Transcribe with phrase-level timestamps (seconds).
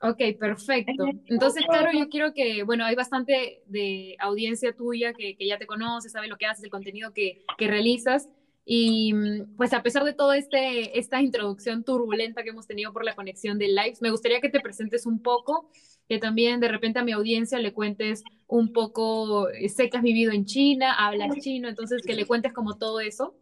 [0.00, 1.06] Ok, perfecto.
[1.26, 5.66] Entonces, claro, yo quiero que, bueno, hay bastante de audiencia tuya que, que ya te
[5.66, 8.28] conoce, sabe lo que haces, el contenido que, que realizas.
[8.64, 13.04] Y mm, pues a pesar de toda este, esta introducción turbulenta que hemos tenido por
[13.04, 15.70] la conexión de lives, me gustaría que te presentes un poco,
[16.08, 20.02] que también de repente a mi audiencia le cuentes un poco, eh, sé que has
[20.02, 23.34] vivido en China, hablas chino, entonces que le cuentes como todo eso.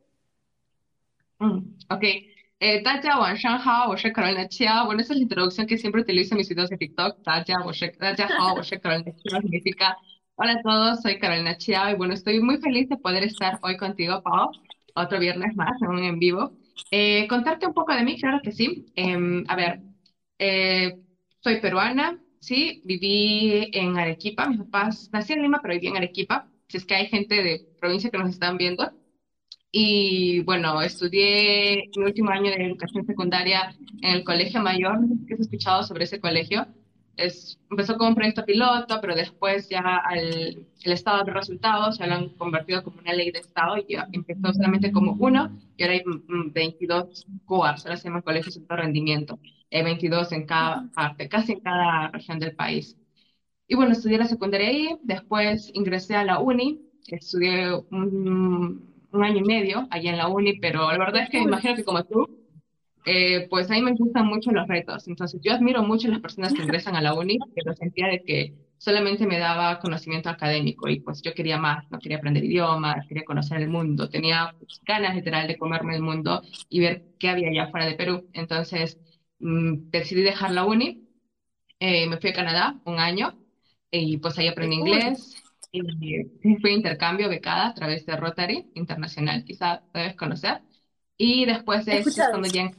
[1.41, 2.34] 嗯，OK，eh,
[2.67, 4.85] eh, Taya Wanshanha o Carolina Chia.
[4.85, 7.23] Bueno, esa es la introducción que siempre utilizo en mis videos de TikTok.
[7.23, 9.99] Taya Wanshanha o Carolina Chia significa
[10.37, 13.77] Hola a todos, soy Carolina Chia y bueno, estoy muy feliz de poder estar hoy
[13.77, 14.51] contigo, Pau,
[14.95, 16.57] otro viernes más en en vivo.
[16.91, 18.87] Eh, contarte un poco de mí, claro que sí.
[18.97, 19.83] Eh, a ver,
[20.39, 20.99] eh,
[21.41, 26.49] soy peruana, sí, viví en Arequipa, mis papás, nací en Lima, pero viví en Arequipa,
[26.69, 28.91] si es que hay gente de provincia que nos están viendo,
[29.77, 35.01] y bueno, estudié mi último año de educación secundaria en el Colegio Mayor.
[35.01, 36.69] No sé si has escuchado sobre ese colegio.
[37.17, 42.07] Es, empezó como un proyecto piloto, pero después ya al, el Estado de resultados ya
[42.07, 45.83] lo han convertido como una ley de Estado y ya empezó solamente como uno y
[45.83, 49.41] ahora hay mm, 22 COARs, ahora se llama Colegios de Alto Rendimiento,
[49.73, 52.97] hay 22 en cada parte, casi en cada región del país.
[53.67, 59.39] Y bueno, estudié la secundaria ahí, después ingresé a la uni, estudié un, un año
[59.39, 61.49] y medio allá en la uni, pero la verdad es que cool.
[61.49, 62.29] imagino que como tú,
[63.07, 65.07] eh, pues a mí me gustan mucho los retos.
[65.09, 68.23] Entonces yo admiro mucho a las personas que ingresan a la uni, pero sentía de
[68.23, 73.07] que solamente me daba conocimiento académico y pues yo quería más, no quería aprender idiomas,
[73.07, 77.29] quería conocer el mundo, tenía pues, ganas literal de comerme el mundo y ver qué
[77.29, 78.29] había allá fuera de Perú.
[78.33, 78.99] Entonces
[79.39, 81.09] mm, decidí dejar la uni,
[81.79, 83.39] eh, me fui a Canadá un año
[83.91, 85.44] y pues ahí aprendí inglés.
[86.43, 90.63] Sí, fui intercambio becada a través de Rotary Internacional, quizá debes conocer.
[91.17, 92.71] Y después de eso cuando ya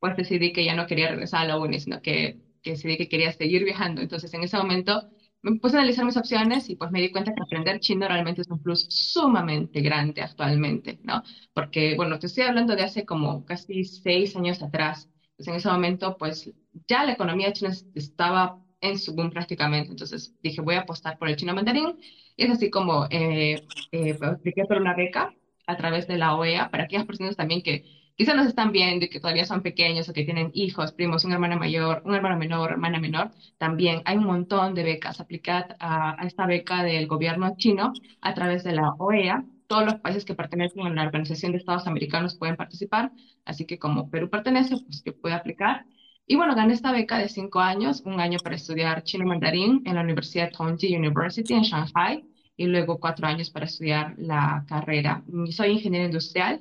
[0.00, 3.08] pues decidí que ya no quería regresar a la uni, sino que, que decidí que
[3.08, 4.00] quería seguir viajando.
[4.00, 5.10] Entonces en ese momento
[5.42, 8.42] me puse a analizar mis opciones y pues me di cuenta que aprender chino realmente
[8.42, 11.22] es un plus sumamente grande actualmente, ¿no?
[11.52, 15.08] Porque, bueno, te estoy hablando de hace como casi seis años atrás.
[15.36, 16.52] Pues en ese momento, pues
[16.88, 19.90] ya la economía china estaba en su boom prácticamente.
[19.90, 21.98] Entonces dije, voy a apostar por el chino mandarín.
[22.36, 25.34] Y es así como eh, eh, pues, apliqué por una beca
[25.66, 27.84] a través de la OEA para aquellas personas también que
[28.16, 31.32] quizás nos están viendo y que todavía son pequeños o que tienen hijos, primos, un
[31.32, 33.30] hermano mayor, un hermano menor, hermana menor.
[33.58, 35.20] También hay un montón de becas.
[35.20, 39.44] Aplicad a, a esta beca del gobierno chino a través de la OEA.
[39.66, 43.12] Todos los países que pertenecen a la Organización de Estados Americanos pueden participar,
[43.44, 45.84] así que como Perú pertenece, pues que puede aplicar.
[46.30, 49.94] Y bueno, gané esta beca de cinco años, un año para estudiar chino mandarín en
[49.94, 52.22] la Universidad Tongji University en Shanghai
[52.54, 55.24] y luego cuatro años para estudiar la carrera.
[55.50, 56.60] Soy ingeniero industrial.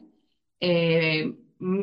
[0.62, 1.34] Eh,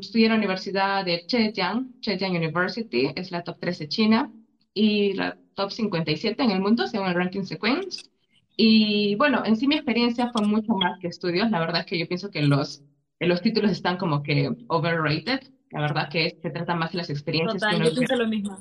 [0.01, 4.33] estudié en la Universidad de Zhejiang, Zhejiang University, es la top 3 de China
[4.73, 8.05] y la top 57 en el mundo según el ranking Sequence.
[8.57, 11.51] Y bueno, en sí mi experiencia fue mucho más que estudios.
[11.51, 12.83] La verdad es que yo pienso que los,
[13.21, 15.54] los títulos están como que overrated.
[15.75, 18.27] La verdad que se trata más de las experiencias que Total, uno yo pienso lo
[18.27, 18.59] mismo.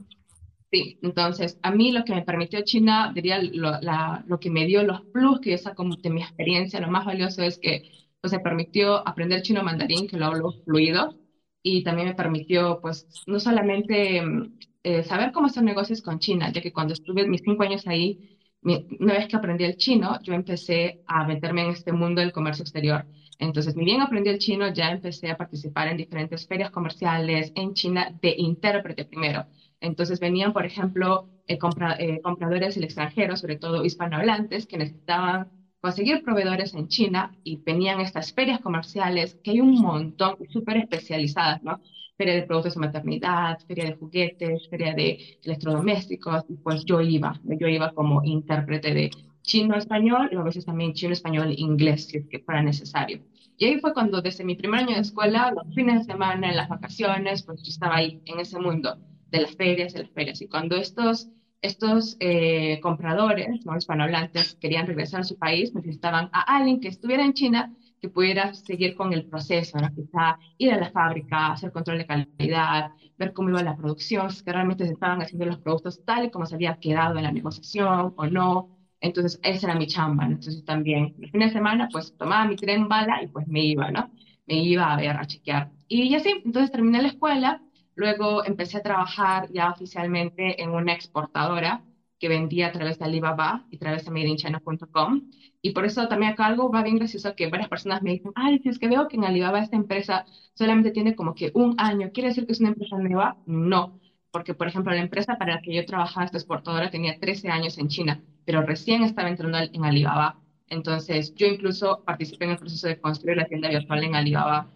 [0.72, 4.66] Sí, entonces a mí lo que me permitió China, diría lo, la- lo que me
[4.66, 7.84] dio los plus que yo saco de mi experiencia, lo más valioso es que
[8.22, 11.16] pues, me permitió aprender chino mandarín, que lo hablo fluido,
[11.62, 16.52] y también me permitió pues no solamente mm, eh, saber cómo hacer negocios con China,
[16.52, 20.20] ya que cuando estuve mis cinco años ahí, mi- una vez que aprendí el chino,
[20.24, 23.06] yo empecé a meterme en este mundo del comercio exterior.
[23.40, 27.74] Entonces, ni bien aprendí el chino, ya empecé a participar en diferentes ferias comerciales en
[27.74, 29.48] China de intérprete primero.
[29.82, 35.52] Entonces venían, por ejemplo, eh, compra- eh, compradores del extranjero, sobre todo hispanohablantes, que necesitaban
[35.82, 41.62] conseguir proveedores en China y venían estas ferias comerciales, que hay un montón, súper especializadas,
[41.64, 41.82] ¿no?
[42.18, 47.40] Feria de productos de maternidad, feria de juguetes, feria de electrodomésticos, y pues yo iba,
[47.44, 49.10] yo iba como intérprete de
[49.44, 53.22] chino-español y a veces también chino-español-inglés, si es que fuera necesario.
[53.58, 56.58] Y ahí fue cuando desde mi primer año de escuela, los fines de semana, en
[56.58, 58.98] las vacaciones, pues yo estaba ahí en ese mundo
[59.30, 60.42] de las ferias, de las ferias.
[60.42, 61.30] Y cuando estos,
[61.62, 63.78] estos eh, compradores, ¿no?
[63.78, 67.74] hispanohablantes, querían regresar a su país, necesitaban a alguien que estuviera en China
[68.04, 69.88] que pudiera seguir con el proceso, ¿no?
[69.96, 74.52] Quizá ir a la fábrica, hacer control de calidad, ver cómo iba la producción, que
[74.52, 78.14] realmente se estaban haciendo los productos tal y como se había quedado en la negociación
[78.18, 78.83] o no.
[79.04, 80.26] Entonces, esa era mi chamba.
[80.26, 83.92] Entonces, también, el fin de semana, pues tomaba mi tren bala y pues me iba,
[83.92, 84.12] ¿no?
[84.48, 85.72] Me iba a ver, a chequear.
[85.88, 87.62] Y así, entonces terminé la escuela
[87.96, 91.84] Luego empecé a trabajar ya oficialmente en una exportadora
[92.20, 95.30] que vendía a través de Alibaba y a través de madeinchina.com.
[95.62, 98.60] Y por eso también acá algo va bien gracioso que varias personas me dicen, ay,
[98.60, 100.26] si es que veo que en Alibaba esta empresa
[100.56, 103.38] solamente tiene como que un año, ¿quiere decir que es una empresa nueva?
[103.46, 104.00] No.
[104.34, 107.78] Porque, por ejemplo, la empresa para la que yo trabajaba, esta exportadora, tenía 13 años
[107.78, 110.40] en China, pero recién estaba entrando en Alibaba.
[110.70, 114.68] Entonces, yo incluso participé en el proceso de construir la tienda virtual en Alibaba,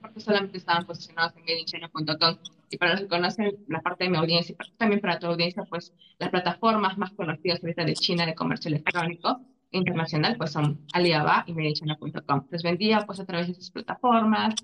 [0.00, 2.36] porque solamente estaban posicionados en madeinchina.com.
[2.68, 5.62] Y para los que conocen la parte de mi audiencia, y también para tu audiencia,
[5.70, 11.44] pues las plataformas más conocidas ahorita de China de comercio electrónico internacional, pues son Alibaba
[11.46, 12.46] y madeinchina.com.
[12.50, 14.56] Les vendía pues a través de esas plataformas,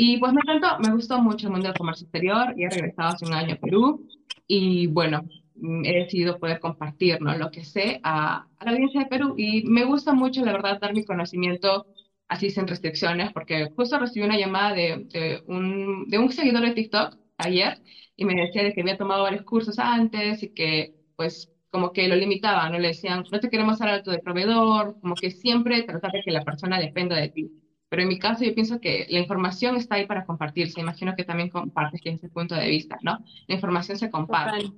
[0.00, 3.08] y pues me encantó, me gustó mucho el mundo del comercio exterior y he regresado
[3.08, 4.06] hace un año a Perú
[4.46, 5.24] y bueno,
[5.56, 7.36] mm, he decidido poder compartir ¿no?
[7.36, 10.78] lo que sé a, a, la audiencia de Perú y me gusta mucho, la verdad,
[10.80, 11.86] dar mi conocimiento
[12.28, 16.74] así sin restricciones porque justo recibí una llamada de, de, un, de un seguidor de
[16.74, 17.82] TikTok ayer
[18.14, 22.06] y me decía de que había tomado varios cursos antes y que pues como que
[22.06, 22.78] lo limitaban, ¿no?
[22.78, 26.30] Le decían, no te queremos dar alto de proveedor, como que siempre tratar de que
[26.30, 27.50] la persona dependa de ti.
[27.88, 30.80] Pero en mi caso yo pienso que la información está ahí para compartirse.
[30.80, 33.18] Imagino que también compartes ese punto de vista, ¿no?
[33.46, 34.70] La información se comparte.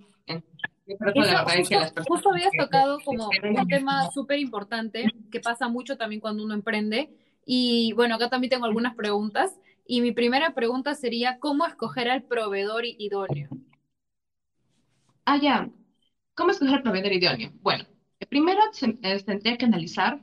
[2.09, 7.11] justo, habías tocado como un tema súper importante que pasa mucho también cuando uno emprende.
[7.45, 9.59] Y bueno, acá también tengo algunas preguntas.
[9.87, 13.49] Y mi primera pregunta sería, ¿cómo escoger al proveedor idóneo?
[15.25, 15.69] Ah, ya.
[16.35, 17.51] ¿Cómo escoger al proveedor idóneo?
[17.61, 17.85] Bueno,
[18.29, 18.61] primero
[19.27, 20.21] tendría que analizar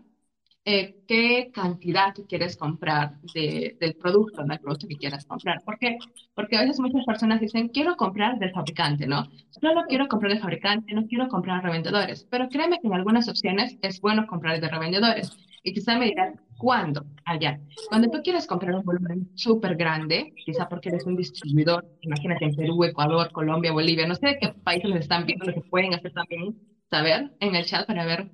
[0.70, 4.54] eh, qué cantidad quieres comprar de, del producto, ¿no?
[4.54, 5.64] El producto que quieras comprar.
[5.64, 5.98] ¿Por qué?
[6.36, 9.24] Porque a veces muchas personas dicen, quiero comprar del fabricante, ¿no?
[9.62, 12.28] Solo quiero comprar del fabricante, no quiero comprar revendedores.
[12.30, 15.38] Pero créeme que en algunas opciones es bueno comprar de revendedores.
[15.64, 17.06] Y quizá me dirán, ¿cuándo?
[17.24, 17.62] Allá.
[17.88, 22.56] Cuando tú quieres comprar un volumen súper grande, quizá porque eres un distribuidor, imagínate en
[22.56, 26.58] Perú, Ecuador, Colombia, Bolivia, no sé qué países están viendo, lo que pueden hacer también
[26.90, 28.30] saber en el chat para ver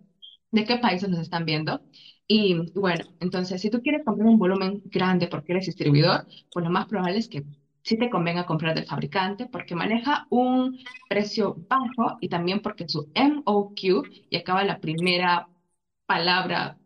[0.54, 1.82] de qué países nos están viendo.
[2.28, 6.72] Y bueno, entonces, si tú quieres comprar un volumen grande porque eres distribuidor, pues lo
[6.72, 7.44] más probable es que
[7.82, 10.80] sí te convenga comprar del fabricante porque maneja un
[11.10, 15.50] precio bajo y también porque su MOQ, y acaba la primera
[16.06, 16.78] palabra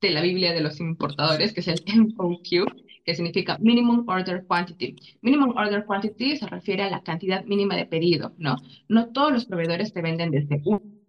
[0.00, 2.66] de la Biblia de los importadores, que es el MOQ,
[3.04, 4.96] que significa Minimum Order Quantity.
[5.22, 8.56] Minimum Order Quantity se refiere a la cantidad mínima de pedido, ¿no?
[8.88, 11.02] No todos los proveedores te venden desde un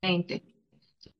[0.00, 0.55] 20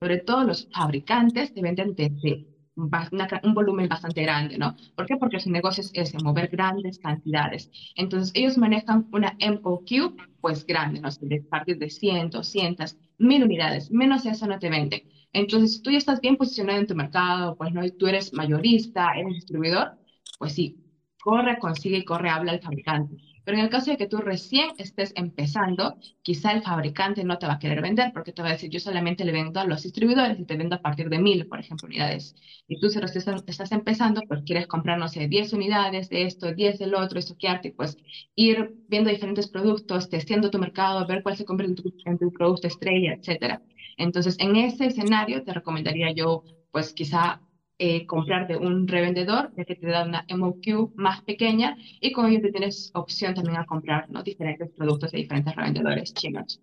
[0.01, 2.47] sobre todo los fabricantes te venden desde
[2.77, 4.77] un volumen bastante grande, ¿no?
[4.95, 5.17] ¿Por qué?
[5.17, 7.71] Porque su negocio es mover grandes cantidades.
[7.95, 11.09] Entonces, ellos manejan una MOQ, pues grande, ¿no?
[11.21, 13.91] De partir de cientos, cientos, mil unidades.
[13.91, 15.03] Menos eso no te venden.
[15.33, 17.83] Entonces, tú ya estás bien posicionado en tu mercado, pues, ¿no?
[17.99, 19.93] Tú eres mayorista, eres distribuidor,
[20.39, 20.77] pues sí,
[21.19, 23.17] corre, consigue y corre, habla al fabricante.
[23.47, 27.47] Pero en el caso de que tú recién estés empezando, quizá el fabricante no te
[27.47, 29.83] va a querer vender porque te va a decir, yo solamente le vendo a los
[29.85, 32.35] distribuidores y te vendo a partir de mil, por ejemplo, unidades.
[32.69, 36.53] Y tú si recién estás empezando, pues quieres comprar, no sé, 10 unidades de esto,
[36.55, 37.97] 10 del otro, estoquearte, pues
[38.35, 42.33] ir viendo diferentes productos, testeando tu mercado, ver cuál se compra en tu, en tu
[42.33, 43.63] producto estrella, etcétera.
[43.97, 47.41] Entonces, en ese escenario te recomendaría yo, pues quizá
[47.79, 52.27] eh, comprar de un revendedor, ya que te da una MOQ más pequeña y con
[52.27, 54.23] ello te tienes opción también a comprar ¿no?
[54.23, 56.61] diferentes productos de diferentes revendedores chinos.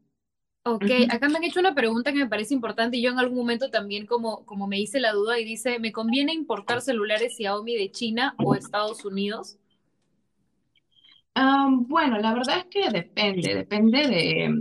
[0.66, 3.38] Ok, acá me han hecho una pregunta que me parece importante y yo en algún
[3.38, 7.76] momento también como, como me hice la duda y dice, ¿me conviene importar celulares Xiaomi
[7.76, 9.58] de China o Estados Unidos?
[11.36, 14.56] bueno, la verdad es que depende, depende de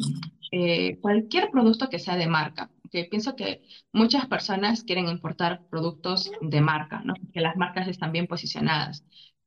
[0.50, 6.30] eh, cualquier producto que sea de marca que pienso que muchas personas quieren importar productos
[6.40, 7.14] de marca, ¿no?
[7.32, 9.04] Que las marcas están bien posicionadas.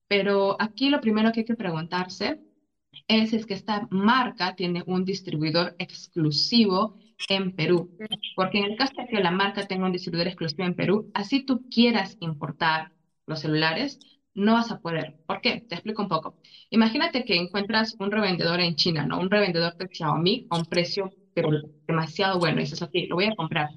[0.08, 2.42] Pero aquí lo primero que hay que preguntarse
[3.08, 6.98] es es que esta marca tiene un distribuidor exclusivo
[7.30, 7.96] en Perú.
[8.36, 11.46] Porque en el caso de que la marca tenga un distribuidor exclusivo en Perú, así
[11.46, 12.94] tú quieras importar
[13.28, 14.00] los celulares,
[14.34, 15.18] no vas a poder.
[15.28, 15.62] ¿Por qué?
[15.62, 16.38] Te explico un poco.
[16.70, 19.20] Imagínate que encuentras un revendedor en China, ¿no?
[19.20, 21.50] Un revendedor de Xiaomi a un precio pero
[21.86, 22.60] demasiado bueno.
[22.60, 23.70] Y dices, ok, lo voy a comprar.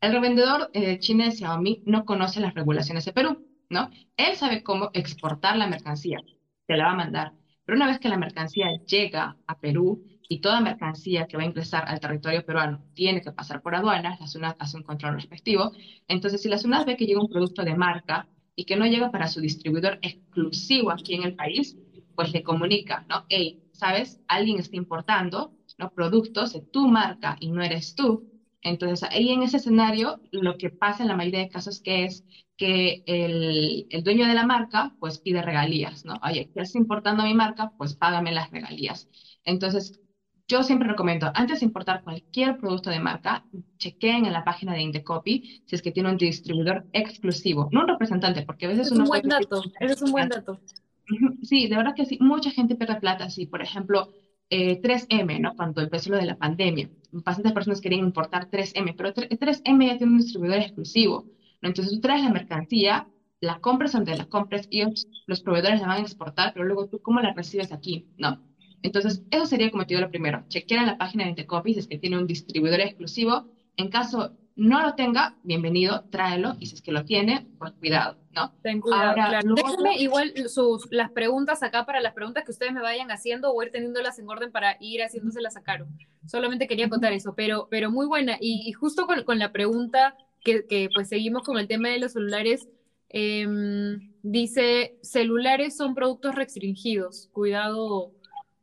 [0.00, 3.90] El revendedor eh, chino de Xiaomi no conoce las regulaciones de Perú, ¿no?
[4.16, 6.20] Él sabe cómo exportar la mercancía,
[6.66, 7.32] te la va a mandar.
[7.66, 11.46] Pero una vez que la mercancía llega a Perú y toda mercancía que va a
[11.46, 15.72] ingresar al territorio peruano tiene que pasar por aduanas, la SUNAT hace un control respectivo.
[16.08, 19.10] Entonces, si la SUNAT ve que llega un producto de marca y que no llega
[19.10, 21.76] para su distribuidor exclusivo aquí en el país,
[22.14, 23.26] pues le comunica, ¿no?
[23.28, 24.20] Hey, ¿sabes?
[24.28, 25.90] Alguien está importando ¿no?
[25.90, 28.24] productos de tu marca y no eres tú.
[28.62, 32.24] Entonces, ahí en ese escenario, lo que pasa en la mayoría de casos que es
[32.56, 36.14] que el, el dueño de la marca, pues pide regalías, ¿no?
[36.22, 37.72] Oye, ¿qué estás importando mi marca?
[37.78, 39.08] Pues págame las regalías.
[39.44, 39.98] Entonces,
[40.46, 43.46] yo siempre recomiendo, antes de importar cualquier producto de marca,
[43.78, 47.88] chequeen en la página de Indecopy si es que tiene un distribuidor exclusivo, no un
[47.88, 50.58] representante, porque a veces es un buen dato, es un buen dato.
[51.42, 54.10] Sí, de verdad que sí, mucha gente pierde plata si, por ejemplo,
[54.50, 55.54] 3M, ¿no?
[55.54, 56.90] Cuando empezó lo de la pandemia.
[57.12, 61.26] Bastantes personas querían importar 3M, pero 3M ya tiene un distribuidor exclusivo,
[61.62, 61.68] ¿no?
[61.68, 63.08] Entonces tú traes la mercancía,
[63.40, 67.00] la compras donde la compras, ellos, los proveedores la van a exportar, pero luego tú,
[67.00, 68.06] ¿cómo la recibes aquí?
[68.18, 68.42] No.
[68.82, 70.44] Entonces, eso sería como te digo lo primero.
[70.48, 73.46] Chequear en la página de Intercopies es que tiene un distribuidor exclusivo.
[73.76, 76.56] En caso no lo tenga, bienvenido, tráelo.
[76.58, 78.52] Y si es que lo tiene, pues cuidado, ¿no?
[78.62, 79.54] Ten cuidado, claro.
[79.54, 83.62] Déjenme igual sus, las preguntas acá para las preguntas que ustedes me vayan haciendo o
[83.62, 85.86] ir teniéndolas en orden para ir haciéndoselas a Caro.
[86.26, 88.36] Solamente quería contar eso, pero, pero muy buena.
[88.40, 92.12] Y, justo con, con, la pregunta que, que, pues seguimos con el tema de los
[92.12, 92.68] celulares,
[93.08, 97.28] em, dice, celulares son productos restringidos.
[97.32, 98.12] Cuidado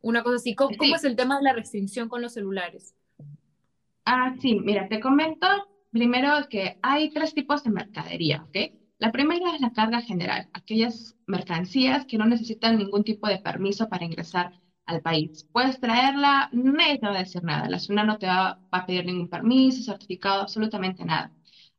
[0.00, 0.54] una cosa así.
[0.54, 2.94] ¿Cómo, es el tema de la restricción con los celulares?
[4.04, 5.46] Ah, sí, mira, te comento
[5.90, 8.56] primero que hay tres tipos de mercadería, ¿ok?
[8.98, 13.88] La primera es la carga general, aquellas mercancías que no necesitan ningún tipo de permiso
[13.88, 14.52] para ingresar
[14.86, 15.46] al país.
[15.52, 19.04] Puedes traerla, nadie te va a decir nada, la SUNA no te va a pedir
[19.06, 21.32] ningún permiso, certificado, absolutamente nada.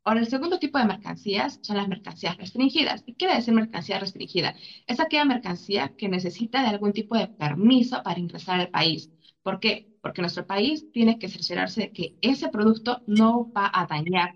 [0.04, 3.04] Ahora, el segundo tipo de mercancías son las mercancías restringidas.
[3.04, 4.56] ¿Qué quiere decir mercancía restringida?
[4.88, 9.12] Es aquella mercancía que necesita de algún tipo de permiso para ingresar al país.
[9.44, 9.88] ¿Por qué?
[10.02, 14.36] Porque nuestro país tiene que cerciorarse de que ese producto no va a dañar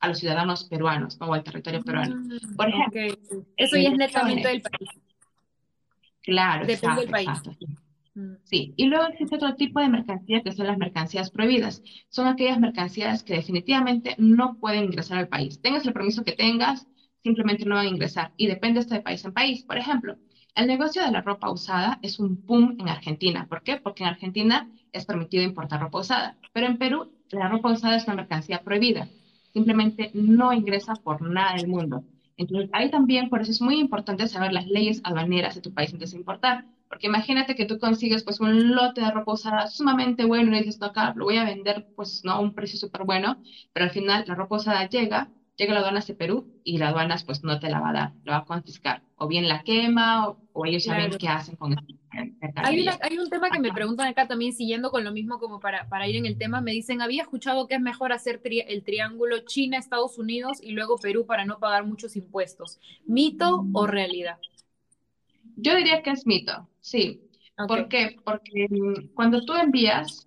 [0.00, 2.16] a los ciudadanos peruanos o al territorio peruano.
[2.16, 3.02] Mm, Por ejemplo,
[3.56, 4.88] eso ya es netamente del país.
[6.22, 7.28] Claro, Depende del país.
[8.14, 8.32] Mm.
[8.44, 11.82] Sí, y luego existe otro tipo de mercancías que son las mercancías prohibidas.
[12.08, 15.60] Son aquellas mercancías que definitivamente no pueden ingresar al país.
[15.60, 16.86] Tengas el permiso que tengas,
[17.22, 18.32] simplemente no van a ingresar.
[18.36, 19.64] Y depende esto de país en país.
[19.64, 20.16] Por ejemplo,
[20.54, 23.46] el negocio de la ropa usada es un boom en Argentina.
[23.48, 23.76] ¿Por qué?
[23.78, 26.36] Porque en Argentina es permitido importar ropa usada.
[26.52, 29.08] Pero en Perú, la ropa usada es una mercancía prohibida.
[29.52, 32.04] Simplemente no ingresa por nada del mundo.
[32.36, 35.92] Entonces, ahí también, por eso es muy importante saber las leyes aduaneras de tu país
[35.92, 40.24] antes de importar porque imagínate que tú consigues pues un lote de ropa usada sumamente
[40.24, 43.04] bueno y dices, no, acá lo voy a vender pues no a un precio súper
[43.04, 43.40] bueno,
[43.72, 45.30] pero al final la ropa usada llega,
[45.60, 47.92] llega a la aduana de Perú y la aduana pues no te la va a
[47.92, 49.02] dar, lo va a confiscar.
[49.16, 51.82] O bien la quema o, ellos saben qué hacen con eso.
[52.56, 55.88] Hay, hay, un tema que me preguntan acá también, siguiendo con lo mismo como para,
[55.88, 59.40] para ir en el tema, me dicen, había escuchado que es mejor hacer el triángulo
[59.40, 62.80] China-Estados Unidos y luego Perú para no pagar muchos impuestos.
[63.06, 64.38] ¿Mito o realidad?
[65.56, 67.20] Yo diría que es mito, sí.
[67.68, 68.16] ¿Por qué?
[68.24, 70.26] Porque mm, cuando tú envías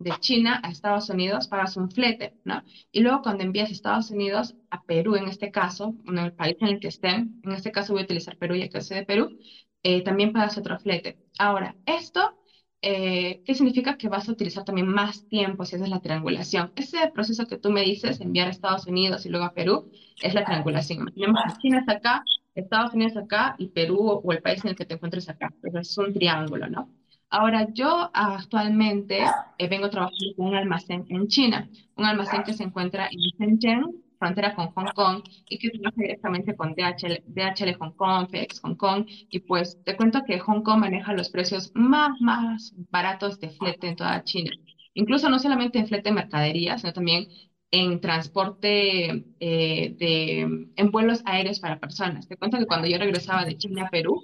[0.00, 2.62] de China a Estados Unidos, pagas un flete, ¿no?
[2.90, 6.56] Y luego cuando envías de Estados Unidos a Perú, en este caso, en el país
[6.60, 9.06] en el que estén, en este caso voy a utilizar Perú ya que soy de
[9.06, 9.38] Perú,
[9.82, 11.18] eh, también pagas otro flete.
[11.38, 12.40] Ahora, esto
[12.82, 16.72] eh, ¿qué significa que vas a utilizar también más tiempo si haces la triangulación?
[16.76, 19.90] Ese proceso que tú me dices, enviar a Estados Unidos y luego a Perú,
[20.22, 21.00] es la triangulación.
[21.00, 24.76] Imaginemos que China está acá, Estados Unidos acá y Perú o el país en el
[24.76, 25.52] que te encuentres acá.
[25.62, 26.90] es un triángulo, ¿no?
[27.30, 29.20] Ahora, yo actualmente
[29.58, 34.02] eh, vengo trabajando con un almacén en China, un almacén que se encuentra en Shenzhen,
[34.18, 38.74] frontera con Hong Kong, y que trabaja directamente con DHL, DHL Hong Kong, FedEx Hong
[38.74, 43.50] Kong, y pues te cuento que Hong Kong maneja los precios más, más baratos de
[43.50, 44.50] flete en toda China.
[44.94, 47.28] Incluso no solamente en flete de mercadería, sino también
[47.70, 50.40] en transporte eh, de,
[50.74, 52.26] en vuelos aéreos para personas.
[52.26, 54.20] Te cuento que cuando yo regresaba de China a Perú,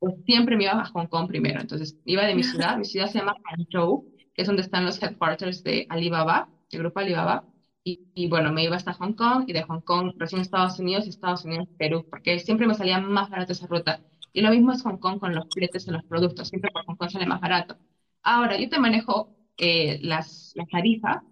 [0.00, 1.60] pues siempre me iba a Hong Kong primero.
[1.60, 5.00] Entonces, iba de mi ciudad, mi ciudad se llama Hangzhou, que es donde están los
[5.00, 7.44] headquarters de Alibaba, del grupo Alibaba.
[7.84, 11.06] Y, y, bueno, me iba hasta Hong Kong y de Hong Kong recién Estados Unidos
[11.06, 14.00] y Estados Unidos Perú, porque siempre me salía más barato esa ruta.
[14.32, 16.96] Y lo mismo es Hong Kong con los fletes de los productos, siempre por Hong
[16.96, 17.76] Kong sale más barato.
[18.22, 21.22] Ahora, yo te manejo eh, las, las tarifas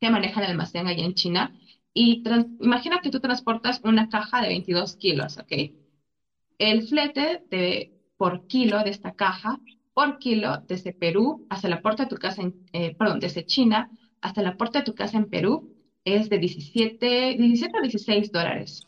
[0.00, 1.52] que maneja el almacén allá en China.
[1.94, 2.22] Y
[2.60, 5.52] imagina que tú transportas una caja de 22 kilos, ¿ok?
[6.58, 9.58] El flete de, por kilo de esta caja,
[9.94, 13.90] por kilo desde Perú hasta la puerta de tu casa, en, eh, perdón, desde China
[14.20, 18.82] hasta la puerta de tu casa en Perú es de 17, 17 a 16 dólares.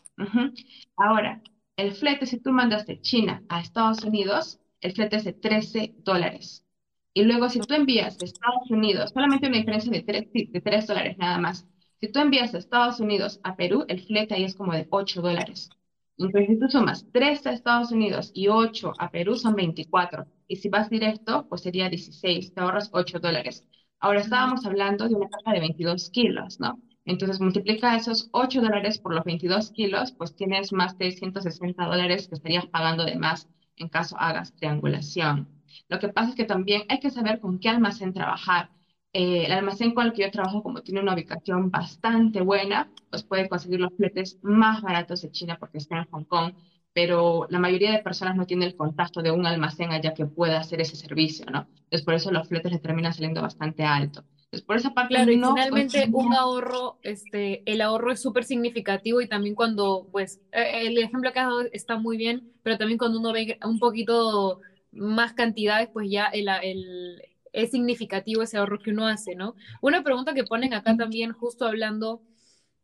[0.97, 1.41] Ahora,
[1.77, 5.95] el flete, si tú mandas de China a Estados Unidos, el flete es de 13
[5.99, 6.65] dólares.
[7.13, 10.87] Y luego, si tú envías de Estados Unidos, solamente una diferencia de 3, de 3
[10.87, 11.67] dólares nada más.
[11.99, 15.21] Si tú envías de Estados Unidos a Perú, el flete ahí es como de 8
[15.21, 15.69] dólares.
[16.17, 20.25] Entonces, si tú sumas 3 a Estados Unidos y 8 a Perú, son 24.
[20.47, 23.65] Y si vas directo, pues sería 16, te ahorras 8 dólares.
[23.99, 26.79] Ahora estábamos hablando de una caja de 22 kilos, ¿no?
[27.05, 32.27] Entonces, multiplica esos 8 dólares por los 22 kilos, pues tienes más de 160 dólares
[32.27, 35.47] que estarías pagando de más en caso hagas triangulación.
[35.89, 38.69] Lo que pasa es que también hay que saber con qué almacén trabajar.
[39.13, 43.23] Eh, el almacén con el que yo trabajo, como tiene una ubicación bastante buena, pues
[43.23, 46.53] puede conseguir los fletes más baratos de China porque está en Hong Kong.
[46.93, 50.59] pero la mayoría de personas no tiene el contacto de un almacén allá que pueda
[50.59, 51.67] hacer ese servicio, ¿no?
[51.83, 54.25] Entonces, por eso los fletes les terminan saliendo bastante alto.
[54.45, 58.21] Entonces, por esa parte Claro, y no, pues, finalmente un ahorro, este, el ahorro es
[58.21, 62.53] súper significativo y también cuando, pues, eh, el ejemplo que has dado está muy bien,
[62.63, 67.21] pero también cuando uno ve un poquito más cantidades, pues ya el, el-
[67.53, 69.55] es significativo ese ahorro que uno hace, ¿no?
[69.81, 72.21] Una pregunta que ponen acá también, justo hablando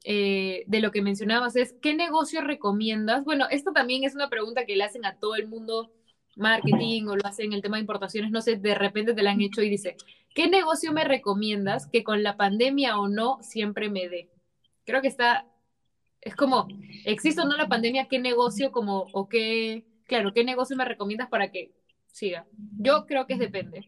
[0.03, 3.23] eh, de lo que mencionabas, es ¿qué negocio recomiendas?
[3.23, 5.91] Bueno, esto también es una pregunta que le hacen a todo el mundo
[6.37, 9.31] marketing o lo hacen en el tema de importaciones, no sé, de repente te la
[9.31, 9.97] han hecho y dice,
[10.35, 14.29] ¿qué negocio me recomiendas que con la pandemia o no siempre me dé?
[14.85, 15.47] Creo que está,
[16.21, 16.67] es como,
[17.05, 21.29] existe o no la pandemia, ¿qué negocio como, o qué, claro, qué negocio me recomiendas
[21.29, 21.73] para que
[22.11, 22.45] siga?
[22.77, 23.87] Yo creo que es depende.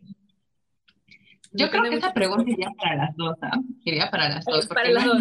[1.51, 2.13] Yo creo que esa mucho.
[2.13, 3.59] pregunta iría para las dos, ¿ah?
[3.83, 5.19] Iría para las dos, porque es dos,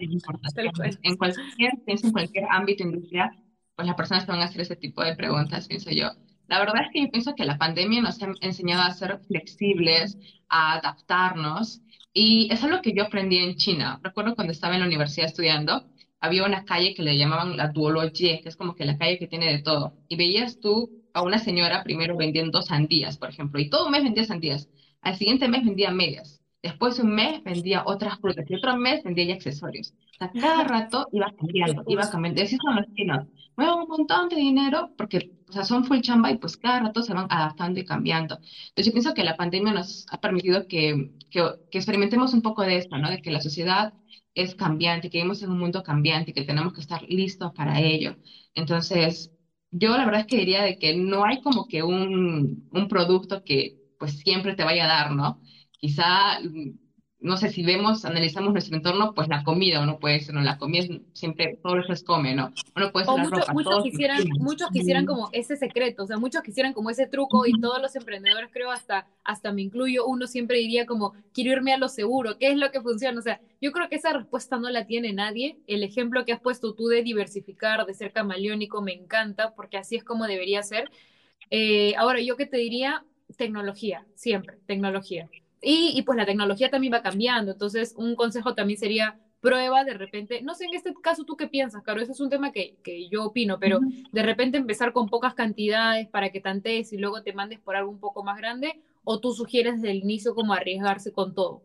[0.00, 0.98] importaciones.
[1.02, 3.30] En cualquier, pienso en cualquier ámbito industrial,
[3.76, 6.10] pues las personas te van a hacer ese tipo de preguntas, pienso yo.
[6.48, 10.16] La verdad es que yo pienso que la pandemia nos ha enseñado a ser flexibles,
[10.48, 11.82] a adaptarnos,
[12.12, 14.00] y eso es lo que yo aprendí en China.
[14.02, 15.84] Recuerdo cuando estaba en la universidad estudiando,
[16.20, 19.28] había una calle que le llamaban la Duologie, que es como que la calle que
[19.28, 19.94] tiene de todo.
[20.08, 24.02] Y veías tú a una señora primero vendiendo sandías, por ejemplo, y todo un mes
[24.02, 24.68] vendía sandías.
[25.02, 26.42] Al siguiente mes vendía medias.
[26.62, 29.94] Después un mes vendía otras frutas y otro mes vendía ya accesorios.
[30.14, 32.42] O sea, cada rato iba cambiando, iba cambiando.
[32.42, 33.26] Así son los chinos.
[33.56, 37.02] Mueven un montón de dinero porque, o sea, son full chamba y pues cada rato
[37.02, 38.36] se van adaptando y cambiando.
[38.36, 42.62] Entonces yo pienso que la pandemia nos ha permitido que, que, que experimentemos un poco
[42.62, 43.10] de esto, ¿no?
[43.10, 43.94] De que la sociedad
[44.34, 47.80] es cambiante, que vivimos en un mundo cambiante y que tenemos que estar listos para
[47.80, 48.16] ello.
[48.54, 49.32] Entonces,
[49.70, 53.42] yo la verdad es que diría de que no hay como que un, un producto
[53.44, 55.40] que pues siempre te vaya a dar, ¿no?
[55.72, 56.78] Quizá, mm,
[57.20, 60.40] no sé, si vemos, analizamos nuestro entorno, pues la comida, uno puede ser, ¿no?
[60.40, 62.52] La comida es siempre, todo eso es come, ¿no?
[62.76, 66.06] Uno puede ser O la muchos, ropa, muchos quisieran, muchos quisieran como ese secreto, o
[66.06, 70.06] sea, muchos quisieran como ese truco y todos los emprendedores, creo, hasta, hasta me incluyo,
[70.06, 73.18] uno siempre diría como, quiero irme a lo seguro, ¿qué es lo que funciona?
[73.18, 75.58] O sea, yo creo que esa respuesta no la tiene nadie.
[75.66, 79.96] El ejemplo que has puesto tú de diversificar, de ser camaleónico, me encanta, porque así
[79.96, 80.88] es como debería ser.
[81.50, 83.04] Eh, ahora, yo qué te diría,
[83.36, 85.28] tecnología, siempre, tecnología.
[85.60, 89.94] Y, y pues la tecnología también va cambiando, entonces un consejo también sería prueba de
[89.94, 92.74] repente, no sé en este caso tú qué piensas, Caro, ese es un tema que,
[92.82, 94.08] que yo opino, pero Ujú.
[94.12, 97.90] de repente empezar con pocas cantidades para que tantees y luego te mandes por algo
[97.90, 101.62] un poco más grande, o tú sugieres desde el inicio como arriesgarse con todo.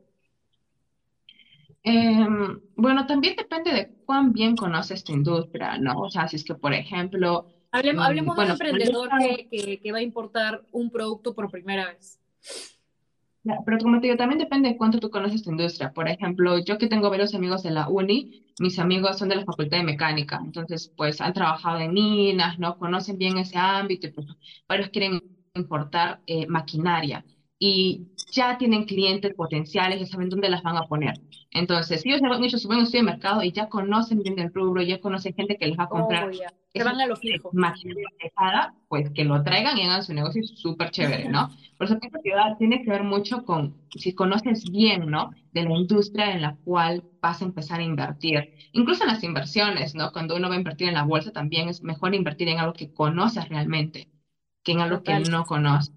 [1.84, 5.94] Em, bueno, también depende de cuán bien conoces tu industria, ¿no?
[6.00, 9.80] O sea, si es que, por ejemplo, Hablemos, mm, hablemos de un emprendedor que, que,
[9.80, 12.20] que va a importar un producto por primera vez.
[13.66, 15.92] Pero como te digo, también depende de cuánto tú conoces tu industria.
[15.92, 19.44] Por ejemplo, yo que tengo varios amigos de la uni, mis amigos son de la
[19.44, 22.78] Facultad de Mecánica, entonces pues han trabajado en minas, ¿no?
[22.78, 24.28] Conocen bien ese ámbito y pues
[24.68, 25.20] varios quieren
[25.56, 27.26] importar eh, maquinaria
[27.66, 31.14] y ya tienen clientes potenciales, ya saben dónde las van a poner.
[31.52, 34.82] Entonces, ellos han hecho su buen estudio de mercado y ya conocen bien el rubro,
[34.82, 36.48] ya conocen gente que les va a Oh, comprar ya.
[36.74, 37.52] Se van a lo fijo.
[38.20, 41.50] pesada, pues que lo traigan y hagan su negocio súper chévere, ¿no?
[41.78, 45.32] Por eso pienso que tiene que ver mucho con si conoces bien, ¿no?
[45.54, 48.56] De la industria en la cual vas a empezar a invertir.
[48.74, 50.12] Incluso en las inversiones, ¿no?
[50.12, 52.92] Cuando uno va a invertir en la bolsa, también es mejor invertir en algo que
[52.94, 54.10] conoces realmente
[54.64, 55.94] que en algo que no conoces.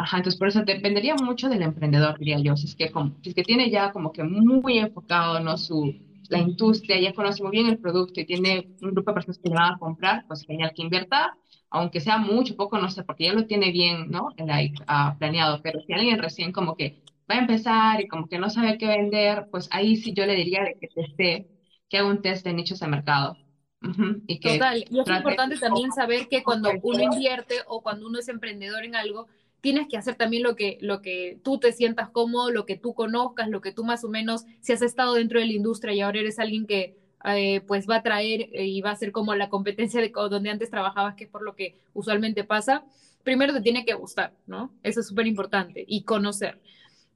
[0.00, 2.56] Ajá, entonces por eso dependería mucho del emprendedor, diría yo.
[2.56, 5.56] Si es que, como- si es que tiene ya como que muy enfocado, ¿no?
[5.58, 5.96] Su,
[6.28, 9.48] la industria, ya conoce muy bien el producto y tiene un grupo de personas que
[9.48, 11.36] le van a comprar, pues genial que invierta,
[11.70, 14.28] aunque sea mucho, poco, no sé, porque ya lo tiene bien, ¿no?
[14.36, 15.60] Like, ah, planeado.
[15.62, 16.96] Pero si alguien recién como que
[17.30, 20.36] va a empezar y como que no sabe qué vender, pues ahí sí yo le
[20.36, 21.46] diría de que teste,
[21.88, 23.36] que haga un test de nichos de mercado.
[23.82, 28.06] Ujú, y que Total, y es importante también saber que cuando uno invierte o cuando
[28.06, 29.26] uno es emprendedor en algo,
[29.60, 32.94] tienes que hacer también lo que, lo que tú te sientas cómodo, lo que tú
[32.94, 36.00] conozcas, lo que tú más o menos, si has estado dentro de la industria y
[36.00, 39.34] ahora eres alguien que eh, pues va a traer eh, y va a ser como
[39.34, 42.84] la competencia de donde antes trabajabas, que es por lo que usualmente pasa,
[43.24, 44.72] primero te tiene que gustar, ¿no?
[44.82, 46.60] Eso es súper importante y conocer.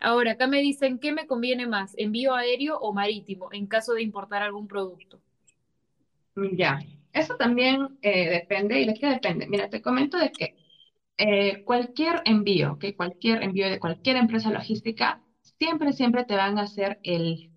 [0.00, 4.02] Ahora, acá me dicen, ¿qué me conviene más, envío aéreo o marítimo en caso de
[4.02, 5.20] importar algún producto?
[6.34, 6.80] Ya,
[7.12, 9.46] eso también eh, depende, y de qué depende.
[9.46, 10.56] Mira, te comento de que
[11.24, 15.22] eh, cualquier envío, que cualquier envío de cualquier empresa logística,
[15.56, 17.48] siempre, siempre te van a hacer el,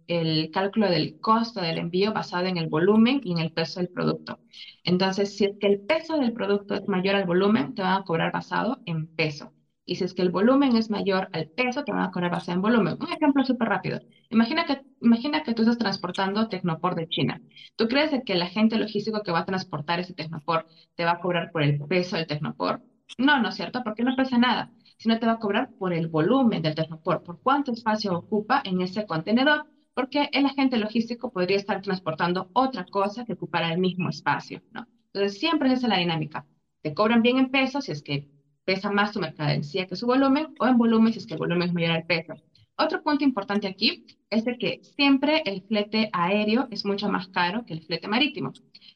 [0.54, 4.38] cálculo del costo del envío basado en el volumen y en el peso del producto.
[4.84, 8.04] Entonces, si es que el peso del producto es mayor al volumen, te van a
[8.04, 9.51] cobrar basado en peso.
[9.84, 12.58] Y si es que el volumen es mayor al peso, te van a cobrar basado
[12.58, 12.97] en volumen.
[12.99, 13.99] Un ejemplo súper rápido.
[14.30, 17.41] Imagina que, imagina que tú estás transportando Tecnopor de China.
[17.75, 21.19] ¿Tú crees que el agente logístico que va a transportar ese Tecnopor te va a
[21.19, 22.82] cobrar por el peso del Tecnopor?
[23.18, 26.08] No, no es cierto, porque no pesa nada, sino te va a cobrar por el
[26.08, 31.58] volumen del Tecnopor, por cuánto espacio ocupa en ese contenedor, porque el agente logístico podría
[31.58, 34.86] estar transportando otra cosa que ocupara el mismo espacio, ¿no?
[35.13, 36.46] Entonces, siempre es la dinámica.
[36.82, 38.26] Te cobran bien en peso si es que
[38.65, 41.70] pesa más su mercadería que su volumen, o en volumen si es que el volumen
[41.70, 42.34] es mayor al peso.
[42.78, 47.63] Otro punto importante aquí es de que siempre el flete aéreo es mucho más caro
[47.65, 48.52] que el flete marítimo.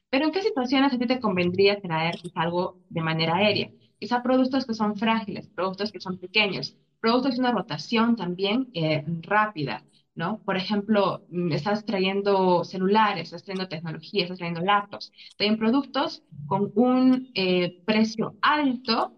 [0.10, 3.70] Pero ¿en qué situaciones a ti te convendría traer algo de manera aérea?
[4.00, 9.04] Quizá productos que son frágiles, productos que son pequeños, productos de una rotación también eh,
[9.22, 9.86] rápida,
[10.16, 10.42] ¿no?
[10.46, 16.72] Por ejemplo, mm, estás trayendo celulares, estás trayendo tecnología, estás trayendo laptops, también productos con
[16.76, 19.14] un eh, precio alto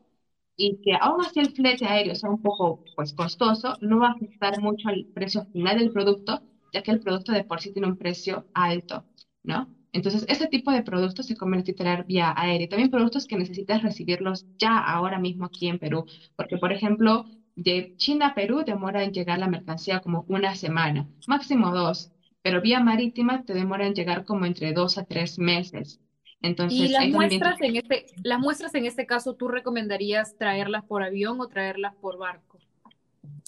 [0.56, 4.12] y que aún así el flete aéreo sea un poco pues, costoso, no va a
[4.12, 7.88] afectar mucho al precio final del producto, ya que el producto de por sí tiene
[7.88, 9.06] un precio alto,
[9.44, 9.70] ¿no?
[9.94, 12.70] Entonces, este tipo de productos se convierte en traer vía aérea.
[12.70, 17.26] También productos que necesitas recibirlos ya ahora mismo aquí en Perú, porque, por ejemplo,
[17.56, 22.62] de China a Perú demora en llegar la mercancía como una semana, máximo dos, pero
[22.62, 26.00] vía marítima te demora en llegar como entre dos a tres meses.
[26.42, 31.04] Entonces, y las muestras, en este, las muestras en este caso, ¿tú recomendarías traerlas por
[31.04, 32.58] avión o traerlas por barco?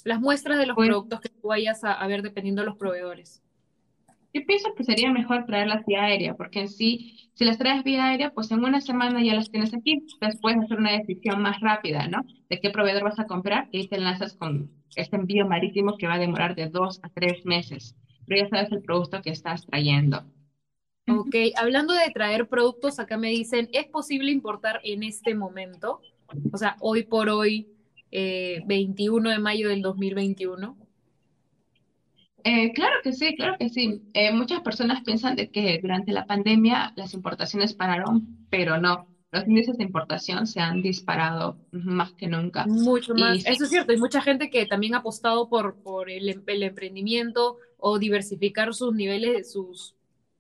[0.04, 2.78] Las muestras de los pues productos que tú vayas a, a ver dependiendo de los
[2.78, 3.43] proveedores.
[4.34, 8.06] Yo pienso que sería mejor traerlas vía aérea, porque en sí, si las traes vía
[8.06, 9.94] aérea, pues en una semana ya las tienes aquí.
[9.94, 12.26] Entonces puedes hacer una decisión más rápida, ¿no?
[12.50, 16.16] De qué proveedor vas a comprar y te lanzas con este envío marítimo que va
[16.16, 17.96] a demorar de dos a tres meses.
[18.26, 20.24] Pero ya sabes el producto que estás trayendo.
[21.08, 26.02] Ok, hablando de traer productos, acá me dicen, ¿es posible importar en este momento?
[26.52, 27.68] O sea, hoy por hoy,
[28.12, 30.78] 21 eh, de mayo del 2021.
[32.44, 34.02] Eh, claro que sí, claro que sí.
[34.14, 39.08] Eh, muchas personas piensan de que durante la pandemia las importaciones pararon, pero no.
[39.32, 42.68] Los índices de importación se han disparado más que nunca.
[42.68, 43.44] Mucho más.
[43.46, 43.92] Eso es cierto.
[43.92, 48.94] Hay mucha gente que también ha apostado por, por el, el, emprendimiento o diversificar sus
[48.94, 49.96] niveles, sus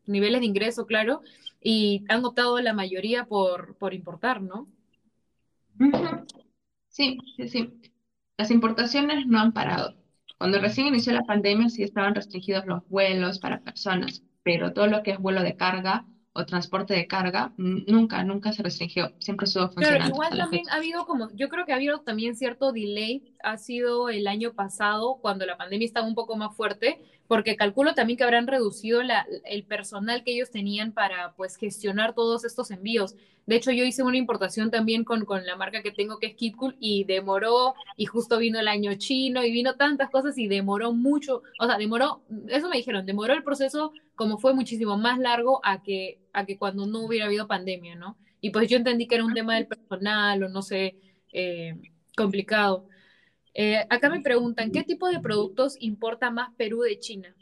[0.06, 1.22] niveles de ingreso, claro,
[1.60, 4.68] y han optado la mayoría por, por importar, ¿no?
[6.90, 7.74] Sí, sí, sí.
[8.38, 9.96] Las importaciones no han parado.
[10.44, 15.02] Cuando recién inició la pandemia sí estaban restringidos los vuelos para personas, pero todo lo
[15.02, 19.70] que es vuelo de carga o transporte de carga nunca, nunca se restringió, siempre estuvo
[19.70, 20.04] funcionando.
[20.04, 23.56] Pero igual también ha habido como, yo creo que ha habido también cierto delay, ha
[23.56, 27.02] sido el año pasado cuando la pandemia estaba un poco más fuerte,
[27.34, 32.14] porque calculo también que habrán reducido la, el personal que ellos tenían para pues gestionar
[32.14, 33.16] todos estos envíos.
[33.48, 36.36] De hecho, yo hice una importación también con, con la marca que tengo que es
[36.36, 40.94] KitKool y demoró, y justo vino el año chino y vino tantas cosas y demoró
[40.94, 45.60] mucho, o sea, demoró, eso me dijeron, demoró el proceso como fue muchísimo más largo
[45.64, 48.16] a que, a que cuando no hubiera habido pandemia, ¿no?
[48.42, 50.98] Y pues yo entendí que era un tema del personal o no sé,
[51.32, 51.82] eh,
[52.16, 52.86] complicado.
[53.54, 57.36] Eh, acá me preguntan, ¿qué tipo de productos importa más Perú de China?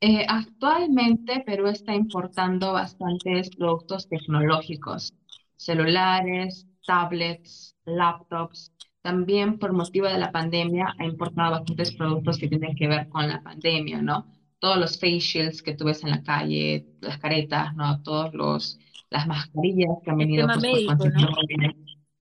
[0.00, 5.12] Eh, actualmente Perú está importando bastantes productos tecnológicos,
[5.56, 8.72] celulares, tablets, laptops.
[9.02, 13.28] También por motivo de la pandemia ha importado bastantes productos que tienen que ver con
[13.28, 14.26] la pandemia, ¿no?
[14.60, 18.02] Todos los face shields que tú ves en la calle, las caretas, ¿no?
[18.02, 18.78] Todos los,
[19.10, 20.86] las mascarillas que han venido pues,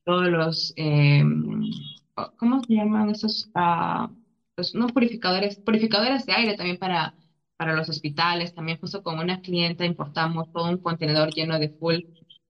[0.07, 1.21] todos los, eh,
[2.37, 3.49] ¿cómo se llaman esos?
[3.53, 4.07] Uh,
[4.93, 7.13] purificadores, purificadores de aire también para,
[7.57, 8.53] para los hospitales.
[8.53, 11.97] También justo con una clienta importamos todo un contenedor lleno de full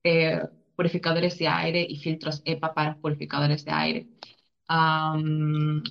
[0.04, 0.40] eh,
[0.76, 4.08] purificadores de aire y filtros EPA para purificadores de aire.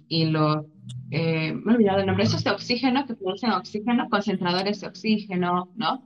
[0.09, 0.66] y los,
[1.11, 5.68] eh, me he olvidado el nombre, esos de oxígeno que producen oxígeno, concentradores de oxígeno,
[5.74, 6.05] ¿no?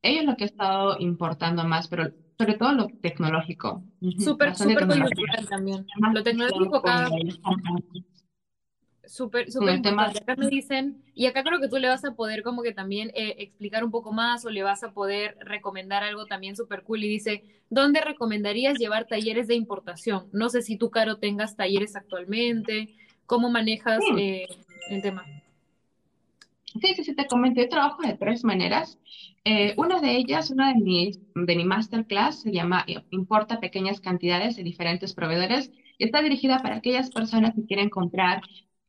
[0.00, 3.82] Ellos lo que he estado importando más, pero sobre todo lo tecnológico.
[4.18, 5.86] Súper, súper coyuntural también.
[6.12, 7.08] Lo tecnológico acá.
[9.06, 10.18] Súper, súper importante.
[10.18, 13.10] Acá me dicen, y acá creo que tú le vas a poder como que también
[13.14, 17.04] eh, explicar un poco más o le vas a poder recomendar algo también súper cool.
[17.04, 20.28] Y dice, ¿dónde recomendarías llevar talleres de importación?
[20.32, 22.94] No sé si tú, Caro, tengas talleres actualmente.
[23.26, 24.46] ¿Cómo manejas eh,
[24.90, 25.24] el tema?
[26.80, 27.60] Sí, sí, sí, te comento.
[27.60, 28.98] Yo trabajo de tres maneras.
[29.44, 34.00] Eh, una de ellas, una de mis de mi masterclass, se llama eh, Importa pequeñas
[34.00, 38.40] cantidades de diferentes proveedores y está dirigida para aquellas personas que quieren comprar,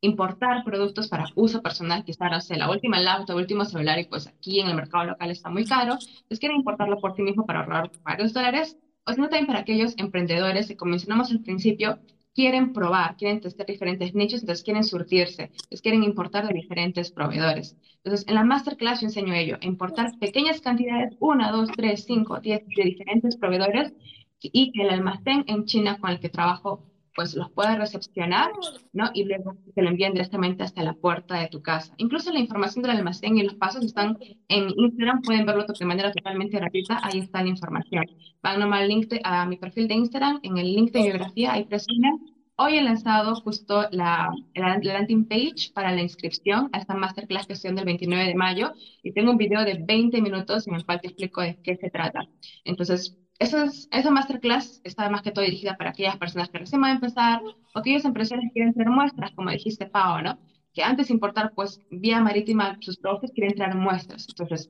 [0.02, 4.28] importar productos para uso personal, quizás, no sé, la última laptop, último celular y pues
[4.28, 7.60] aquí en el mercado local está muy caro, pues quieren importarlo por sí mismo para
[7.60, 12.00] ahorrar varios dólares, o sino también para aquellos emprendedores que, mencionamos al principio,
[12.36, 17.78] quieren probar, quieren testar diferentes nichos, entonces quieren surtirse, entonces quieren importar de diferentes proveedores.
[18.04, 22.62] Entonces, en la masterclass yo enseño ello, importar pequeñas cantidades, una, dos, tres, cinco, diez,
[22.76, 23.94] de diferentes proveedores
[24.42, 26.84] y que el almacén en China con el que trabajo
[27.16, 28.52] pues los pueda recepcionar,
[28.92, 29.10] ¿no?
[29.14, 31.94] Y luego te lo envíen directamente hasta la puerta de tu casa.
[31.98, 34.18] Incluso la información del almacén y los pasos están
[34.50, 38.06] en Instagram, pueden verlo de manera totalmente gratuita, ahí está la información.
[38.44, 41.64] Van nomás al link a mi perfil de Instagram, en el link de biografía, ahí
[41.64, 42.20] presionan.
[42.58, 47.54] Hoy he lanzado justo la, la, landing page para la inscripción a esta masterclass que
[47.54, 48.72] estoy del 29 de mayo
[49.04, 51.90] y tengo un video de 20 minutos en el cual te explico de qué se
[51.90, 52.28] trata.
[52.64, 56.92] Entonces, esa, esa masterclass está más que todo dirigida para aquellas personas que recién van
[56.92, 60.40] a empezar o aquellos empresarios que quieren hacer muestras, como dijiste, Pau, ¿no?
[60.74, 64.28] Que antes de importar, pues, vía marítima sus productos, quieren traer muestras.
[64.30, 64.70] Entonces,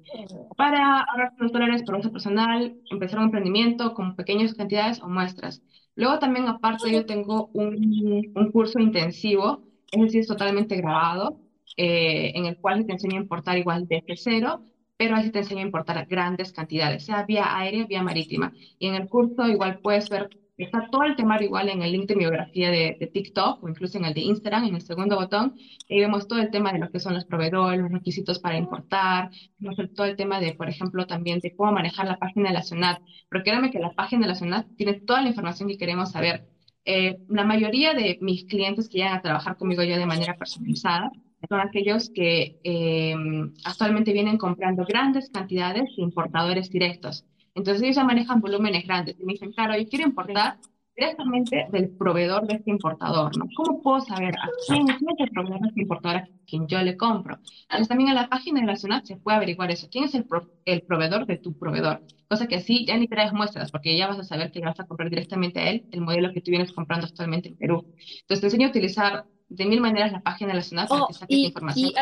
[0.56, 5.62] para ahorrar los dólares por uso personal, empezar un emprendimiento con pequeñas cantidades o muestras.
[5.96, 11.40] Luego también, aparte, yo tengo un, un curso intensivo, es decir, es totalmente grabado,
[11.78, 14.62] eh, en el cual te enseño a importar igual desde cero
[14.98, 18.54] pero así te enseño a importar grandes cantidades, sea vía aérea, vía marítima.
[18.80, 22.08] Y en el curso igual puedes ver, está todo el temario igual en el link
[22.08, 25.56] de biografía de, de, TikTok o incluso en el de Instagram, en el segundo botón,
[25.88, 29.32] y vemos todo el tema de lo que son los proveedores, los requisitos para importar,
[29.58, 32.64] vemos todo el tema de, por ejemplo, también de cómo manejar la página de la
[32.64, 36.12] SUNAT, pero créanme que la página de la SUNAT tiene toda la información que queremos
[36.12, 36.48] saber.
[36.86, 41.12] Eh, la mayoría de mis clientes que llegan a trabajar conmigo ya de manera personalizada,
[41.48, 43.16] son aquellos que eh,
[43.64, 47.26] actualmente vienen comprando grandes cantidades de importadores directos.
[47.56, 50.58] Entonces ellos ya manejan volúmenes grandes y me dicen, claro, yo quiero importar
[50.96, 53.46] directamente del proveedor de este importador, ¿no?
[53.56, 56.96] ¿Cómo puedo saber a quién es el proveedor de este importador a quien yo le
[56.96, 57.38] compro?
[57.64, 60.26] Entonces también en la página de la SUNAT se puede averiguar eso, quién es el,
[60.66, 64.20] el proveedor de tu proveedor, cosa que así ya ni traes muestras, porque ya vas
[64.20, 67.08] a saber que vas a comprar directamente a él el modelo que tú vienes comprando
[67.08, 67.86] actualmente en Perú.
[68.22, 71.46] Entonces te enseño a utilizar de mil maneras la página para oh, que saques y,
[71.46, 71.92] información.
[71.92, 71.94] Y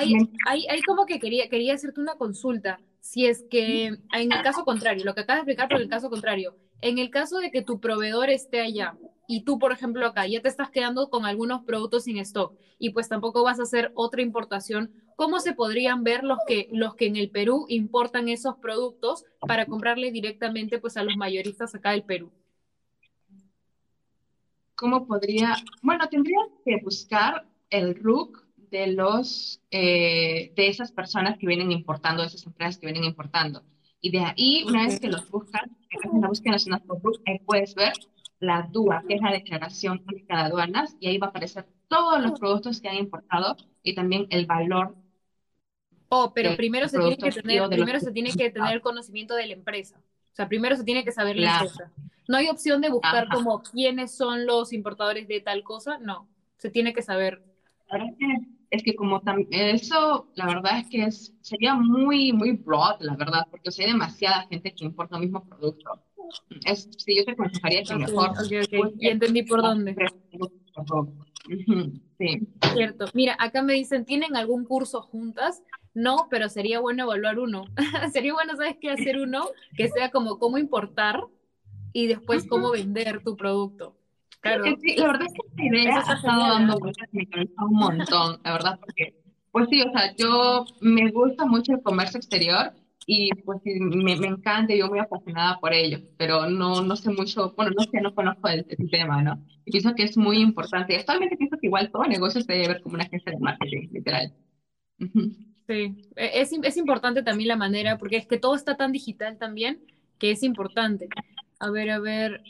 [0.46, 5.04] ahí, como que quería, quería hacerte una consulta, si es que en el caso contrario,
[5.04, 7.80] lo que acabas de explicar, por el caso contrario, en el caso de que tu
[7.80, 12.04] proveedor esté allá y tú, por ejemplo, acá ya te estás quedando con algunos productos
[12.04, 16.40] sin stock y pues tampoco vas a hacer otra importación, ¿cómo se podrían ver los
[16.48, 21.16] que, los que en el Perú importan esos productos para comprarle directamente pues a los
[21.16, 22.32] mayoristas acá del Perú?
[24.84, 25.56] ¿Cómo podría?
[25.82, 32.22] Bueno, tendría que buscar el RUC de los eh, de esas personas que vienen importando,
[32.22, 33.64] de esas empresas que vienen importando.
[34.02, 37.40] Y de ahí, una vez que los buscas, en la búsqueda nacional por RUC, ahí
[37.46, 37.94] puedes ver
[38.40, 42.22] la DUA, que es la Declaración Pública de Aduanas, y ahí va a aparecer todos
[42.22, 44.98] los productos que han importado y también el valor.
[46.10, 49.54] Oh, pero primero se tiene que tener, primero se tiene que tener conocimiento de la
[49.54, 50.02] empresa.
[50.34, 51.92] O sea, primero se tiene que saber la empresa.
[52.28, 56.28] No hay opción de buscar como quiénes son los importadores de tal cosa, no.
[56.58, 57.44] Se tiene que saber.
[58.72, 63.46] Es que como eso, la verdad es que es, sería muy, muy broad, la verdad,
[63.52, 66.02] porque hay demasiada gente que importa el mismo producto.
[66.66, 68.32] Es, sí, yo te aconsejaría que mejor.
[68.44, 68.82] Okay, okay.
[68.98, 69.96] Y entendí por dónde.
[72.18, 72.48] Sí.
[72.74, 73.06] Cierto.
[73.14, 75.62] Mira, acá me dicen, ¿tienen algún curso juntas?
[75.94, 77.66] No, pero sería bueno evaluar uno.
[78.14, 78.92] sería bueno, ¿sabes qué?
[78.92, 81.22] Hacer uno que sea como cómo importar
[81.94, 83.96] y después cómo vender tu producto.
[84.42, 84.66] Claro.
[84.82, 87.78] Sí, la verdad es que esta idea ha estado dando vueltas en mi cabeza un
[87.78, 89.16] montón, la verdad, porque,
[89.52, 92.74] pues sí, o sea, yo me gusta mucho el comercio exterior
[93.06, 97.10] y pues me, me encanta y yo muy apasionada por ello, pero no, no sé
[97.12, 99.42] mucho, bueno, no sé, no conozco el, tema, ¿no?
[99.66, 100.98] Y pienso que es muy importante.
[100.98, 104.34] Actualmente pienso que igual todo negocio se debe ver como una agencia de marketing, literal.
[105.68, 109.38] Sí, e, es, es importante también la manera, porque es que todo está tan digital
[109.38, 109.82] también,
[110.18, 111.08] que es importante.
[111.60, 112.44] A ver, a ver,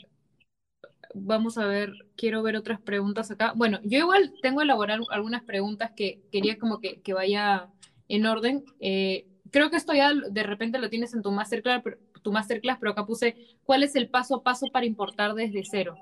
[1.14, 3.52] vamos a ver, quiero ver otras preguntas acá.
[3.54, 7.68] Bueno, yo igual tengo elaborar algunas preguntas que quería como que, que vaya
[8.08, 8.64] en orden.
[8.80, 12.78] Eh, creo que esto ya de repente lo tienes en tu masterclass, pero, tu masterclass,
[12.78, 15.96] pero acá puse, ¿cuál es el paso a paso para importar desde cero?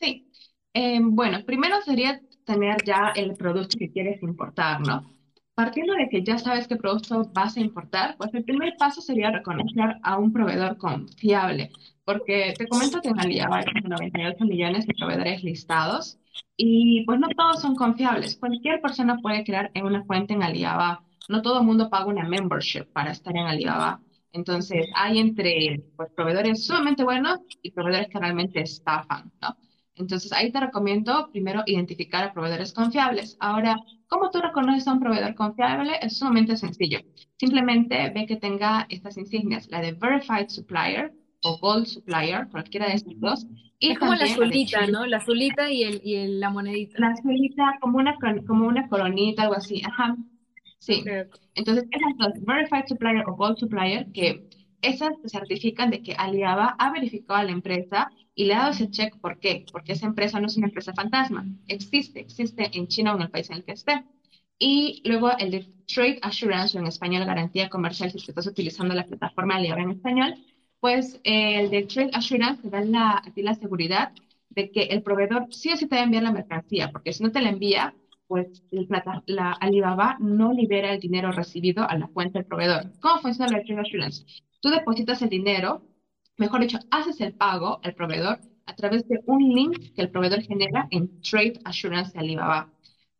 [0.00, 0.28] Sí.
[0.72, 5.10] Eh, bueno, primero sería tener ya el producto que quieres importar, ¿no?
[5.54, 9.30] Partiendo de que ya sabes qué producto vas a importar, pues el primer paso sería
[9.30, 11.70] reconocer a un proveedor confiable,
[12.04, 16.18] porque te comento que en Alibaba hay 98 millones de proveedores listados
[16.56, 18.36] y pues no todos son confiables.
[18.36, 21.04] Cualquier persona puede crear una cuenta en Alibaba.
[21.28, 24.00] No todo el mundo paga una membership para estar en Alibaba.
[24.32, 29.56] Entonces, hay entre pues, proveedores sumamente buenos y proveedores que realmente estafan, ¿no?
[29.96, 33.36] Entonces, ahí te recomiendo primero identificar a proveedores confiables.
[33.40, 33.76] Ahora,
[34.08, 35.92] ¿cómo tú reconoces a un proveedor confiable?
[36.02, 36.98] Es sumamente sencillo.
[37.38, 41.12] Simplemente ve que tenga estas insignias, la de Verified Supplier,
[41.44, 43.46] o Gold Supplier, cualquiera de estos dos.
[43.78, 45.06] Y es como la azulita, ¿no?
[45.06, 46.98] La azulita y, el, y el, la monedita.
[46.98, 49.82] La azulita como una, como una coronita, algo así.
[49.84, 50.16] Ajá.
[50.78, 51.04] Sí.
[51.54, 54.48] Entonces, esas dos, Verified Supplier o Gold Supplier, que
[54.88, 58.90] esas certifican de que Alibaba ha verificado a la empresa y le ha dado ese
[58.90, 59.16] check.
[59.20, 59.64] ¿Por qué?
[59.72, 61.46] Porque esa empresa no es una empresa fantasma.
[61.68, 64.04] Existe, existe en China o en el país en el que esté.
[64.58, 69.04] Y luego el de Trade Assurance, o en español garantía comercial, si estás utilizando la
[69.04, 70.34] plataforma Alibaba en español,
[70.80, 74.12] pues eh, el de Trade Assurance te da la, a ti la seguridad
[74.50, 77.22] de que el proveedor sí o sí te va a enviar la mercancía, porque si
[77.22, 77.94] no te la envía,
[78.26, 78.62] pues
[79.26, 82.92] la Alibaba no libera el dinero recibido a la cuenta del proveedor.
[83.00, 84.24] ¿Cómo funciona el Trade Assurance?
[84.64, 85.82] Tú depositas el dinero,
[86.38, 90.40] mejor dicho, haces el pago al proveedor a través de un link que el proveedor
[90.40, 92.72] genera en Trade Assurance de Alibaba.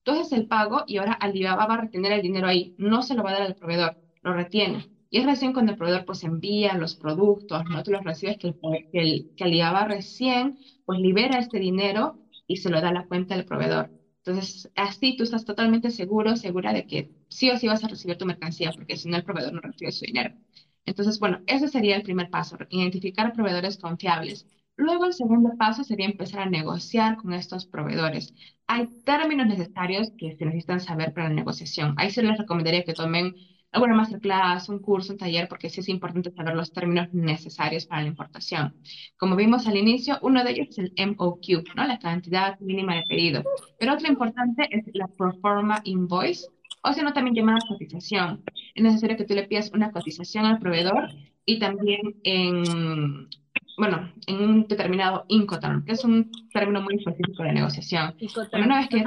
[0.05, 3.15] Tú haces el pago y ahora Alibaba va a retener el dinero ahí, no se
[3.15, 4.89] lo va a dar al proveedor, lo retiene.
[5.11, 8.55] Y es recién cuando el proveedor pues envía los productos, no tú los recibes, que,
[8.95, 13.37] el, que, Alibaba recién pues libera este dinero y se lo da a la cuenta
[13.37, 13.91] del proveedor.
[14.25, 18.17] Entonces, así tú estás totalmente seguro, segura de que sí o sí vas a recibir
[18.17, 20.35] tu mercancía, porque si no el proveedor no recibe su dinero.
[20.87, 24.47] Entonces, bueno, ese sería el primer paso, identificar proveedores confiables.
[24.77, 28.35] Luego, el segundo paso sería empezar a negociar con estos proveedores.
[28.67, 31.95] Hay términos necesarios que se necesitan saber para la negociación.
[31.97, 33.35] Ahí se les recomendaría que tomen
[33.75, 38.03] alguna masterclass, un curso, un taller, porque sí es importante saber los términos necesarios para
[38.03, 38.75] la importación.
[39.17, 41.87] Como vimos al inicio, uno de ellos es el MOQ, ¿no?
[41.87, 43.43] la cantidad mínima de pedido.
[43.79, 46.47] Pero otro importante es la Proforma Invoice,
[46.85, 48.43] o sea, no también llamada cotización.
[48.75, 51.09] Es necesario que tú le pidas una cotización al proveedor
[51.47, 53.29] y también en,
[53.79, 58.15] bueno, en un determinado Incoterm, que es un término muy específico de negociación.
[58.53, 59.03] una vez que,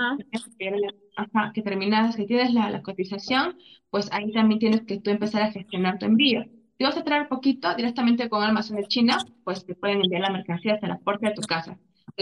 [1.53, 3.57] que terminas, que tienes la, la, cotización,
[3.91, 6.45] pues ahí también tienes que tú empezar a gestionar tu envío.
[6.77, 10.31] Si vas a traer poquito directamente con almacén de China, pues te pueden enviar la
[10.31, 11.77] mercancía hasta la puerta de tu casa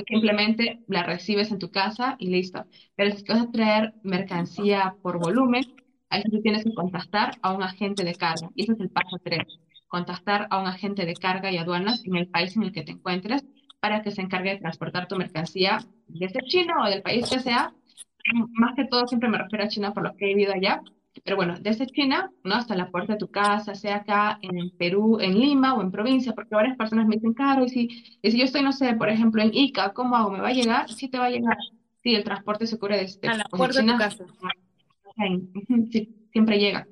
[0.07, 2.65] simplemente la recibes en tu casa y listo.
[2.95, 5.63] Pero si vas a traer mercancía por volumen,
[6.09, 8.49] ahí tú tienes que contactar a un agente de carga.
[8.55, 9.41] Y ese es el paso 3.
[9.87, 12.91] Contactar a un agente de carga y aduanas en el país en el que te
[12.91, 13.45] encuentres
[13.79, 17.73] para que se encargue de transportar tu mercancía desde China o del país que sea.
[18.53, 20.81] Más que todo siempre me refiero a China por lo que he vivido allá,
[21.25, 22.53] pero bueno, desde China, ¿no?
[22.53, 26.33] Hasta la puerta de tu casa, sea acá en Perú, en Lima o en provincia,
[26.33, 29.09] porque varias personas me dicen, caro, y si, y si yo estoy, no sé, por
[29.09, 30.29] ejemplo, en Ica, ¿cómo hago?
[30.29, 30.87] ¿Me va a llegar?
[30.87, 31.57] Sí, te va a llegar.
[32.03, 34.25] Sí, el transporte se cubre desde a la puerta de tu casa.
[35.91, 36.87] Sí, siempre llega.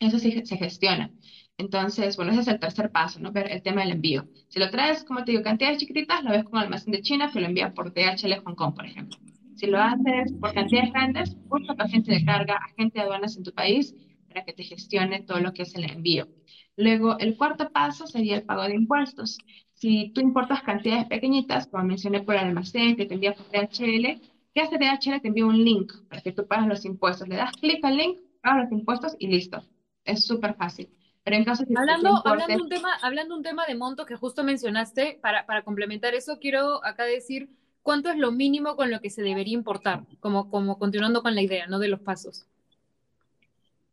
[0.00, 1.10] Eso sí se gestiona.
[1.58, 3.30] Entonces, bueno, ese es el tercer paso, ¿no?
[3.30, 4.26] Ver el tema del envío.
[4.48, 7.40] Si lo traes, como te digo, cantidades chiquititas, lo ves con almacén de China, que
[7.40, 9.18] lo envía por DHL Hong Kong, por ejemplo.
[9.56, 13.42] Si lo haces por cantidades grandes, busca tu agente de carga, agente de aduanas en
[13.42, 13.94] tu país
[14.28, 16.28] para que te gestione todo lo que es el envío.
[16.76, 19.38] Luego, el cuarto paso sería el pago de impuestos.
[19.72, 24.20] Si tú importas cantidades pequeñitas, como mencioné por el almacén, que te envía por DHL,
[24.52, 25.22] ¿qué hace DHL?
[25.22, 27.26] Te envía un link para que tú pagues los impuestos.
[27.26, 29.64] Le das clic al link, pagas los impuestos y listo.
[30.04, 30.90] Es súper fácil.
[31.24, 34.44] Pero en caso de hablando, hablando, un tema, hablando un tema de monto que justo
[34.44, 37.48] mencionaste, para, para complementar eso, quiero acá decir
[37.86, 40.02] ¿cuánto es lo mínimo con lo que se debería importar?
[40.18, 41.78] Como, como continuando con la idea, ¿no?
[41.78, 42.44] De los pasos.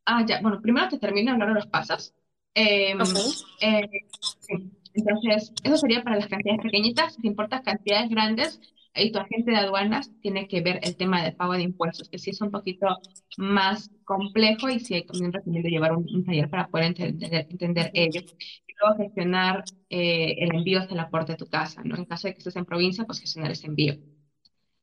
[0.03, 2.11] Ah, ya, bueno, primero te termino de hablar de los pasos.
[2.55, 2.97] Em,
[3.61, 3.87] eh,
[4.95, 7.13] Entonces, eso sería para las cantidades pequeñitas.
[7.21, 8.59] Si importas cantidades grandes,
[8.95, 12.17] ahí tu agente de aduanas tiene que ver el tema del pago de impuestos, que
[12.17, 12.87] sí es un poquito
[13.37, 18.21] más complejo y sí hay también recomiendo llevar un, taller para poder entender, entender ello
[18.83, 21.95] luego gestionar eh, el envío hasta la puerta de tu casa, ¿no?
[21.95, 23.95] En caso de que estés en provincia, pues gestionar ese envío.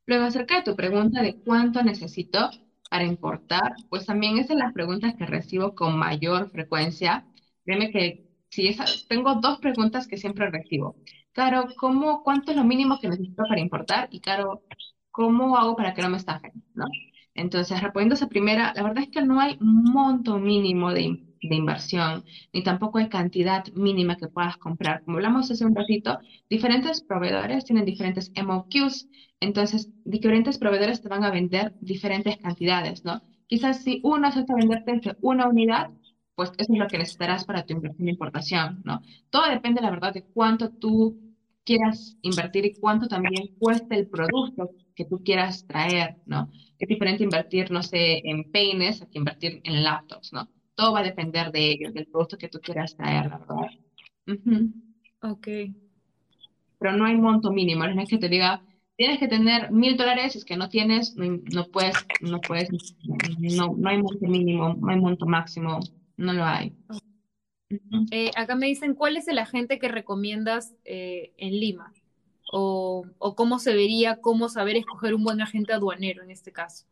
[0.07, 2.51] Luego, acerca de tu pregunta de cuánto necesito
[2.91, 7.27] para importar, pues también es de las preguntas que recibo con mayor frecuencia.
[7.65, 8.77] Créeme que si
[9.09, 10.97] tengo dos preguntas que siempre recibo.
[11.33, 14.09] Claro, ¿cómo, ¿cuánto es lo mínimo que necesito para importar?
[14.11, 14.65] Y claro,
[15.13, 16.53] ¿cómo hago para que no me estafen?
[16.75, 16.87] ¿no?
[17.35, 21.30] Entonces, respondiendo a esa primera, la verdad es que no hay un monto mínimo de,
[21.43, 25.03] de inversión, ni tampoco hay cantidad mínima que puedas comprar.
[25.05, 29.09] Como hablamos hace un ratito, diferentes proveedores tienen diferentes MOQs,
[29.41, 33.23] entonces diferentes proveedores te van a vender diferentes cantidades, ¿no?
[33.47, 35.91] Quizás si uno acepta venderte una unidad,
[36.35, 39.03] pues eso es lo que necesitarás para tu inversión de importación, ¿no?
[39.31, 41.19] Todo depende, la verdad, de cuánto tú
[41.65, 46.51] quieras invertir y cuánto también cuesta el producto que tú quieras traer, ¿no?
[46.79, 50.49] Es diferente invertir, no sé, en peines a que invertir en laptops, ¿no?
[50.81, 53.71] Todo va a depender de ellos, del producto que tú quieras traer, la verdad.
[55.21, 55.49] Ok.
[56.79, 58.63] Pero no hay monto mínimo, no es que te diga,
[58.97, 62.71] tienes que tener mil dólares, es que no tienes, no, puedes, no puedes,
[63.39, 65.81] no, no hay monto mínimo, no hay monto máximo,
[66.17, 66.75] no lo hay.
[68.11, 71.93] Eh, acá me dicen, ¿cuál es el agente que recomiendas eh, en Lima?
[72.53, 76.87] O, o, cómo se vería, cómo saber escoger un buen agente aduanero en este caso.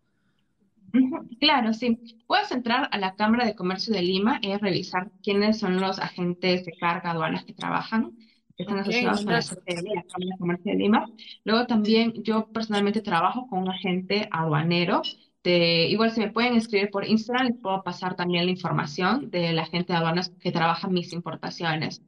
[1.40, 1.98] Claro, sí.
[2.26, 6.64] Puedes entrar a la Cámara de Comercio de Lima y revisar quiénes son los agentes
[6.64, 8.12] de carga aduanas que trabajan,
[8.56, 11.06] que están asociados con la Cámara de Comercio de Lima.
[11.44, 15.02] Luego también yo personalmente trabajo con un agente aduanero.
[15.44, 19.58] De, igual si me pueden escribir por Instagram, les puedo pasar también la información del
[19.58, 22.02] agente de aduanas que trabaja mis importaciones.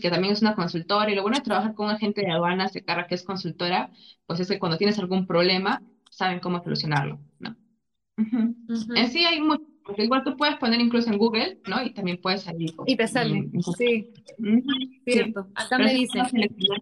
[0.00, 2.72] que también es una consultora, y lo bueno de trabajar con un agente de aduanas
[2.72, 3.90] de carga que es consultora,
[4.26, 7.56] pues es que cuando tienes algún problema, saben cómo solucionarlo, ¿no?
[8.94, 11.82] En sí hay mucho, porque igual tú puedes poner incluso en Google, ¿no?
[11.82, 12.72] Y también puedes salir.
[12.86, 14.12] Y te sale, sí.
[15.04, 15.48] Cierto.
[15.54, 16.24] Acá me dicen,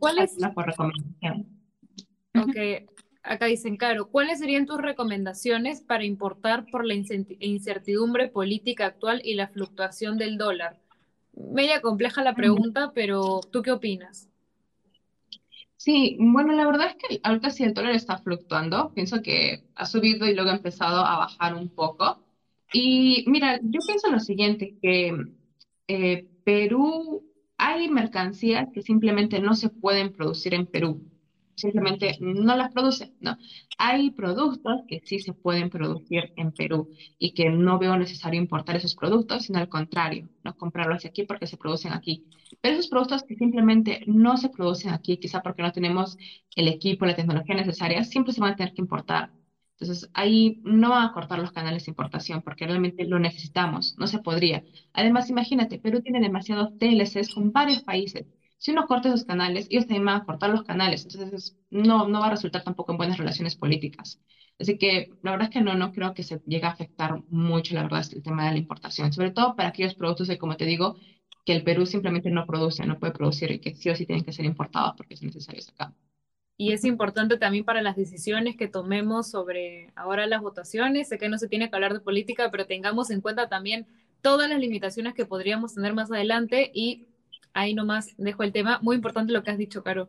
[0.00, 0.36] ¿cuál es?
[0.54, 1.46] Por recomendación.
[2.34, 2.56] Ok,
[3.22, 9.34] acá dicen, Caro, ¿cuáles serían tus recomendaciones para importar por la incertidumbre política actual y
[9.34, 10.78] la fluctuación del dólar?
[11.34, 14.28] Media compleja la pregunta, pero ¿tú qué opinas?
[15.78, 18.92] Sí, bueno, la verdad es que ahorita sí el dólar está fluctuando.
[18.94, 22.20] Pienso que ha subido y luego ha empezado a bajar un poco.
[22.72, 25.12] Y mira, yo pienso lo siguiente, que
[25.88, 27.24] eh, Perú,
[27.58, 31.02] hay mercancías que simplemente no se pueden producir en Perú
[31.58, 33.36] simplemente no las produce, ¿no?
[33.78, 38.76] Hay productos que sí se pueden producir en Perú y que no veo necesario importar
[38.76, 42.26] esos productos, sino al contrario, no comprarlos aquí porque se producen aquí.
[42.60, 46.16] Pero esos productos que simplemente no se producen aquí, quizá porque no tenemos
[46.56, 49.32] el equipo, la tecnología necesaria, siempre se van a tener que importar.
[49.80, 54.08] Entonces, ahí no van a cortar los canales de importación porque realmente lo necesitamos, no
[54.08, 54.64] se podría.
[54.92, 58.26] Además, imagínate, Perú tiene demasiados TLCs con varios países
[58.58, 62.20] si uno corta esos canales, ellos también van a cortar los canales, entonces no, no
[62.20, 64.20] va a resultar tampoco en buenas relaciones políticas.
[64.58, 67.74] Así que la verdad es que no, no creo que se llegue a afectar mucho,
[67.74, 70.64] la verdad, el tema de la importación, sobre todo para aquellos productos que, como te
[70.66, 70.96] digo,
[71.44, 74.24] que el Perú simplemente no produce, no puede producir y que sí o sí tienen
[74.24, 75.94] que ser importados porque son necesarios acá.
[76.56, 81.08] Y es importante también para las decisiones que tomemos sobre ahora las votaciones.
[81.08, 83.86] Sé que no se tiene que hablar de política, pero tengamos en cuenta también
[84.22, 87.06] todas las limitaciones que podríamos tener más adelante y
[87.52, 88.78] ahí nomás dejo el tema.
[88.82, 90.08] Muy importante lo que has dicho, Caro.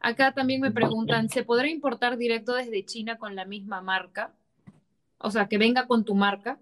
[0.00, 4.34] Acá también me preguntan, ¿se podrá importar directo desde China con la misma marca?
[5.18, 6.58] O sea, que venga con tu marca.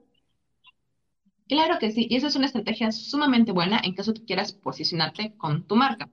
[1.49, 5.35] Claro que sí, y esa es una estrategia sumamente buena en caso que quieras posicionarte
[5.37, 6.09] con tu marca.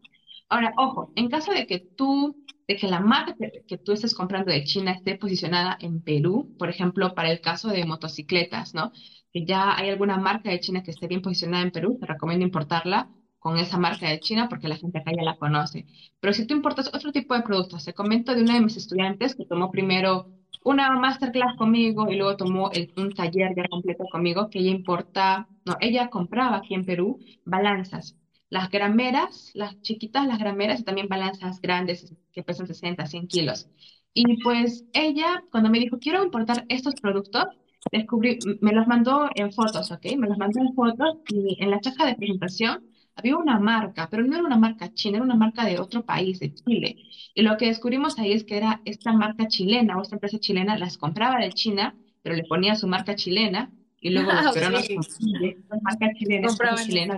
[0.50, 3.36] Ahora, ojo, en caso de que tú, de que la marca
[3.68, 7.70] que, tú estés comprando de China esté posicionada en Perú, por ejemplo, para el caso
[7.70, 8.91] de motocicletas, ¿no?
[9.32, 12.43] Que ya hay alguna marca de China que esté bien posicionada en Perú, te recomiendo
[12.43, 15.85] importarla con esa marca de China porque la gente acá ya la conoce.
[16.19, 19.35] Pero si tú importas otro tipo de productos, te comento de una de mis estudiantes
[19.35, 20.27] que tomó primero
[20.63, 25.47] una masterclass conmigo y luego tomó el, un taller ya completo conmigo que ella importa,
[25.65, 28.15] no, ella compraba aquí en Perú balanzas.
[28.49, 33.69] Las grameras, las chiquitas, las grameras y también balanzas grandes que pesan 60, 100 kilos.
[34.13, 37.45] Y pues ella, cuando me dijo, quiero importar estos productos,
[37.91, 40.05] descubrí, me los mandó en fotos, ¿ok?
[40.17, 42.83] Me los mandó en fotos y en la caja de presentación
[43.20, 46.39] había una marca, pero no era una marca china, era una marca de otro país,
[46.39, 46.97] de Chile.
[47.36, 50.78] Y lo que descubrimos ahí es que era esta marca chilena o esta empresa chilena,
[50.78, 55.80] las compraba de China, pero le ponía su marca chilena y luego los peruanos con
[55.82, 57.17] marca chilena, chilena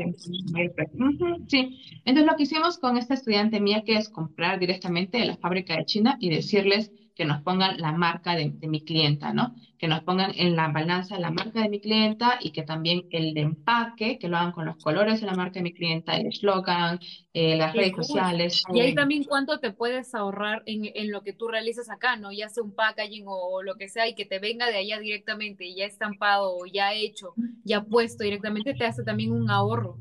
[1.48, 1.80] sí.
[2.06, 5.76] Entonces lo que hicimos con esta estudiante mía que es comprar directamente de la fábrica
[5.78, 6.92] de China y decirles
[7.22, 9.54] que nos pongan la marca de, mi clienta, ¿no?
[9.78, 13.36] Que nos pongan en la balanza la marca de mi clienta y que también el
[13.36, 16.26] de empaque, que lo hagan con los colores de la marca de mi clienta, el
[16.26, 17.00] eslogan,
[17.32, 18.64] eh, las redes sociales.
[18.74, 22.32] Y ahí también cuánto te puedes ahorrar en, en, lo que tú realizas acá, ¿no?
[22.32, 25.72] Ya sea un packaging o, lo que sea y que te venga de allá directamente,
[25.76, 30.00] ya estampado, o ya hecho, ya puesto directamente, te hace también un ahorro.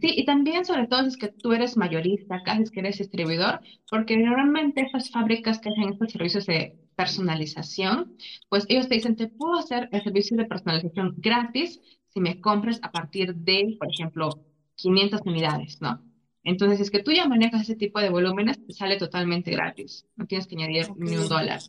[0.00, 3.60] Sí, y también sobre todo es que tú eres mayorista, casi es que eres distribuidor,
[3.90, 8.16] porque normalmente esas fábricas que hacen estos servicios de personalización,
[8.48, 12.80] pues ellos te dicen, te puedo hacer el servicio de personalización gratis si me compras
[12.82, 14.30] a partir de, por ejemplo,
[14.76, 16.02] 500 unidades, ¿no?
[16.44, 20.06] Entonces, es que tú ya manejas ese tipo de volúmenes, te sale totalmente gratis.
[20.16, 21.60] No tienes que añadir ni un dólar.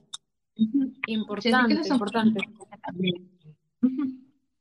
[1.07, 2.39] Importante, importante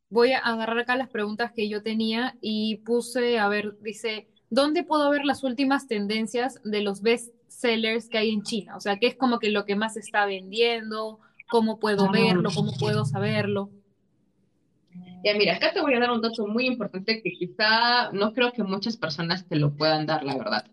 [0.09, 4.85] voy a agarrar acá las preguntas que yo tenía y puse, a ver, dice, ¿dónde
[4.85, 8.77] puedo ver las últimas tendencias de los best sellers que hay en China?
[8.77, 11.21] O sea, ¿qué es como que lo que más se está vendiendo?
[11.49, 12.51] ¿Cómo puedo verlo?
[12.55, 13.71] ¿Cómo puedo saberlo?
[15.25, 18.53] Ya, mira, acá te voy a dar un dato muy importante que quizá no creo
[18.53, 20.71] que muchas personas te lo puedan dar, la verdad.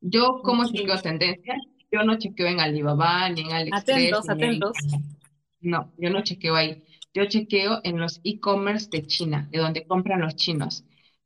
[0.00, 1.58] Yo, como tengo tendencias,
[1.90, 3.96] yo no chequeo en Alibaba ni en AliExpress.
[3.96, 4.76] Atentos, atentos.
[5.60, 6.84] No, yo no chequeo ahí
[7.16, 10.84] yo chequeo en los e-commerce de China, de donde compran los chinos.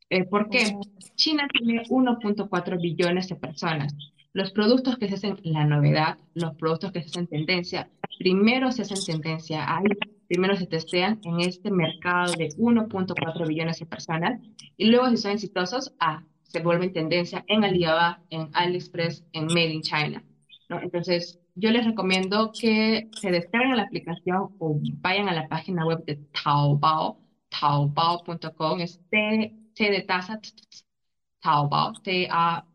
[0.08, 0.76] Eh, ¿por qué?
[1.16, 3.92] China tiene 1.4 billones de personas.
[4.32, 8.82] Los productos que se hacen la novedad, los productos que se hacen tendencia, primero se
[8.82, 9.86] hacen tendencia ahí,
[10.28, 14.40] primero se testean en este mercado de 1.4 billones de personas
[14.76, 19.72] y luego si son exitosos, ah, se vuelven tendencia en Alibaba, en AliExpress, en Made
[19.72, 20.22] in China.
[20.68, 20.80] ¿no?
[20.80, 26.04] Entonces, yo les recomiendo que se descarguen la aplicación o vayan a la página web
[26.04, 30.40] de Taobao, taobao.com, es T, T de taza,
[31.40, 32.66] Taobao, T-A-O-B-A-O.com,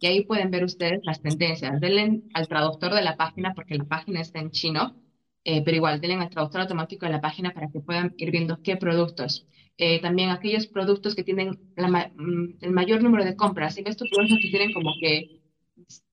[0.00, 1.80] y ahí pueden ver ustedes las tendencias.
[1.80, 4.96] Denle al traductor de la página, porque la página está en chino,
[5.44, 8.62] eh, pero igual denle al traductor automático de la página para que puedan ir viendo
[8.62, 9.46] qué productos.
[9.78, 13.74] Eh, también aquellos productos que tienen la mm, el mayor número de compras.
[13.74, 15.41] Si ves tus productos que tienen como que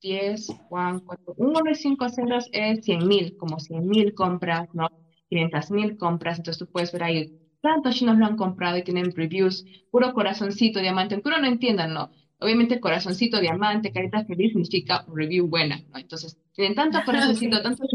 [0.02, 4.90] 10, 1, 4, 1 de 5 ceros es 100 mil, como 100 mil compras, ¿no?
[5.30, 9.12] 500 mil compras, entonces tú puedes ver ahí cuántos chinos lo han comprado y tienen
[9.16, 12.12] reviews, puro corazoncito, diamante, aunque uno no entienda, ¿no?
[12.40, 16.00] Obviamente corazoncito, diamante, carita feliz significa review buena, ¿no?
[16.00, 17.88] Entonces, tienen tanto corazoncito, tantos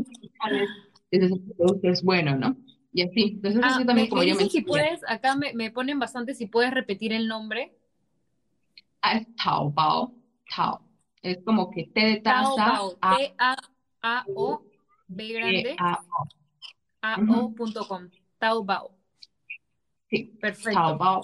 [1.10, 2.56] entonces el producto es bueno, ¿no?
[2.92, 5.52] Y así, entonces así Ah, también me, como me yo dicen si puedes, acá me,
[5.54, 7.72] me ponen bastante si puedes repetir el nombre.
[9.02, 10.14] ah, es Taobao,
[10.54, 10.80] Tao,
[11.24, 14.62] es como que T de taza, T-A-A-O,
[15.08, 15.76] B grande,
[17.00, 18.10] A-O.com.
[18.38, 18.90] Taobao.
[20.10, 20.78] sí, Perfecto.
[20.78, 21.22] Taobao,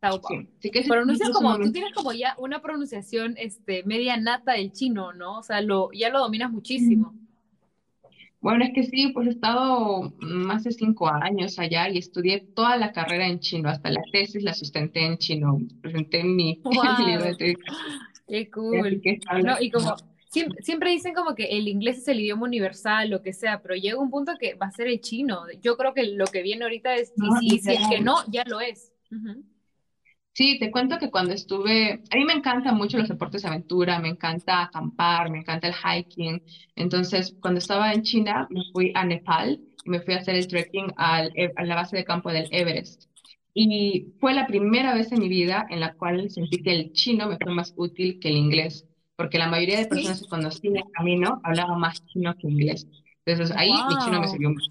[0.00, 0.46] Taobao.
[0.60, 5.14] sí, que Pronuncias como, tú tienes como ya una pronunciación este, media nata del chino,
[5.14, 5.38] ¿no?
[5.38, 7.14] O sea, lo, ya lo dominas muchísimo.
[8.40, 12.76] Bueno, es que sí, pues he estado más de cinco años allá y estudié toda
[12.76, 16.60] la carrera en chino, hasta la tesis la sustenté en chino, presenté mi,
[16.98, 17.38] mi libro de ¡Wow!
[17.38, 17.56] tesis,
[18.26, 19.00] ¡Qué cool!
[19.02, 19.94] que No, y como
[20.28, 23.74] siempre, siempre dicen como que el inglés es el idioma universal, lo que sea, pero
[23.74, 25.42] llega un punto que va a ser el chino.
[25.62, 28.16] Yo creo que lo que viene ahorita es, No, y si, si es que no,
[28.30, 28.92] ya lo es.
[30.36, 33.98] Sí, te cuento que cuando estuve, a mí me encantan mucho los deportes de aventura,
[34.00, 36.42] me encanta acampar, me encanta el hiking.
[36.74, 40.46] Entonces, cuando estaba en China, me fui a Nepal y me fui a hacer el
[40.46, 43.04] trekking al, a la base de campo del Everest.
[43.58, 47.26] Y fue la primera vez en mi vida en la cual sentí que el chino
[47.28, 48.86] me fue más útil que el inglés,
[49.16, 52.86] porque la mayoría de personas que conocí en el camino hablaban más chino que inglés.
[53.24, 54.32] Entonces, ahí mi chino me ¡Wow!
[54.32, 54.70] sirvió mucho.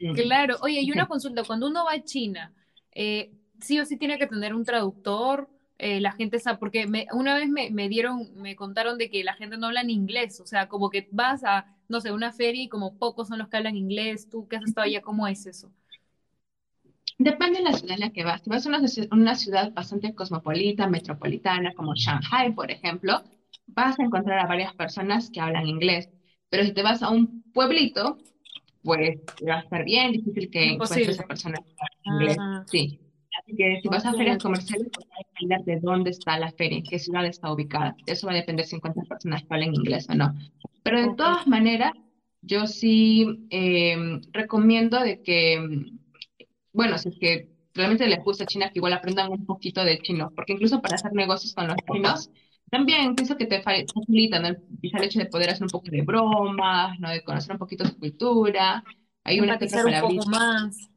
[0.00, 0.56] Mm, Claro.
[0.62, 2.54] Oye, y una consulta, cuando uno va a China,
[2.92, 7.06] eh, sí o sí tiene que tener un traductor, eh, la gente sabe, porque me,
[7.12, 10.40] una vez me, me dieron, me contaron de que la gente no habla en inglés,
[10.40, 13.48] o sea, como que vas a, no sé, una feria y como pocos son los
[13.48, 15.72] que hablan inglés, tú que has estado allá, ¿cómo es eso?
[17.22, 18.40] Depende de la ciudad en la que vas.
[18.42, 23.22] Si vas a una, ci- una ciudad bastante cosmopolita, metropolitana, como Shanghai, por ejemplo,
[23.66, 26.08] vas a encontrar a varias personas que hablan inglés.
[26.48, 28.16] Pero si te vas a un pueblito,
[28.82, 32.36] pues va a estar bien difícil que encuentres a personas que hablan inglés.
[32.40, 33.00] Ah, Sí.
[33.38, 36.50] Así que si vas a ferias comerciales, pues hay que depender de dónde está la
[36.52, 37.94] feria, en qué ciudad está ubicada.
[38.06, 40.34] Eso va a depender si encuentras personas que hablan inglés o no.
[40.82, 41.92] Pero de todas maneras,
[42.42, 45.60] yo sí eh, recomiendo de que
[46.72, 50.32] bueno, si es que realmente les gusta China, que igual aprendan un poquito de chino,
[50.34, 52.30] porque incluso para hacer negocios con los chinos,
[52.70, 54.48] también pienso que te fa- facilita, ¿no?
[54.48, 57.10] El, el hecho de poder hacer un poco de bromas, ¿no?
[57.10, 58.84] De conocer un poquito su cultura,
[59.24, 60.88] hay una que un poco más.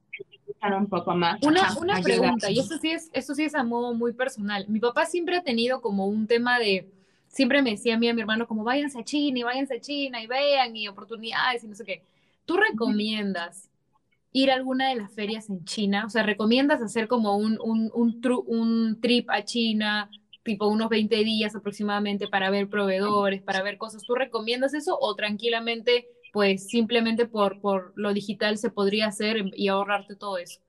[0.78, 3.63] un poco más, Una, ajá, una pregunta, y eso sí es, eso sí es a
[3.63, 4.65] modo muy personal.
[4.69, 6.89] Mi papá siempre ha tenido como un tema de,
[7.28, 9.76] siempre me decía a mí y a mi hermano como váyanse a China y váyanse
[9.76, 12.01] a China y vean y oportunidades y no sé qué.
[12.45, 13.69] ¿Tú recomiendas
[14.34, 16.03] ir a alguna de las ferias en China?
[16.05, 20.09] O sea, ¿recomiendas hacer como un, un, un, trip a China,
[20.43, 24.03] tipo unos 20 días aproximadamente para ver proveedores, para ver cosas?
[24.03, 29.67] ¿Tú recomiendas eso o tranquilamente, pues simplemente por, por lo digital se podría hacer y
[29.69, 30.59] ahorrarte todo eso?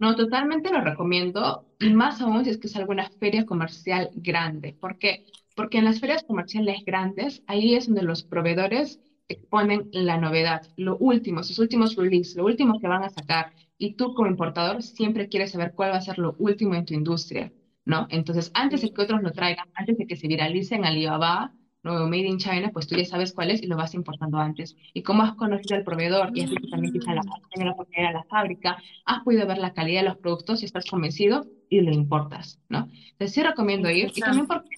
[0.00, 4.72] No, totalmente lo recomiendo, y más aún si es que es alguna feria comercial grande.
[4.72, 5.26] ¿Por qué?
[5.54, 8.98] Porque en las ferias comerciales grandes, ahí es donde los proveedores
[9.34, 13.52] exponen la novedad, lo último, sus últimos releases, lo último que van a sacar.
[13.78, 16.94] Y tú como importador siempre quieres saber cuál va a ser lo último en tu
[16.94, 17.52] industria,
[17.84, 18.06] ¿no?
[18.10, 22.06] Entonces, antes de que otros lo traigan, antes de que se viralice en Alibaba, nuevo
[22.06, 24.76] Made in China, pues tú ya sabes cuál es y lo vas importando antes.
[24.92, 27.22] Y como has conocido al proveedor y has visto también quizá la,
[27.56, 31.46] Mm, la, la fábrica, has podido ver la calidad de los productos y estás convencido
[31.68, 32.88] y lo importas, ¿no?
[33.12, 34.76] Entonces sí recomiendo ir y también porque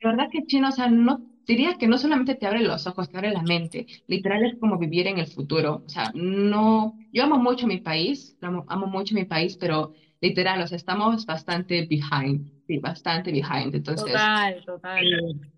[0.00, 3.10] de verdad que China, o sea, no diría que no solamente te abre los ojos,
[3.10, 7.24] te abre la mente, literal es como vivir en el futuro, o sea, no, yo
[7.24, 11.86] amo mucho mi país, amo, amo mucho mi país, pero literal, o sea, estamos bastante
[11.86, 15.04] behind, sí, bastante behind, entonces Total, eh, total.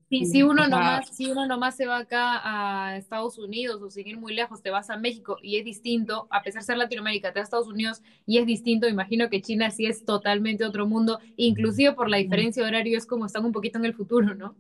[0.09, 4.34] si, uno nomás, si uno nomás se va acá a Estados Unidos o seguir muy
[4.34, 7.45] lejos, te vas a México y es distinto, a pesar de ser Latinoamérica, te vas
[7.45, 11.93] a Estados Unidos y es distinto, imagino que China sí es totalmente otro mundo, inclusive
[11.93, 14.57] por la diferencia de horario es como están un poquito en el futuro, ¿no?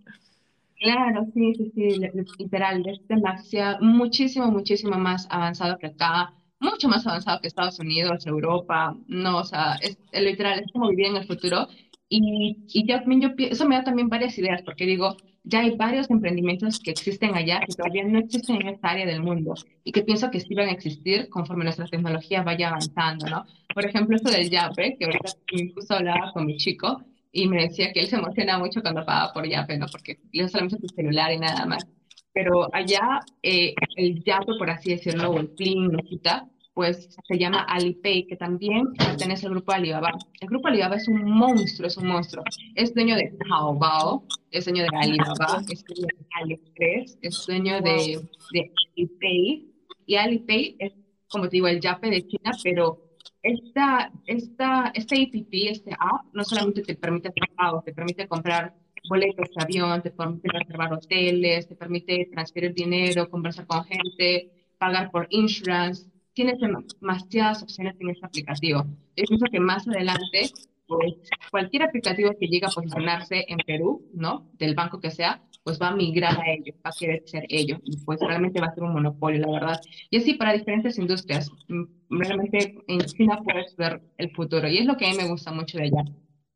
[0.78, 2.00] Claro, sí, sí, sí,
[2.38, 8.26] literal, es demasiado, muchísimo, muchísimo más avanzado que acá, mucho más avanzado que Estados Unidos,
[8.26, 11.66] Europa, no, o sea, es, literal, es como vivir en el futuro.
[12.08, 16.10] Y, y yo, yo, eso me da también varias ideas, porque digo, ya hay varios
[16.10, 19.54] emprendimientos que existen allá que todavía no existen en esta área del mundo
[19.84, 23.46] y que pienso que sí van a existir conforme nuestra tecnología vaya avanzando, ¿no?
[23.72, 27.00] Por ejemplo, esto del Yape, que ahorita incluso hablaba con mi chico,
[27.36, 29.86] y me decía que él se emociona mucho cuando paga por Yape, ¿no?
[29.92, 31.86] Porque le solamente su celular y nada más.
[32.32, 37.66] Pero allá eh, el Yape, por así decirlo, o el Plin, quita, pues se llama
[37.68, 40.12] Alipay, que también pertenece al grupo Alibaba.
[40.40, 42.42] El grupo Alibaba es un monstruo, es un monstruo.
[42.74, 48.18] Es dueño de Taobao, es dueño de Alibaba, es dueño de AliExpress, es dueño de,
[48.52, 49.74] de Alipay.
[50.06, 50.92] Y Alipay es,
[51.28, 53.05] como te digo, el Yape de China, pero
[53.46, 58.74] esta, esta, este APP, este app, no solamente te permite hacer pagos, te permite comprar
[59.08, 65.10] boletos de avión, te permite reservar hoteles, te permite transferir dinero, conversar con gente, pagar
[65.10, 66.08] por insurance.
[66.32, 68.84] Tienes demasiadas opciones en este aplicativo.
[69.16, 70.50] Yo pienso que más adelante,
[70.86, 71.14] pues,
[71.50, 74.50] cualquier aplicativo que llegue a posicionarse en Perú, ¿no?
[74.58, 77.80] Del banco que sea, pues va a migrar a ellos, va a querer ser ellos,
[77.82, 79.80] y pues realmente va a ser un monopolio, la verdad.
[80.10, 84.86] Y así para diferentes industrias, mm, realmente en China puedes ver el futuro, y es
[84.86, 86.04] lo que a mí me gusta mucho de allá.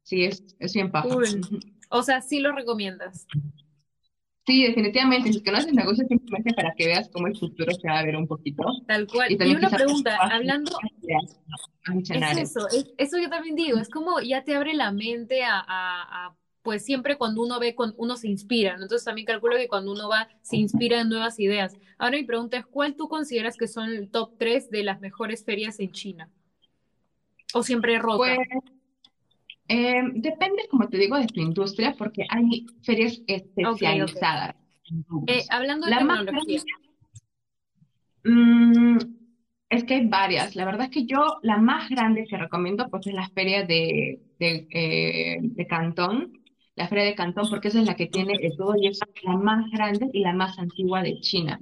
[0.04, 1.08] Sí, es, es bien paja.
[1.90, 3.26] O sea, sí lo recomiendas.
[4.46, 5.32] Sí, definitivamente.
[5.32, 7.98] Si es que no haces negocio simplemente para que veas cómo el futuro se va
[7.98, 8.62] a ver un poquito.
[8.86, 9.32] Tal cual.
[9.32, 10.70] Y, una pregunta, hablando...
[11.98, 16.36] Es eso, eso yo también digo, es como ya te abre la mente a, a
[16.62, 20.28] pues siempre cuando uno ve, uno se inspira, Entonces también calculo que cuando uno va,
[20.42, 21.76] se inspira en nuevas ideas.
[21.98, 25.44] Ahora mi pregunta es, ¿cuál tú consideras que son el top 3 de las mejores
[25.44, 26.30] ferias en China?
[27.54, 28.18] ¿O siempre rota?
[28.18, 28.38] Pues,
[29.68, 34.56] eh, depende, como te digo, de tu industria, porque hay ferias especializadas.
[35.26, 36.62] Eh, hablando de tecnología.
[38.24, 38.98] Mm,
[39.68, 40.56] es que hay varias.
[40.56, 44.20] La verdad es que yo, la más grande que recomiendo, pues es la feria de,
[44.38, 46.39] de, eh, de Cantón,
[46.76, 49.36] la Feria de Cantón, porque esa es la que tiene de todo y es la
[49.36, 51.60] más grande y la más antigua de China.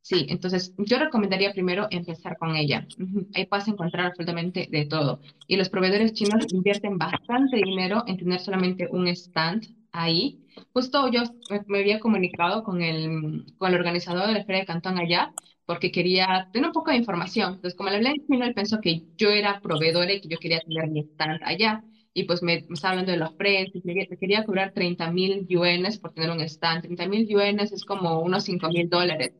[0.00, 2.86] Sí, entonces yo recomendaría primero empezar con ella.
[3.34, 5.20] Ahí vas a encontrar absolutamente de todo.
[5.48, 10.46] Y los proveedores chinos invierten bastante dinero en tener solamente un stand ahí.
[10.72, 11.22] Justo yo
[11.66, 15.32] me había comunicado con el, con el organizador de la Feria de Cantón allá
[15.64, 17.54] porque quería tener un poco de información.
[17.54, 20.38] Entonces, como le hablé en chino, él pensó que yo era proveedora y que yo
[20.38, 21.82] quería tener mi stand allá
[22.16, 26.14] y pues me, estaba hablando de los precios, me, quería cobrar 30 mil yuanes por
[26.14, 26.84] tener un stand.
[26.84, 29.34] 30 mil yuanes es como unos 5 mil dólares,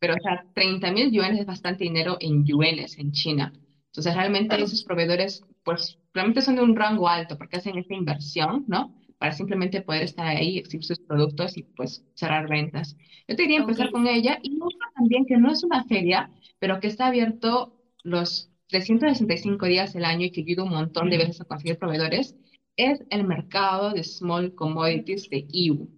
[0.00, 3.52] pero o sea, 30 mil yuanes es bastante dinero en yuanes en China.
[3.88, 8.64] Entonces realmente esos proveedores pues realmente son de un rango alto porque hacen esta inversión,
[8.66, 8.94] ¿no?
[9.18, 12.96] Para simplemente poder estar ahí, exhibir sus productos y pues cerrar ventas.
[13.28, 16.80] Yo te diría empezar con ella y otra también que no es una feria, pero
[16.80, 21.40] que está abierto los 365 días del año y que ayuda un montón de veces
[21.40, 22.34] a conseguir proveedores,
[22.76, 25.88] es el mercado de small commodities de EU.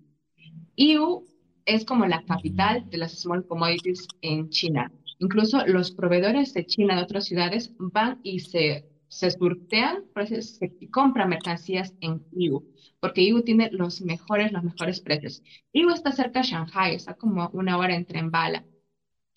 [0.77, 1.25] EU
[1.64, 4.93] es como la capital de las small commodities en China.
[5.20, 10.05] Incluso los proveedores de China de otras ciudades van y se, se surtean,
[10.41, 12.64] se compran mercancías en EU,
[12.99, 15.43] porque EU tiene los mejores, los mejores precios.
[15.72, 18.64] EU está cerca de Shanghai, está como una hora en tren bala.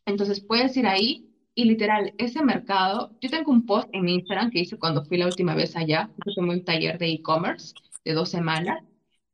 [0.07, 1.26] Entonces puedes ir ahí
[1.57, 5.25] y literal, ese mercado, yo tengo un post en Instagram que hice cuando fui la
[5.25, 7.73] última vez allá, tomé un taller de e-commerce
[8.05, 8.83] de dos semanas,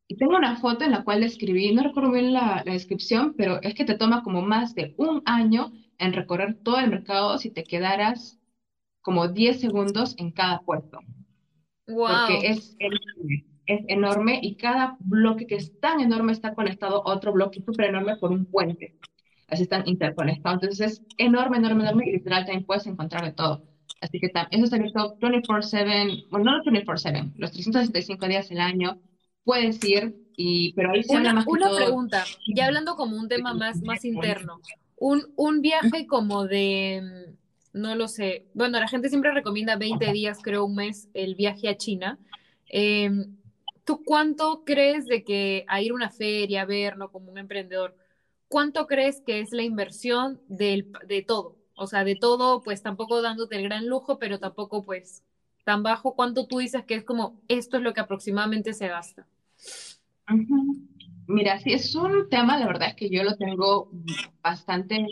[0.08, 3.76] y tengo una foto en la cual escribí, no recuerdo bien la, descripción, pero es
[3.76, 7.66] que te toma como más de un año en recorrer todo el mercado si te
[7.66, 8.40] quedaras
[9.02, 11.00] como 10 segundos en cada puesto.
[11.88, 12.08] Wow.
[12.08, 17.14] Porque es enorme, es enorme y cada bloque que es tan enorme está conectado a
[17.14, 18.98] otro bloque súper enorme por un puente
[19.54, 20.62] así están interconectados.
[20.62, 23.64] Entonces es enorme, enorme, enorme y literal también puedes encontrar de todo.
[24.02, 29.00] Así que eso está abierto 24/7, bueno, no 24/7, los 365 días del año
[29.46, 33.54] puedes ir, y, pero ahí se una, más Una pregunta, ya hablando como un tema
[33.54, 34.60] más, más interno,
[34.98, 37.34] un, un viaje como de,
[37.72, 41.70] no lo sé, bueno, la gente siempre recomienda 20 días, creo un mes, el viaje
[41.70, 42.20] a China.
[42.68, 43.38] Em,
[43.86, 47.12] ¿Tú cuánto crees de que a ir a una feria, a ver, ¿no?
[47.12, 47.98] Como un emprendedor,
[48.48, 51.58] ¿cuánto crees que es la inversión del, de todo?
[51.76, 55.24] O sea, de todo, pues tampoco dándote el gran lujo, pero tampoco pues
[55.64, 56.16] tan bajo.
[56.16, 59.28] ¿Cuánto tú dices que es como esto es lo que aproximadamente se gasta?
[61.28, 63.90] Mira, sí, es un tema, la verdad es que yo lo tengo
[64.42, 65.08] bastante,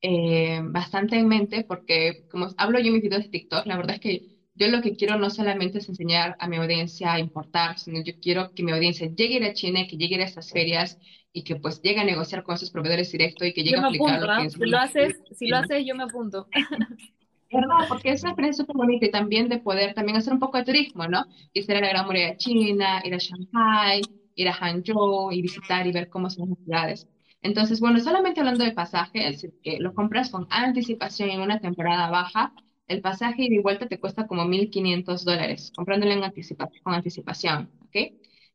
[0.00, 3.96] eh, bastante en mente porque como hablo yo en mis videos de TikTok, la verdad
[3.96, 4.29] es que
[4.60, 8.12] yo lo que quiero no solamente es enseñar a mi audiencia a importar, sino yo
[8.20, 10.98] quiero que mi audiencia llegue a a China, que llegue a estas ferias
[11.32, 13.82] y que pues llegue a negociar con esos proveedores directos y que llegue Yo a
[13.82, 14.44] me aplicar apunto, lo que ¿ah?
[14.44, 16.46] es Si lo haces, si lo haces, yo me apunto.
[17.52, 17.88] ¿Verdad?
[17.88, 20.64] Porque es una experiencia súper bonita y también de poder también hacer un poco de
[20.64, 21.24] turismo, ¿no?
[21.54, 24.02] Ir a la Gran Muralla China, ir a Shanghai,
[24.34, 27.08] ir a Hangzhou y visitar y ver cómo son las ciudades.
[27.42, 32.52] Entonces, bueno, solamente hablando de pasajes, que lo compras con anticipación en una temporada baja,
[32.90, 37.96] el pasaje y vuelta te cuesta como 1.500 dólares, comprándolo en anticipa con anticipación, ¿ok?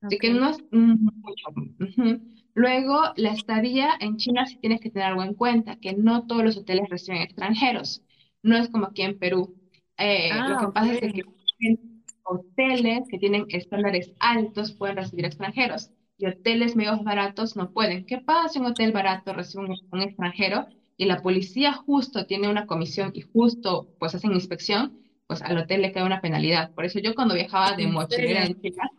[0.08, 1.48] Así que no es mucho.
[2.54, 6.44] Luego, la estadía en China sí tienes que tener algo en cuenta, que no todos
[6.44, 8.04] los hoteles reciben extranjeros.
[8.44, 9.56] No es como aquí en Perú.
[9.98, 11.24] Eh, lo Ah, que pasa es de que
[12.24, 18.06] hoteles que tienen estándares altos pueden recibir extranjeros y hoteles medios baratos no pueden.
[18.06, 20.68] ¿Qué pasa si un hotel barato recibe un, un extranjero
[20.98, 25.00] y la policía justo tiene una comisión y justo pues hacen inspección?
[25.28, 26.74] Pues al hotel le cae una penalidad.
[26.74, 28.90] Por eso yo cuando viajaba de ¿En mochilera en China,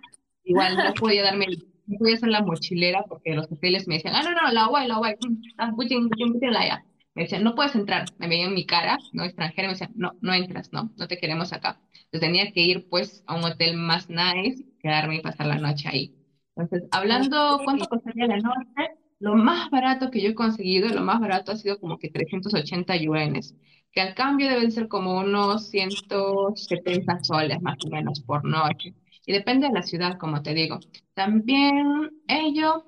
[0.44, 1.46] igual no podía darme,
[1.86, 4.88] no podía ser la mochilera porque los hoteles me decían, ah, no, no, la guay,
[4.88, 5.14] la guay,
[5.58, 6.84] ah, la ya.
[7.14, 8.04] Me decían, no puedes entrar.
[8.18, 11.52] Me veían mi cara, no extranjera, me decían, no, no entras, no, no te queremos
[11.52, 11.80] acá.
[11.92, 15.88] Entonces tenía que ir pues a un hotel más nice, quedarme y pasar la noche
[15.88, 16.14] ahí.
[16.54, 21.20] Entonces, hablando cuánto costaría la noche, lo más barato que yo he conseguido, lo más
[21.20, 23.54] barato ha sido como que 380 yuanes,
[23.92, 28.94] que al cambio deben ser como unos 170 soles más o menos por noche.
[29.26, 30.78] Y depende de la ciudad, como te digo.
[31.14, 32.84] También ello,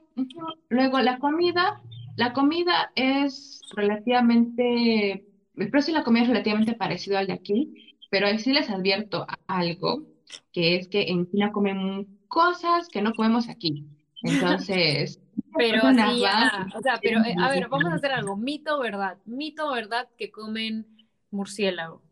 [0.69, 1.81] luego la comida,
[2.17, 5.25] la comida es relativamente,
[5.57, 8.71] el precio de la comida es relativamente parecido al de aquí, pero ahí sí les
[8.71, 10.05] advierto algo,
[10.53, 13.87] que es que en China comen cosas que no comemos aquí.
[14.23, 15.21] Entonces,
[15.57, 18.37] Pero así ya, o sea, pero eh, a ver, vamos a hacer algo.
[18.37, 19.19] Mito verdad.
[19.25, 20.87] Mito verdad que comen
[21.31, 22.03] murciélago.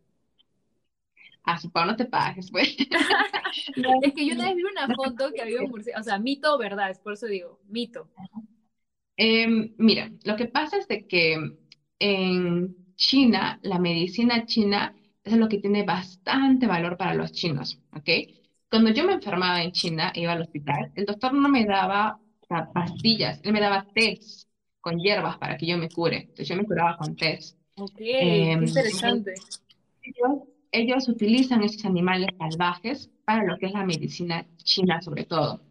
[1.44, 2.76] Ah, supongo no te pagues, pues.
[3.76, 6.18] No, Es que yo una vez vi una foto que había un murciélago, o sea,
[6.18, 8.08] mito o verdad, es por eso digo, mito.
[9.16, 11.38] Em, mira, lo que pasa es de que
[11.98, 18.08] en China, la medicina china es lo que tiene bastante valor para los chinos, ¿ok?
[18.70, 22.72] Cuando yo me enfermaba en China, iba al hospital, el doctor no me daba sea,
[22.72, 24.48] pastillas, él me daba tés
[24.80, 26.18] con hierbas para que yo me cure.
[26.18, 27.56] Entonces yo me curaba con tés.
[27.76, 29.34] Ok, entonces, interesante.
[30.02, 35.62] ellos, ellos utilizan esos animales salvajes para lo que es la medicina china sobre todo.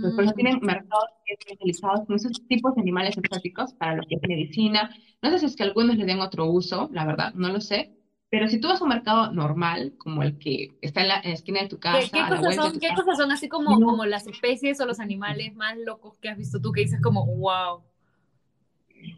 [0.00, 4.02] Entonces, por eso Mm, tienen mercados especializados en esos tipos de animales exóticos para lo
[4.08, 4.90] que es medicina.
[5.22, 7.97] No sé si es que algunos le den otro uso, la verdad, no lo sé.
[8.30, 11.30] Pero si tú vas a un mercado normal, como el que está en la, en
[11.30, 13.48] la esquina de tu ¿Qué, casa, qué la cosas son, qué casa, cosas son así
[13.48, 16.82] como, no, como las especies o los animales más locos que has visto tú que
[16.82, 17.82] dices como, wow?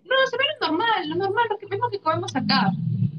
[0.04, 2.70] no, se ve lo normal, lo normal, lo que mismo que comemos acá.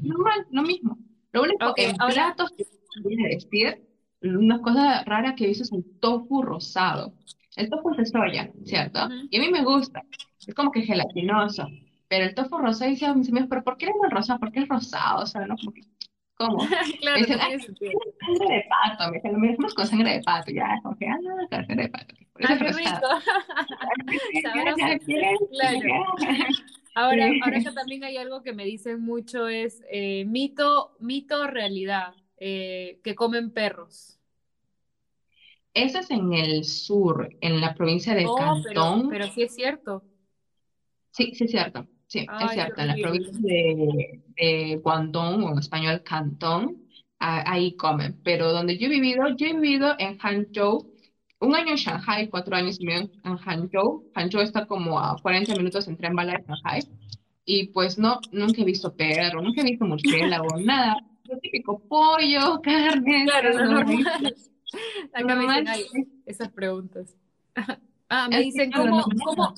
[0.02, 0.98] Normal, lo mismo.
[1.32, 2.64] Lo único Ok, en ahora, platos que
[3.02, 3.82] voy a decir,
[4.22, 7.12] una cosa rara que he visto es el tofu rosado.
[7.56, 9.06] El tofu es de soya, ¿cierto?
[9.06, 9.28] ujú.
[9.30, 10.02] Y a mí me gusta.
[10.46, 11.68] Es como que gelatinoso.
[12.12, 14.38] Pero el tofu rosado, dice a mis amigos, ¿pero por qué le llaman rosado?
[14.38, 15.22] ¿Por qué es rosado?
[15.22, 15.56] O sea, ¿no?
[15.56, 15.80] Como que,
[16.34, 16.58] ¿cómo?
[16.58, 16.68] Me
[17.00, 17.64] Claro, dicen, no sangre
[18.54, 19.10] de pato.
[19.10, 20.52] Me dicen, lo mismo con sangre de pato.
[20.52, 22.14] Ya, como que, ah, no, sangre de pato.
[22.44, 22.90] Ah, qué rico.
[25.52, 26.04] Claro.
[26.94, 31.46] Ahora, ahora acá también hay algo que me dicen mucho es eh, mito, mito o
[31.46, 34.18] realidad, eh, que comen perros.
[35.72, 39.08] Eso es en el sur, en la provincia de Oh, pero, Cantón.
[39.08, 40.04] pero sí es cierto.
[41.12, 41.86] Sí, sí es cierto.
[42.12, 42.80] Sí, es Ay, qué cierto.
[42.82, 43.42] En la provincia horrible.
[43.42, 46.76] de, de Guangdong, o en español Cantón,
[47.18, 48.20] ahí comen.
[48.22, 50.92] Pero donde yo he vivido, yo he vivido en Hangzhou,
[51.40, 54.10] un año en Shanghai, cuatro años y medio en Hangzhou.
[54.14, 56.82] Hangzhou está como a 40 minutos en tren bala de Shanghai.
[57.46, 60.98] Y pues no, nunca he visto perro, nunca he visto murciélago, nada.
[61.24, 64.34] Lo típico, pollo, carne, Claro, maíz, normal.
[65.14, 65.86] Acá me dicen, ay,
[66.26, 67.16] esas preguntas.
[68.14, 69.54] Ah, me dicen, ¿cómo, cómo,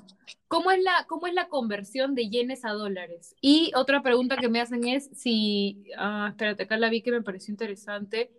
[0.46, 3.34] cómo, es la, ¿cómo es la conversión de yenes a dólares?
[3.40, 7.20] Y otra pregunta que me hacen es si, ah, espérate, acá la vi que me
[7.20, 8.30] pareció interesante.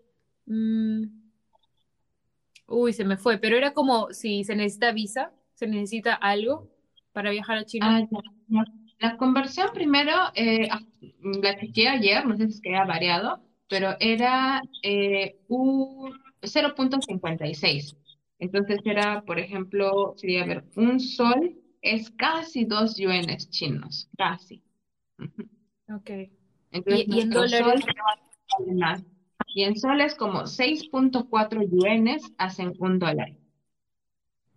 [0.45, 1.03] Mm,
[2.67, 6.71] uy, se me fue, pero era como si se necesita visa, se necesita algo
[7.11, 8.07] para viajar a China.
[8.09, 8.15] Ah,
[8.99, 10.79] la conversión primero, eh, ah,
[11.41, 17.97] la chequeé ayer, no sé si es que ha variado, pero era eh, 0.56.
[18.45, 24.61] Entonces era, por ejemplo, sería, a ver, un sol es casi dos yuanes chinos, casi.
[25.89, 26.09] Ok.
[26.71, 27.73] Entonces ¿Y, y en sol.
[29.47, 33.35] Y en soles como seis punto cuatro yuanes hacen un dólar.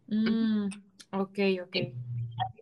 [0.06, 0.68] Mm,
[1.12, 1.76] Ok, ok.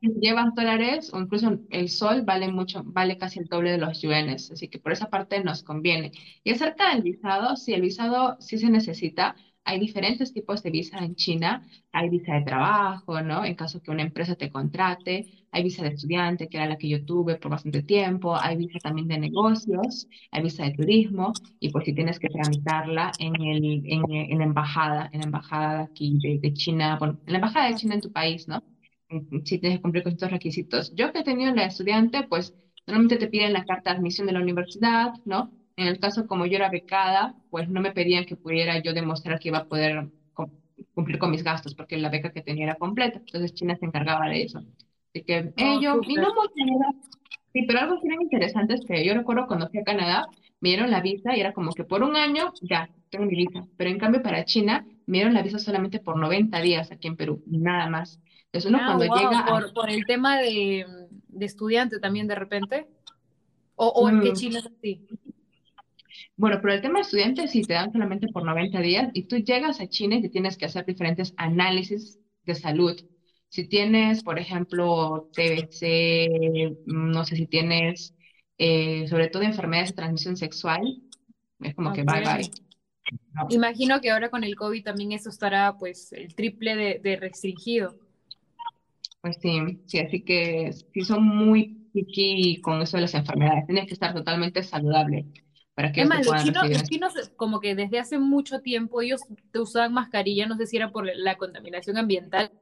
[0.01, 4.01] Si llevas dólares o incluso el sol vale mucho, vale casi el doble de los
[4.01, 6.13] yuanes, así que por esa parte nos conviene.
[6.45, 9.35] Y acerca del visado, sí, el visado sí se necesita.
[9.67, 11.67] Hay diferentes tipos de visa en China.
[11.93, 13.45] Hay visa de trabajo, ¿no?
[13.45, 15.27] En caso que una empresa te contrate.
[15.51, 18.37] Hay visa de estudiante, que era la que yo tuve por bastante tiempo.
[18.37, 20.07] Hay visa también de negocios.
[20.31, 21.33] Hay visa de turismo.
[21.59, 26.17] Y pues si tienes que tramitarla en el, en, la embajada, en la embajada aquí
[26.23, 28.63] de, China, bueno, en la embajada de China en tu país, ¿no?
[29.45, 30.95] si tienes que cumplir con estos requisitos.
[30.95, 32.55] Yo que he tenido la estudiante, pues
[32.87, 35.53] normalmente te piden la carta de admisión de la universidad, ¿no?
[35.77, 39.39] En el caso como yo era becada, pues no me pedían que pudiera yo demostrar
[39.39, 40.09] que iba a poder
[40.95, 43.19] cumplir con mis gastos, porque la beca que tenía era completa.
[43.19, 44.59] Entonces China se encargaba de eso.
[44.59, 46.29] Así que ellos, y no
[47.53, 50.27] sí, pero algo que era interesante es que yo recuerdo cuando fui a Canadá,
[50.61, 53.67] me dieron la visa y era como que por un año ya tengo mi visa,
[53.77, 57.17] pero en cambio para China me dieron la visa solamente por 90 días aquí en
[57.17, 58.21] Perú, nada más.
[58.47, 59.45] Entonces uno Ah, cuando wow, llega a...
[59.45, 60.87] por, por el tema de,
[61.29, 62.87] de estudiante también de repente.
[63.77, 65.07] O, o que Mm, Chile es así.
[66.37, 69.37] Bueno, pero el tema de estudiantes sí te dan solamente por 90 días y tú
[69.37, 72.95] llegas a China y te tienes que hacer diferentes análisis de salud.
[73.49, 78.15] Si tienes, por ejemplo, TBC, mm, no sé si tienes,
[78.59, 80.83] eh, sobre todo enfermedades de transmisión sexual,
[81.61, 82.51] es como que bye bye,
[83.33, 83.47] ¿no?
[83.49, 87.95] Imagino que ahora con el COVID también eso estará pues el triple de, de restringido.
[89.23, 93.65] Pues sí, sí, así que sí son muy picky con eso de las enfermedades.
[93.67, 95.25] Tienes que estar totalmente saludable
[95.77, 96.73] para que Es más, los chinos, recibir.
[96.73, 100.77] los chinos como que desde hace mucho tiempo ellos te usaban mascarilla, no sé si
[100.77, 102.53] era por la contaminación ambiental,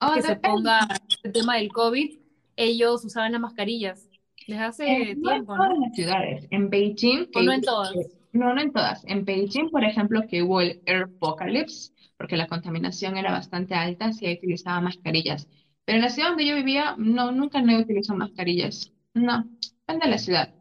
[0.00, 0.86] Oh, que se ponga
[1.22, 2.18] el tema del COVID,
[2.56, 4.08] ellos usaban las mascarillas
[4.46, 5.80] desde hace no en tiempo, todas ¿no?
[5.80, 6.46] las ciudades.
[6.50, 7.92] En Beijing, O que no en todas.
[8.32, 9.04] no, no en todas.
[9.06, 14.12] En Beijing, por ejemplo, que hubo el Air Apocalypse, porque la contaminación era bastante alta,
[14.12, 15.48] sí ahí utilizaba mascarillas.
[15.84, 18.92] Pero en la ciudad donde yo vivía, no, nunca no utilizó mascarillas.
[19.14, 19.44] No,
[19.86, 20.54] depende de la ciudad.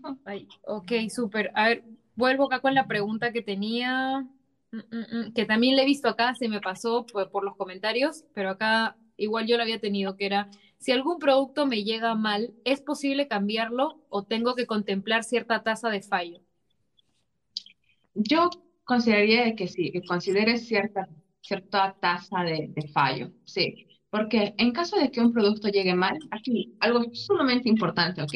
[0.24, 1.50] Ay, ok, súper.
[1.54, 1.84] A ver,
[2.14, 4.20] vuelvo acá con la pregunta que tenía,
[4.72, 7.56] mm, mm, mm, que también la he visto acá, se me pasó por, por los
[7.56, 12.14] comentarios, pero acá igual yo la había tenido, que era, si algún producto me llega
[12.14, 16.40] mal, ¿es posible cambiarlo o tengo que contemplar cierta tasa de fallo?
[18.14, 18.50] Yo
[18.84, 21.08] consideraría de que sí, que consideres cierta,
[21.40, 26.18] cierta tasa de, de fallo, sí, porque en caso de que un producto llegue mal,
[26.30, 28.34] aquí algo sumamente importante, ¿ok?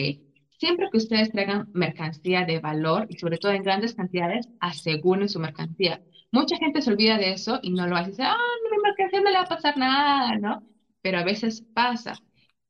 [0.59, 5.39] Siempre que ustedes traigan mercancía de valor y sobre todo en grandes cantidades, aseguren su
[5.41, 6.03] mercancía.
[6.33, 8.37] Mucha gente se olvida de eso y no lo hace, dice, ah,
[8.71, 10.67] mi mercancía no le va a pasar nada, ¿no?
[11.03, 12.15] Pero a veces pasa.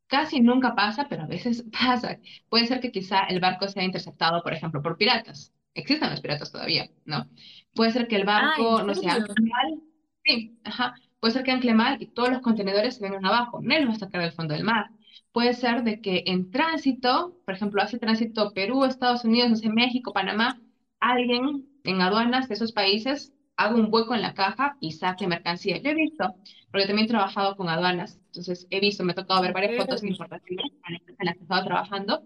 [0.08, 2.18] Casi nunca pasa, pero a veces pasa.
[2.48, 5.52] Puede ser que quizá el barco sea interceptado, por ejemplo, por piratas.
[5.74, 7.28] Existen los piratas todavía, ¿no?
[7.74, 9.80] Puede ser que el Ah, ¿en barco, no ancle mal.
[10.24, 10.94] Sí, ajá.
[11.20, 13.60] Puede ser que ancle mal y todos los contenedores se vengan abajo.
[13.62, 14.90] Nadie los va a sacar del fondo del mar.
[15.36, 19.68] Puede ser de que en tránsito, por ejemplo, hace tránsito Perú, Estados Unidos, no sé,
[19.68, 20.58] México, Panamá,
[20.98, 25.76] alguien en aduanas de esos países haga un hueco en la caja y saque mercancía.
[25.76, 26.34] Yo he visto,
[26.70, 30.00] porque también he trabajado con aduanas, entonces he visto, me ha tocado ver varias fotos
[30.00, 32.22] de importaciones en las que he estado trabajando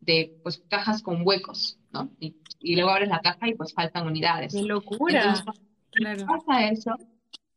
[0.00, 2.08] de pues cajas con huecos, ¿no?
[2.18, 4.54] Y, y luego abres la caja y pues faltan ¡Qué unidades.
[4.54, 5.44] Entonces, locura!
[5.44, 5.60] cuando
[5.90, 6.26] Claro.
[6.26, 6.96] pasa eso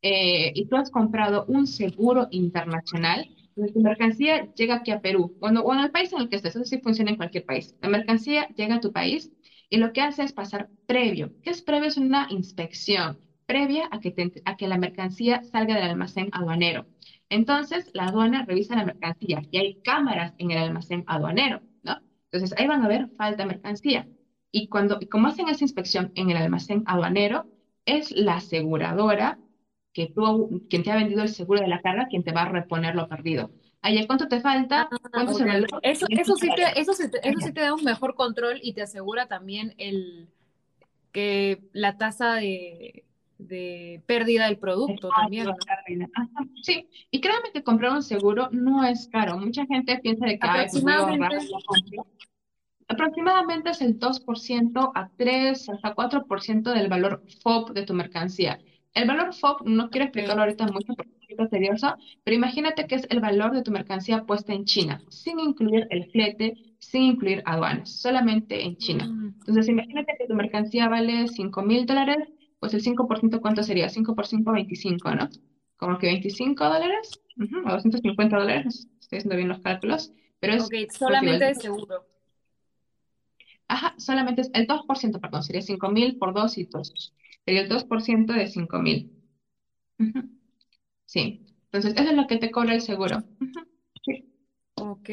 [0.01, 3.37] eh, y tú has comprado un seguro internacional, entonces
[3.74, 6.55] tu mercancía llega aquí a Perú, bueno, o en el país en el que estés,
[6.55, 7.76] eso sí funciona en cualquier país.
[7.82, 9.32] La mercancía llega a tu país
[9.70, 11.34] y lo que hace es pasar previo.
[11.41, 11.88] ¿Qué es previo?
[11.89, 16.88] Es una inspección previa a que, te- a que la mercancía salga del almacén aduanero.
[17.30, 21.97] Entonces, la aduana revisa la mercancía y hay cámaras en el almacén aduanero, ¿no?
[22.32, 24.08] Entonces, ahí van a ver falta mercancía.
[24.51, 27.47] Y cuando, como hacen esa inspección en el almacén aduanero,
[27.86, 29.39] es la aseguradora
[29.98, 32.50] que tú, quien te ha vendido el seguro de la carga, quien te va a
[32.50, 33.50] reponer lo perdido.
[33.82, 34.88] Ayer, ¿cuánto te falta?
[34.91, 35.54] Ah, ¿Cuánto es ok, el ok.
[35.54, 35.80] valor?
[35.82, 38.60] Eso, eso 500 sí te, eso sí te, eso sí te da un mejor control
[38.62, 40.30] y te asegura también el
[41.12, 43.06] que la tasa de,
[43.39, 45.48] de pérdida del producto también,
[46.62, 49.36] Sí, y créame que comprar un seguro no es caro.
[49.39, 51.38] Mucha gente piensa de que, pues Aproximadamente.
[52.88, 58.60] Aproximadamente es el 2% a 3 hasta 4% del valor FOB de tu mercancía.
[58.94, 62.88] El valor FOB, no quiero explicarlo ahorita mucho porque es un poquito tedioso, pero imagínate
[62.88, 67.04] que es el valor de tu mercancía puesta en China, sin incluir el flete, sin
[67.04, 69.06] incluir aduanas, solamente en China.
[69.06, 72.18] Mm, Entonces, imagínate que tu mercancía vale 5 mil dólares,
[72.60, 73.88] pues el 5% ¿cuánto sería?
[73.90, 75.30] 5 por 5, 25, ¿no?
[75.78, 80.64] Como que 25 dólares, ujú, o 250 dólares, estoy haciendo bien los cálculos, pero es,
[80.66, 82.04] ok, solamente el de seguro.
[83.68, 87.14] Ajá, solamente es el 2%, perdón, sería 5.000 por 2 y 2.
[87.48, 89.10] Sería el 2% de 5.000.
[90.00, 90.30] Ujú.
[91.06, 91.41] Sí.
[91.72, 93.24] Entonces, eso es lo que te cobra el seguro.
[94.06, 94.26] Sí.
[94.76, 95.10] Ok.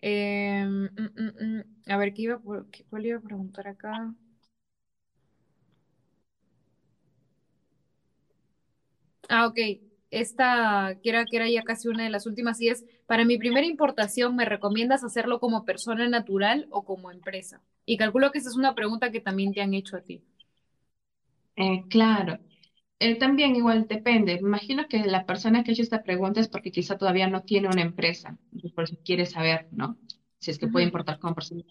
[0.00, 1.64] Em, mm, mm, mm.
[1.92, 4.14] A ver, ¿qué iba, por- qué- cuál iba a preguntar acá?
[9.28, 9.58] Ah, ok.
[10.10, 13.36] Esta, que era, que era ya casi una de las últimas, y es, para mi
[13.36, 17.60] primera importación, ¿me recomiendas hacerlo como persona natural o como empresa?
[17.84, 20.22] Y calculo que esa es una pregunta que también te han hecho a ti.
[21.58, 22.38] Eh, claro.
[23.00, 24.34] Eh, también igual depende.
[24.34, 27.68] Imagino que la persona que ha hecho esta pregunta es porque quizá todavía no tiene
[27.68, 28.36] una empresa,
[28.74, 29.98] por eso quiere saber, ¿no?
[30.40, 31.62] Si es que puede Ujú, importar como persona.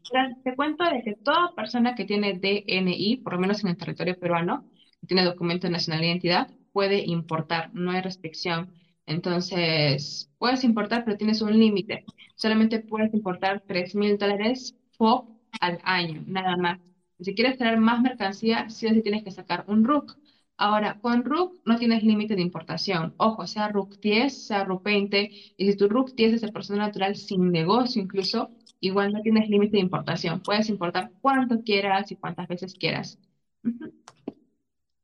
[0.43, 4.17] Te cuento de que toda persona que tiene DNI, por lo menos en el territorio
[4.17, 4.65] peruano,
[5.01, 8.73] que tiene documento de nacionalidad e identidad, puede importar, no hay restricción.
[9.05, 12.05] Entonces, puedes importar, pero tienes un límite.
[12.35, 15.25] Solamente puedes importar tres mil dólares FOB
[15.61, 16.79] al año, nada más.
[17.19, 20.17] Si quieres traer más mercancía, sí o sí tienes que sacar un RUC.
[20.57, 23.13] Ahora, con RUC no tienes límite de importación.
[23.17, 26.87] Ojo, sea RUC 10, sea RUC 20, y si tu RUC 10 es de persona
[26.87, 28.49] natural sin negocio incluso,
[28.79, 30.41] igual no tienes límite de importación.
[30.41, 33.19] Puedes importar cuanto quieras y cuantas veces quieras.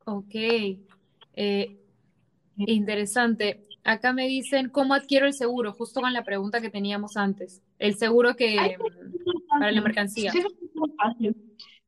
[0.05, 0.35] Ok.
[1.35, 1.79] Eh,
[2.57, 3.67] interesante.
[3.83, 5.73] Acá me dicen, ¿cómo adquiero el seguro?
[5.73, 7.61] Justo con la pregunta que teníamos antes.
[7.79, 9.79] El seguro que, mm, para la.
[9.79, 10.29] Sí, mercancía.
[10.31, 11.35] eso es muy fácil.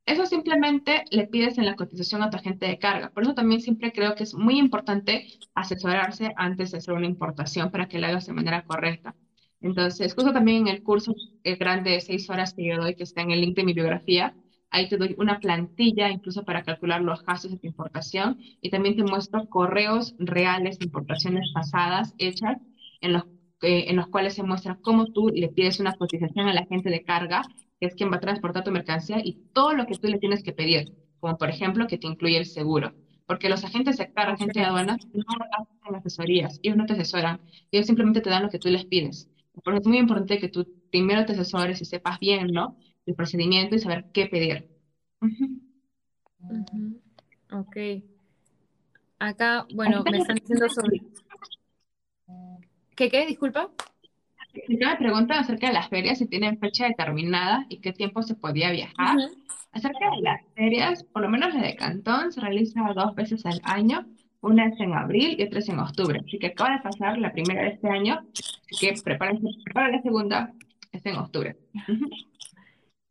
[0.06, 3.10] Eso simplemente le pides en la cotización a tu agente de carga.
[3.10, 7.72] Por eso también siempre creo que es muy importante asesorarse antes de hacer una importación
[7.72, 9.16] para que la hagas de manera correcta.
[9.62, 13.04] Entonces, justo también en el curso eh, grande de seis horas que yo doy, que
[13.04, 14.36] está en el link de mi biografía,
[14.70, 18.96] ahí te doy una plantilla incluso para calcular los gastos de tu importación y también
[18.96, 22.58] te muestro correos reales importaciones pasadas hechas
[23.02, 23.24] en los,
[23.62, 27.04] eh, en los cuales se muestra cómo tú le pides una cotización al agente de
[27.04, 27.42] carga
[27.80, 30.54] es quien va a transportar tu mercancía y todo lo que tú le tienes que
[30.54, 32.94] pedir, como por ejemplo que te incluye el seguro.
[33.26, 35.24] Porque los agentes de carga, agentes de aduanas, no
[35.84, 39.30] hacen asesorías, ellos no te asesoran, ellos simplemente te dan lo que tú les pides.
[39.64, 42.78] Por eso es muy importante que tú primero te asesores y sepas bien, ¿no?
[43.06, 44.70] El procedimiento y saber qué pedir.
[45.22, 45.62] Ujú.
[47.52, 47.78] Ok.
[49.20, 51.02] Acá, bueno, me están diciendo sobre...
[52.96, 53.26] ¿Qué qué?
[53.26, 53.72] Disculpa.
[54.68, 58.72] Me preguntan acerca de las ferias, si tienen fecha determinada y qué tiempo se podía
[58.72, 59.18] viajar.
[59.18, 59.36] Ujú.
[59.72, 63.60] Acerca de las ferias, por lo menos la de Cantón se realiza dos veces al
[63.64, 64.06] año,
[64.42, 66.22] una es en abril y otra es en octubre.
[66.26, 70.02] Así que acaba de pasar la primera de este año, así que prepárense para la
[70.02, 70.54] segunda,
[70.92, 71.58] es en octubre.
[71.90, 72.10] Ujú.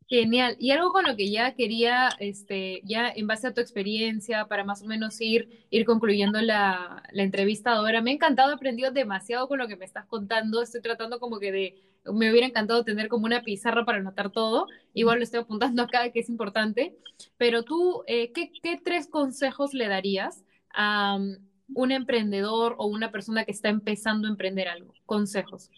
[0.07, 0.55] Genial.
[0.59, 4.63] Y algo con lo que ya quería, este, ya en base a tu experiencia, para
[4.63, 8.91] más o menos ir, ir concluyendo la, la entrevista ahora, me ha encantado, he aprendido
[8.91, 10.61] demasiado con lo que me estás contando.
[10.61, 11.83] Estoy tratando como que de,
[12.13, 14.67] me hubiera encantado tener como una pizarra para anotar todo.
[14.93, 16.95] Igual lo estoy apuntando acá, que es importante.
[17.37, 20.43] Pero tú, eh, ¿qué, qué tres consejos le darías
[20.73, 21.37] a um,
[21.73, 24.93] un emprendedor o una persona que está empezando a emprender algo?
[25.07, 25.71] Consejos.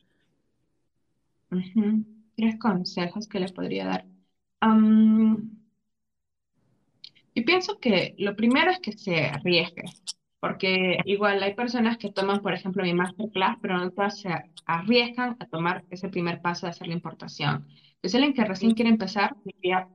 [2.36, 4.17] Tres consejos que le podría dar.
[4.62, 5.50] Am,
[7.34, 9.84] Y pienso que lo primero es que se arriesgue,
[10.40, 14.30] porque igual hay personas que toman, por ejemplo, mi masterclass, pero no todas se
[14.66, 17.68] arriesgan a tomar ese primer paso de hacer la importación.
[18.02, 19.36] Es alguien que recién quiere empezar,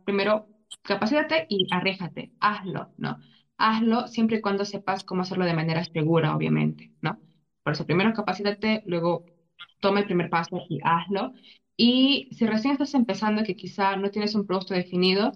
[0.05, 0.47] primero,
[0.83, 3.19] capacítate y arriesgate, hazlo, ¿no?
[3.59, 7.19] Hazlo siempre y cuando sepas cómo hacerlo de manera segura, obviamente, ¿no?
[7.63, 9.25] Por eso, primero capacítate, luego
[9.81, 11.33] toma el primer paso y hazlo.
[11.77, 15.33] Y si recién estás empezando, que quizá no tienes un producto definido,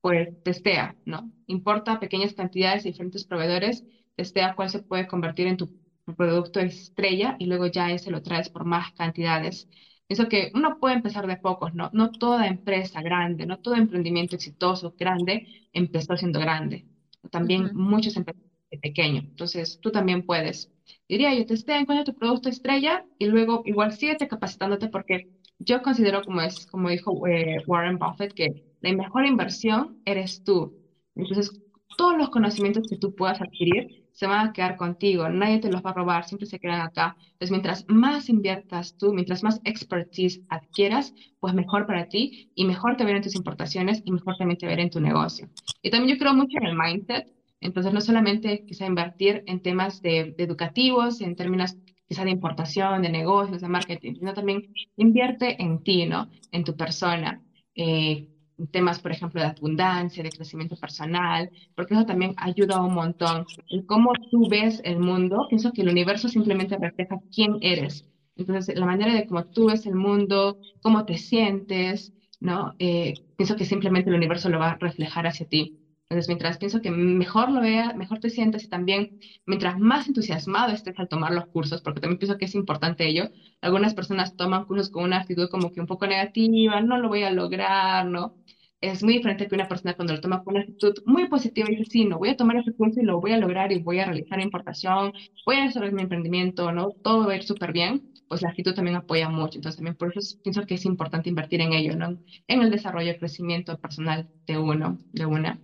[0.00, 1.30] pues testea, ¿no?
[1.46, 3.84] Importa pequeñas cantidades de diferentes proveedores,
[4.16, 5.72] testea cuál se puede convertir en tu
[6.16, 9.68] producto estrella y luego ya ese lo traes por más cantidades.
[10.06, 11.90] Pienso que uno puede empezar de pocos, ¿no?
[11.92, 16.86] No toda empresa grande, no todo emprendimiento exitoso, grande, empezó siendo grande.
[17.30, 19.20] También Ujú, muchos empezaron de pequeño.
[19.20, 20.70] Entonces, tú también puedes.
[21.08, 25.28] Diría yo, testea, encuentra tu producto estrella y luego igual síguete capacitándote porque
[25.58, 30.76] yo considero, como es, como dijo eh, Warren Buffett, que la mejor inversión eres tú.
[31.16, 31.60] Entonces,
[31.96, 35.84] todos los conocimientos que tú puedas adquirir se van a quedar contigo, nadie te los
[35.84, 37.16] va a robar, siempre se quedan acá.
[37.20, 42.96] Entonces, mientras más inviertas tú, mientras más expertise adquieras, pues mejor para ti y mejor
[42.96, 45.48] te verán tus importaciones y mejor también te verá en tu negocio.
[45.82, 50.02] Y también yo creo mucho en el mindset, entonces no solamente quizá invertir en temas
[50.02, 51.76] de educativos, en términos
[52.08, 56.28] quizá de importación, de negocios, de marketing, sino también invierte en ti, ¿no?
[56.52, 57.42] En tu persona.
[57.74, 58.28] Eh,
[58.72, 63.46] temas, por ejemplo, de abundancia, de crecimiento personal, porque eso también ayuda un montón.
[63.68, 68.04] El cómo tú ves el mundo, pienso que el universo simplemente refleja quién eres.
[68.36, 72.74] Entonces, la manera de cómo tú ves el mundo, cómo te sientes, ¿no?
[72.78, 75.77] Eh, pienso que simplemente el universo lo va a reflejar hacia ti.
[76.10, 79.12] Entonces, mientras pienso que mejor lo veas, mejor te sientes y también
[79.46, 83.28] mientras más entusiasmado estés al tomar los cursos, porque también pienso que es importante ello,
[83.60, 87.24] algunas personas toman cursos con una actitud como que un poco negativa, no lo voy
[87.24, 88.34] a lograr, ¿no?
[88.80, 91.76] Es muy diferente que una persona cuando lo toma con una actitud muy positiva y
[91.76, 93.98] dice, sí, no voy a tomar ese curso y lo voy a lograr y voy
[94.00, 95.12] a realizar importación,
[95.44, 96.94] voy a hacer mi emprendimiento, ¿no?
[97.02, 99.58] Todo va a ir súper bien, pues la actitud también apoya mucho.
[99.58, 102.16] Entonces, también por eso pienso que es importante invertir en ello, ¿no?
[102.46, 105.60] En el desarrollo y crecimiento personal de uno, de una.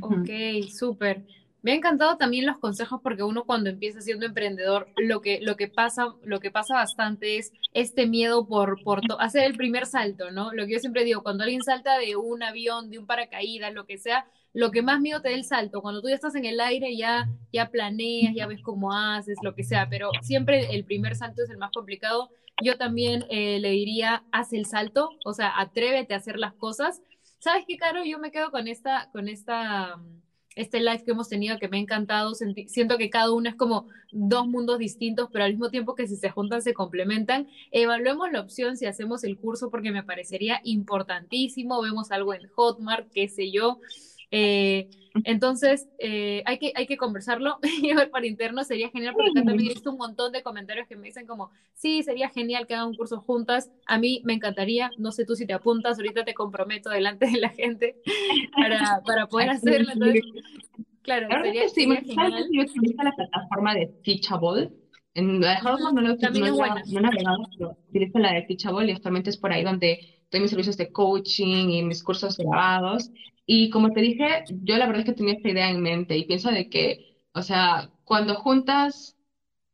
[0.00, 0.30] Ok,
[0.70, 1.24] súper.
[1.62, 5.56] Me ha encantado también los consejos porque uno cuando empieza siendo emprendedor, lo que, lo
[5.56, 10.30] que pasa, lo que pasa bastante es este miedo por, por hacer el primer salto,
[10.30, 10.54] ¿no?
[10.54, 13.84] Lo que yo siempre digo, cuando alguien salta de un avión, de un paracaídas, lo
[13.84, 15.82] que sea, lo que más miedo te da el salto.
[15.82, 19.54] Cuando tú ya estás en el aire, ya, ya planeas, ya ves cómo haces, lo
[19.54, 22.30] que sea, pero siempre el primer salto es el más complicado.
[22.62, 27.02] Yo también eh, le diría, haz el salto, o sea, atrévete a hacer las cosas
[27.40, 28.04] ¿Sabes qué, Caro?
[28.04, 29.98] Yo me quedo con esta, con esta,
[30.56, 32.34] este live que hemos tenido que me ha encantado.
[32.34, 36.16] siento que cada uno es como dos mundos distintos, pero al mismo tiempo que si
[36.16, 37.48] se juntan se complementan.
[37.70, 41.80] Evaluemos la opción si hacemos el curso porque me parecería importantísimo.
[41.80, 43.80] Vemos algo en Hotmart, qué sé yo.
[44.30, 44.88] Eh,
[45.24, 49.44] entonces, eh, hay, que, hay que conversarlo y ver para interno, sería genial, porque acá
[49.44, 52.74] también he visto un montón de comentarios que me dicen como, sí, sería genial que
[52.74, 56.24] hagan un curso juntas, a mí me encantaría, no sé tú si te apuntas, ahorita
[56.24, 57.96] te comprometo delante de la gente
[58.56, 59.92] para, para poder hacerlo.
[61.02, 62.48] claro, sería, sí, sería genial.
[62.52, 64.70] Yo utilizo la plataforma de Teachable,
[65.14, 66.82] en la de no lo También no, es buena.
[66.86, 67.00] No,
[67.58, 69.98] no, utilizo la de Teachable y actualmente es por ahí donde
[70.30, 73.10] doy mis servicios de coaching y mis cursos grabados.
[73.52, 76.24] Y como te dije, yo la verdad es que tenía esta idea en mente y
[76.24, 79.16] pienso de que, o sea, cuando juntas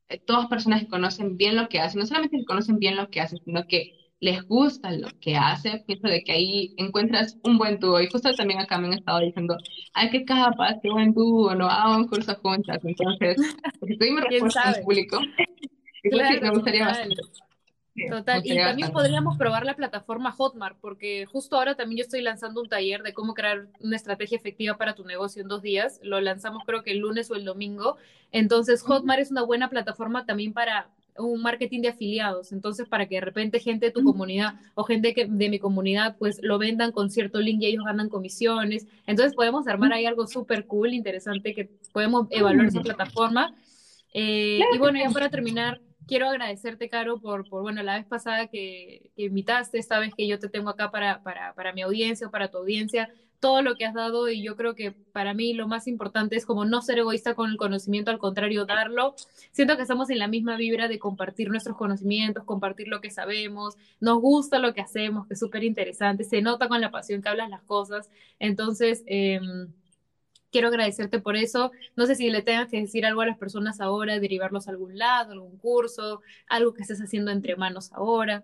[0.08, 3.10] eh, todas personas que conocen bien lo que hacen, no solamente que conocen bien lo
[3.10, 7.58] que hacen, sino que les gusta lo que hacen, pienso de que ahí encuentras un
[7.58, 8.00] buen dúo.
[8.00, 9.58] Y justo también acá me han estado diciendo,
[9.92, 12.78] ay, qué capa, qué buen dúo, no, hago un curso juntas.
[12.82, 13.36] Entonces,
[13.78, 15.20] pues, estoy mi respuesta en público.
[16.08, 17.16] Claro, me gustaría bastante.
[18.10, 22.60] Total, y también podríamos probar la plataforma Hotmart, porque justo ahora también yo estoy lanzando
[22.60, 25.98] un taller de cómo crear una estrategia efectiva para tu negocio en dos días.
[26.02, 27.96] Lo lanzamos creo que el lunes o el domingo.
[28.32, 32.52] Entonces, Hotmart es una buena plataforma también para un marketing de afiliados.
[32.52, 36.16] Entonces, para que de repente gente de tu comunidad o gente que, de mi comunidad,
[36.18, 38.86] pues lo vendan con cierto link y ellos ganan comisiones.
[39.06, 43.54] Entonces, podemos armar ahí algo súper cool, interesante, que podemos evaluar esa plataforma.
[44.12, 48.46] Eh, y bueno, ya para terminar, quiero agradecerte, Caro, por, por bueno, la vez pasada
[48.48, 52.30] que, invitaste, esta vez que yo te tengo acá para, para, para mi audiencia o
[52.30, 55.68] para tu audiencia, todo lo que has dado y yo creo que para mí lo
[55.68, 59.14] más importante es como no ser egoísta con el conocimiento, al contrario, darlo.
[59.52, 63.76] Siento que estamos en la misma vibra de compartir nuestros conocimientos, compartir lo que sabemos,
[64.00, 67.28] nos gusta lo que hacemos, que es súper interesante, se nota con la pasión que
[67.28, 68.10] hablas las cosas.
[68.38, 69.40] Entonces, eh,
[70.56, 71.70] quiero agradecerte por eso.
[71.96, 74.96] No sé si le tengas que decir algo a las personas ahora, derivarlos a algún
[74.96, 78.42] lado, algún curso, algo que estés haciendo entre manos ahora.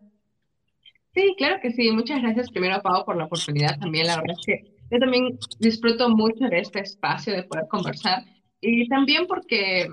[1.15, 1.91] Sí, claro que sí.
[1.91, 4.09] Muchas gracias primero, Pau, por la oportunidad también.
[4.09, 8.25] La verdad es que yo también disfruto mucho de este espacio, de poder conversar.
[8.61, 9.89] Y también porque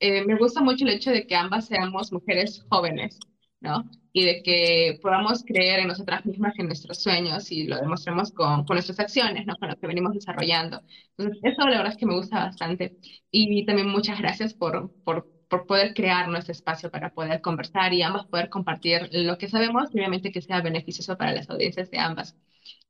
[0.00, 3.20] eh, me gusta mucho el hecho de que ambas seamos mujeres jóvenes,
[3.60, 3.90] ¿no?
[4.12, 8.64] y de que podamos creer en nosotras mismas, en nuestros sueños y lo demostremos con,
[8.64, 9.56] con nuestras acciones, ¿no?
[9.56, 10.82] con lo que venimos desarrollando.
[11.16, 12.96] Entonces, eso la verdad es que me gusta bastante.
[13.30, 18.02] Y también muchas gracias por, por, por poder crear nuestro espacio para poder conversar y
[18.02, 21.98] ambas poder compartir lo que sabemos y obviamente que sea beneficioso para las audiencias de
[21.98, 22.36] ambas.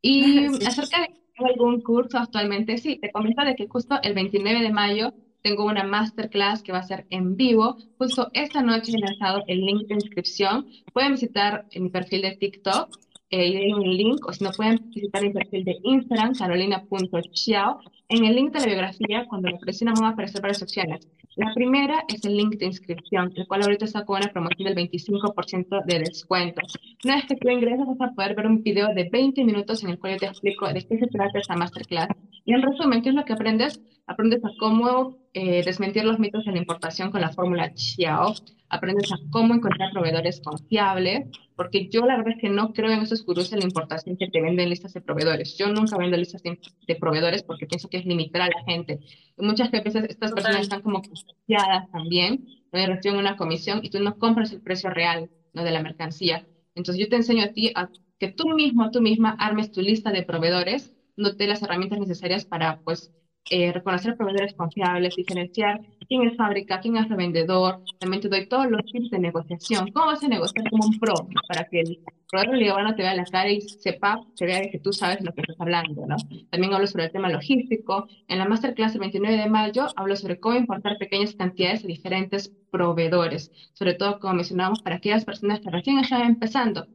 [0.01, 1.11] Y acerca de
[1.45, 5.84] algún curso actualmente, sí, te comento de que justo el 29 de mayo tengo una
[5.84, 7.76] masterclass que va a ser en vivo.
[7.99, 10.66] Justo esta noche he lanzado el link de inscripción.
[10.93, 12.99] Pueden visitar mi perfil de TikTok
[13.31, 17.80] eh, hay un link, o si no pueden visitar mi perfil de Instagram, carolina.chiao.
[18.09, 21.09] En el link de la biografía, cuando lo presionan, van a aparecer varias opciones.
[21.37, 24.75] La primera es el link de inscripción, el cual ahorita está con una promoción del
[24.76, 26.61] 25% de descuento.
[27.05, 29.91] Una vez que tú ingresas, vas a poder ver un video de 20 minutos en
[29.91, 32.09] el cual yo te explico de qué se trata esta masterclass.
[32.45, 33.80] Y en resumen, ¿qué es lo que aprendes?
[34.09, 38.34] Aprendes a cómo eh, desmentir los mitos de la importación con la fórmula Xiao,
[38.68, 41.29] aprendes a cómo encontrar proveedores confiables,
[41.61, 44.30] porque yo la verdad es que no creo en esos gurús de la importación que
[44.30, 45.58] te venden listas de proveedores.
[45.58, 48.99] Yo nunca vendo listas de, proveedores porque pienso que es limitar a la gente.
[49.37, 54.03] Y muchas veces estas personas están como confiadas también, donde reciben una comisión y tú
[54.03, 55.62] no compras el precio real ¿no?
[55.62, 56.46] de la mercancía.
[56.74, 60.12] Entonces yo te enseño a ti a que tú mismo, tú misma armes tu lista
[60.12, 63.12] de proveedores, no te las herramientas necesarias para pues
[63.49, 67.83] eh, reconocer proveedores confiables, diferenciar quién es fábrica, quién es revendedor.
[67.99, 69.91] También te doy todos los tips de negociación.
[69.92, 71.14] ¿Cómo vas a negociar como un pro?
[71.49, 72.00] Para que el
[72.30, 75.41] proveedor no te vea la cara y sepa, se vea que tú sabes lo que
[75.42, 76.17] estás hablando, ¿no?
[76.50, 78.08] También hablo sobre el tema logístico.
[78.29, 82.53] En la masterclass del 29 de mayo hablo sobre cómo importar pequeñas cantidades de diferentes
[82.71, 86.87] proveedores, sobre todo, como mencionábamos, para aquellas personas que recién están empezando.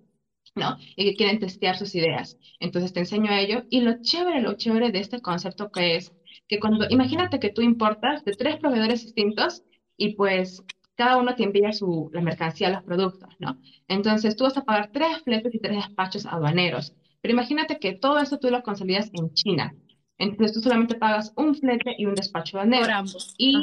[0.55, 0.77] ¿no?
[0.95, 2.38] Y que quieren testear sus ideas.
[2.61, 3.63] Entonces te enseño ello.
[3.69, 6.13] Y lo chévere, lo chévere de este concepto que es
[6.47, 9.63] que cuando, imagínate que tú importas de tres proveedores distintos
[9.97, 10.63] y pues
[10.95, 13.59] cada uno te envía su, la mercancía, los productos, ¿no?
[13.88, 16.93] Entonces tú vas a pagar tres fletes y tres despachos aduaneros.
[17.22, 19.76] Pero imagínate que todo eso tú lo consolidas en China.
[20.17, 22.84] Entonces tú solamente pagas un flete y un despacho aduanero.
[22.84, 23.35] Por ambos.
[23.38, 23.55] Y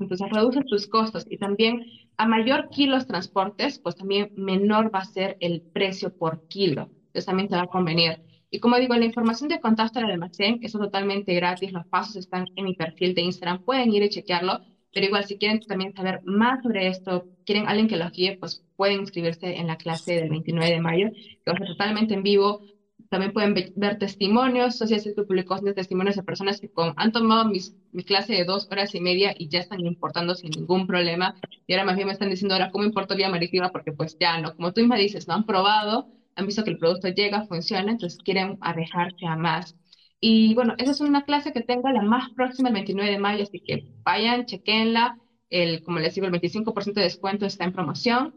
[0.00, 1.84] entonces reduces tus costos y también
[2.18, 6.90] a mayor kilos transportes, pues también menor va a ser el precio por kilo.
[7.06, 8.20] Entonces también te va a convenir.
[8.50, 12.46] Y como digo, la información de contacto del almacén es totalmente gratis, los pasos están
[12.56, 14.60] en mi perfil de Instagram, pueden ir y chequearlo,
[14.92, 18.64] pero igual si quieren también saber más sobre esto, quieren alguien que los guíe, pues
[18.76, 22.22] pueden inscribirse en la clase del 29 de mayo, que va a ser totalmente en
[22.22, 22.62] vivo.
[23.10, 28.02] También pueden ver testimonios, Social que publicó testimonios de personas que han tomado mis, mi
[28.02, 31.34] clase de dos horas y media y ya están importando sin ningún problema.
[31.66, 34.40] Y ahora más bien me están diciendo ahora cómo importo vía marítima, porque pues ya
[34.40, 36.08] no, como tú misma dices, no han probado,
[36.38, 39.76] han visto que el producto llega, funciona, entonces quieren arriesgarse a más.
[40.20, 43.42] Y bueno, esa es una clase que tengo la más próxima el 29 de mayo,
[43.42, 45.18] así que vayan, chequenla.
[45.50, 48.34] El, como les digo, el 25% de descuento está en promoción.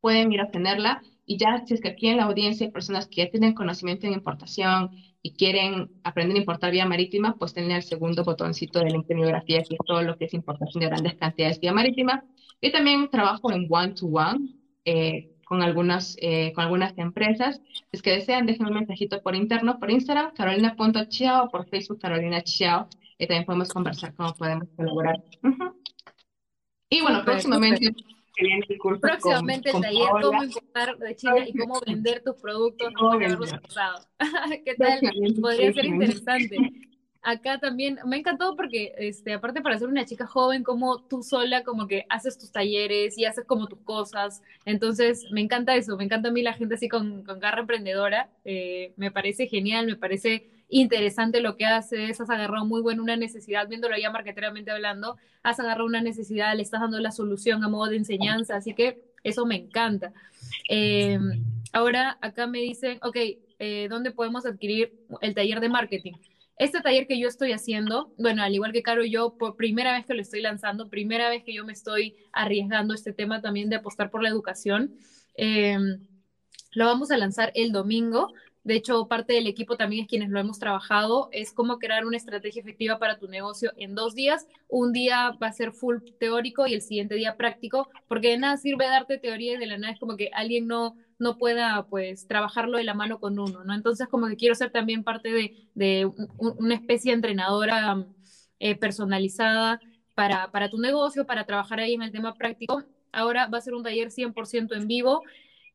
[0.00, 1.02] Pueden ir a tenerla.
[1.26, 4.06] Y ya, si es que aquí en la audiencia hay personas que ya tienen conocimiento
[4.06, 4.90] en importación
[5.22, 9.62] y quieren aprender a importar vía marítima, pues tienen el segundo botoncito de la biografía,
[9.62, 12.24] que es todo lo que es importación de grandes cantidades vía marítima.
[12.60, 14.38] Y también trabajo en one-to-one.
[14.38, 17.62] -one, eh, con algunas, eh, con algunas empresas.
[17.92, 22.88] Es que desean, déjenme un mensajito por interno, por Instagram, carolina.chiao, por Facebook, Carolina Chiao,
[23.16, 25.22] y también podemos conversar cómo podemos colaborar.
[26.90, 27.94] Y bueno, próximamente...
[29.00, 32.92] Próximamente el taller cómo importar de China y cómo vender tus productos,
[34.64, 35.00] ¿Qué tal?
[35.40, 36.58] Podría ser interesante
[37.26, 41.24] acá también me ha encantado porque, este, aparte para ser una chica joven, como tú
[41.24, 44.42] sola, como que haces tus talleres y haces como tus cosas.
[44.64, 48.30] Entonces, me encanta eso, me encanta a mí la gente así con, con garra emprendedora.
[48.44, 53.16] Eh, me parece genial, me parece interesante lo que haces, has agarrado muy bueno una
[53.16, 57.68] necesidad, viéndolo ya marketeramente hablando, has agarrado una necesidad, le estás dando la solución a
[57.68, 60.12] modo de enseñanza, así que eso me encanta.
[60.68, 61.18] Eh,
[61.72, 63.16] ahora acá me dicen, ok,
[63.58, 66.12] eh, ¿dónde podemos adquirir el taller de marketing?
[66.58, 70.06] Este taller que yo estoy haciendo, bueno, al igual que Caro, yo por primera vez
[70.06, 73.76] que lo estoy lanzando, primera vez que yo me estoy arriesgando este tema también de
[73.76, 74.94] apostar por la educación,
[75.34, 76.06] em,
[76.72, 78.32] lo vamos a lanzar el domingo.
[78.64, 82.16] De hecho, parte del equipo también es quienes lo hemos trabajado, es cómo crear una
[82.16, 84.46] estrategia efectiva para tu negocio en dos días.
[84.68, 88.56] Un día va a ser full teórico y el siguiente día práctico, porque de nada
[88.56, 92.26] sirve darte teoría y de la nada es como que alguien no, no pueda pues
[92.26, 93.74] trabajarlo de la mano con uno, ¿no?
[93.74, 95.30] Entonces como que quiero ser también parte
[95.74, 98.06] de, una especie de entrenadora
[98.58, 99.80] eh, personalizada
[100.14, 102.84] para, para tu negocio, para trabajar ahí en el tema práctico.
[103.12, 105.22] Ahora va a ser un taller 100% en vivo.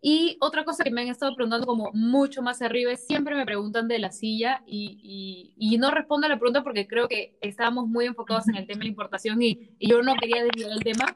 [0.04, 3.46] Y otra cosa que me han estado preguntando como mucho más arriba es siempre me
[3.46, 7.88] preguntan de la silla y, y, no respondo a la pregunta porque creo que estábamos
[7.88, 10.84] muy enfocados en el tema de la importación y, y yo no quería desviar el
[10.84, 11.16] tema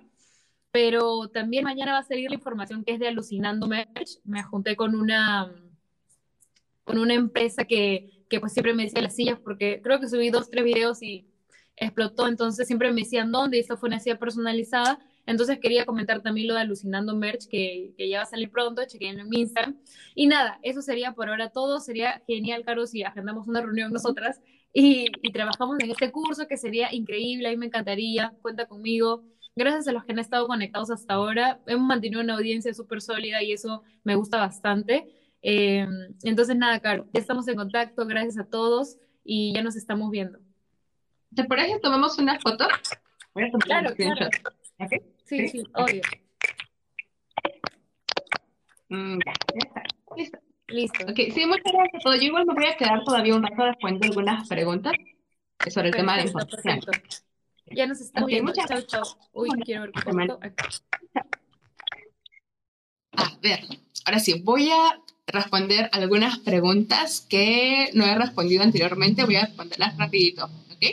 [0.76, 4.19] pero también mañana va a salir la información que es de Alucinando Merch.
[4.26, 5.49] Me junté con una,
[6.84, 10.31] con una empresa que, que pues siempre me decía las sillas, porque creo que subí
[10.31, 11.30] dos, tres videos y
[11.77, 14.99] explotó, entonces siempre me decían dónde, y esto fue una silla personalizada.
[15.26, 18.84] Entonces quería comentar también lo de Alucinando Merch, que, que ya va a salir pronto,
[18.85, 19.80] chequen en mi Instagram.
[20.14, 21.80] Y nada, eso sería por ahora todo.
[21.80, 24.41] Sería genial, Caro, si agendamos una reunión nosotras
[24.73, 29.23] y, y trabajamos en este curso, que sería increíble, a mí me encantaría, cuenta conmigo
[29.56, 33.41] gracias a los que han estado conectados hasta ahora, hemos mantenido una audiencia súper sólida
[33.41, 35.07] y eso me gusta bastante.
[35.41, 35.88] Eh,
[36.23, 40.40] entonces, nada, Caro, ya estamos en contacto, gracias a todos y ya nos estamos viendo.
[41.34, 41.80] ¿Te parece?
[41.80, 42.68] ¿Tomamos una foto?
[43.34, 44.30] Voy a tomar claro, claro.
[45.26, 46.02] Sí, sí, obvio.
[48.90, 49.84] Mm, ya, está.
[50.15, 50.40] Listo.
[50.68, 51.06] Listo.
[51.06, 52.18] Ok, sí, muchas gracias a todos.
[52.18, 54.94] Yo igual me voy a quedar todavía un rato respondiendo algunas preguntas
[55.69, 56.80] sobre el tema de información.
[57.71, 58.53] Ya nos estamos viendo.
[58.53, 59.03] Chao, chao.
[59.33, 60.37] Uy, quiero ver.
[63.17, 63.59] A ver,
[64.05, 69.23] ahora sí, voy a responder algunas preguntas que no he respondido anteriormente.
[69.23, 70.85] Voy a responderlas rapidito, ¿ok?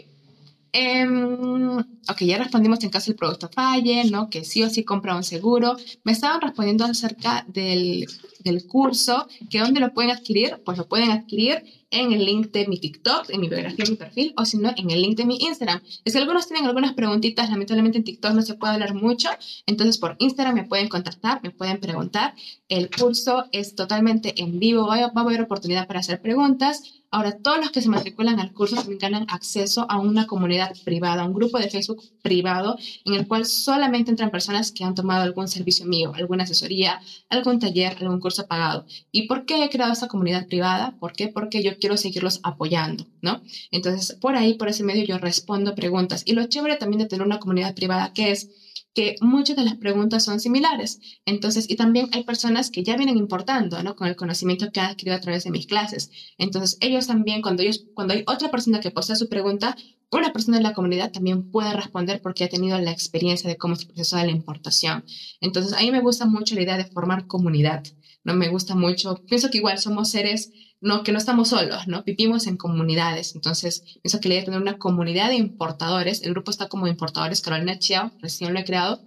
[0.75, 1.79] Um,
[2.09, 4.31] ok, ya respondimos en caso el producto falle, ¿no?
[4.31, 5.77] Que sí o sí compra un seguro.
[6.05, 8.07] Me estaban respondiendo acerca del,
[8.43, 11.63] del curso, que dónde lo pueden adquirir, pues lo pueden adquirir
[11.93, 14.73] en el link de mi TikTok, en mi biografía, en mi perfil, o si no,
[14.77, 15.83] en el link de mi Instagram.
[16.05, 19.29] Es que algunos tienen algunas preguntitas, lamentablemente en TikTok no se puede hablar mucho,
[19.67, 22.35] entonces por Instagram me pueden contactar, me pueden preguntar.
[22.69, 26.83] El curso es totalmente en vivo, va a haber oportunidad para hacer preguntas.
[27.15, 31.27] Ahora, todos los que se matriculan al curso también ganan acceso a una comunidad privada,
[31.27, 35.47] un grupo de Facebook privado en el cual solamente entran personas que han tomado algún
[35.47, 38.87] servicio mío, alguna asesoría, algún taller, algún curso pagado.
[39.11, 40.97] ¿Y por qué he creado esta comunidad privada?
[40.99, 41.29] ¿Por qué?
[41.29, 43.43] Porque yo quiero seguirlos apoyando, ¿no?
[43.71, 46.23] Entonces, por ahí, por ese medio, yo respondo preguntas.
[46.27, 48.51] Y lo chévere también de tener una comunidad privada que es
[48.95, 51.01] que muchas de las preguntas son similares.
[51.25, 53.97] Entonces, y también hay personas que ya vienen importando, ¿no?
[53.97, 56.11] Con el conocimiento que han adquirido a través de mis clases.
[56.39, 59.77] Entonces, ellos también, cuando ellos, cuando hay otra persona que posee su pregunta,
[60.11, 63.75] una persona de la comunidad también puede responder porque ha tenido la experiencia de cómo
[63.75, 65.05] es el proceso de la importación.
[65.41, 67.83] Entonces, a mí me gusta mucho la idea de formar comunidad,
[68.25, 68.35] ¿no?
[68.35, 70.51] Me gusta mucho, pienso que igual somos seres
[70.83, 72.03] no, que no estamos solos, ¿no?
[72.03, 73.37] Vivimos en comunidades.
[73.37, 76.89] Entonces, pienso que la idea de tener una comunidad de importadores, el grupo está como
[76.89, 79.01] importadores, Carolina Chiao, recién lo he creado.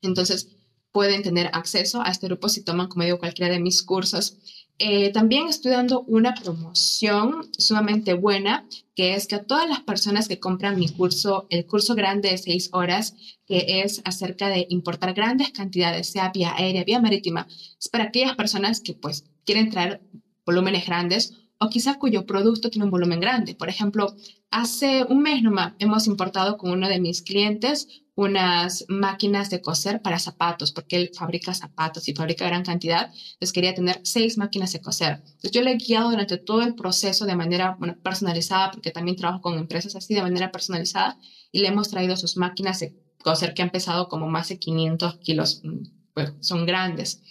[0.00, 0.56] Entonces,
[0.92, 4.38] pueden tener acceso a este grupo si toman, como digo, cualquiera de mis cursos.
[4.82, 10.26] Eh, también estoy dando una promoción sumamente buena, que es que a todas las personas
[10.26, 13.14] que compran mi curso, el curso grande de seis horas,
[13.46, 17.46] que es acerca de importar grandes cantidades, sea vía aérea, vía marítima,
[17.78, 20.00] es para aquellas personas que pues quieren traer
[20.46, 23.54] volúmenes grandes o quizá cuyo producto tiene un volumen grande.
[23.54, 24.16] Por ejemplo,
[24.50, 30.02] hace un mes nomás hemos importado con uno de mis clientes unas máquinas de coser
[30.02, 33.06] para zapatos, porque él fabrica zapatos y fabrica gran cantidad.
[33.06, 35.22] Entonces quería tener seis máquinas de coser.
[35.24, 39.40] Entonces yo le he guiado durante todo el proceso de manera personalizada, porque también trabajo
[39.40, 41.18] con empresas así de manera personalizada,
[41.52, 45.18] y le hemos traído sus máquinas de coser que han pesado como más de 500
[45.18, 45.60] kilos.
[45.64, 45.82] Mm,
[46.12, 47.22] pues son grandes.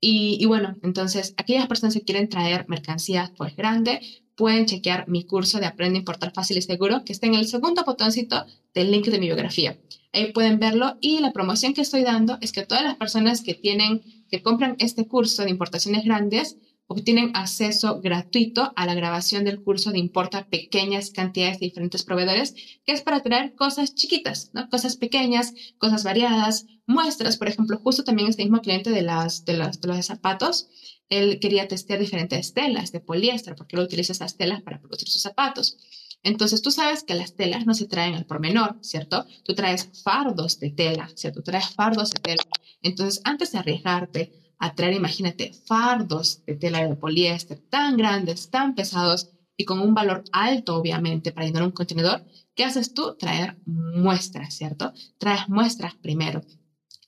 [0.00, 4.00] Y, bueno, entonces, aquellas personas que quieren traer mercancías pues grande,
[4.36, 7.48] pueden chequear mi curso de Aprende a Importar Fácil y Seguro, que está en el
[7.48, 8.44] segundo botoncito
[8.74, 9.78] del link de mi biografía.
[10.12, 13.54] Ahí pueden verlo y la promoción que estoy dando es que todas las personas que
[13.54, 19.62] tienen, que compran este curso de importaciones grandes, obtienen acceso gratuito a la grabación del
[19.62, 22.54] curso de importa pequeñas cantidades de diferentes proveedores,
[22.84, 24.68] que es para traer cosas chiquitas, ¿no?
[24.68, 29.54] Cosas pequeñas, cosas variadas, muestras, por ejemplo, justo también este mismo cliente de las de,
[29.54, 30.68] las, de los zapatos,
[31.08, 35.22] él quería testear diferentes telas de poliéster, porque él utiliza esas telas para producir sus
[35.22, 35.78] zapatos.
[36.22, 39.26] Entonces, tú sabes que las telas no se traen al por menor, ¿cierto?
[39.44, 41.40] Tú traes fardos de tela, ¿cierto?
[41.40, 42.42] Tú traes fardos de tela.
[42.82, 48.74] Entonces, antes de arriesgarte a traer, imagínate, fardos de tela de poliéster tan grandes, tan
[48.74, 52.24] pesados y con un valor alto, obviamente, para llenar un contenedor,
[52.54, 53.16] ¿qué haces tú?
[53.18, 54.92] Traer muestras, ¿cierto?
[55.18, 56.42] Traes muestras primero.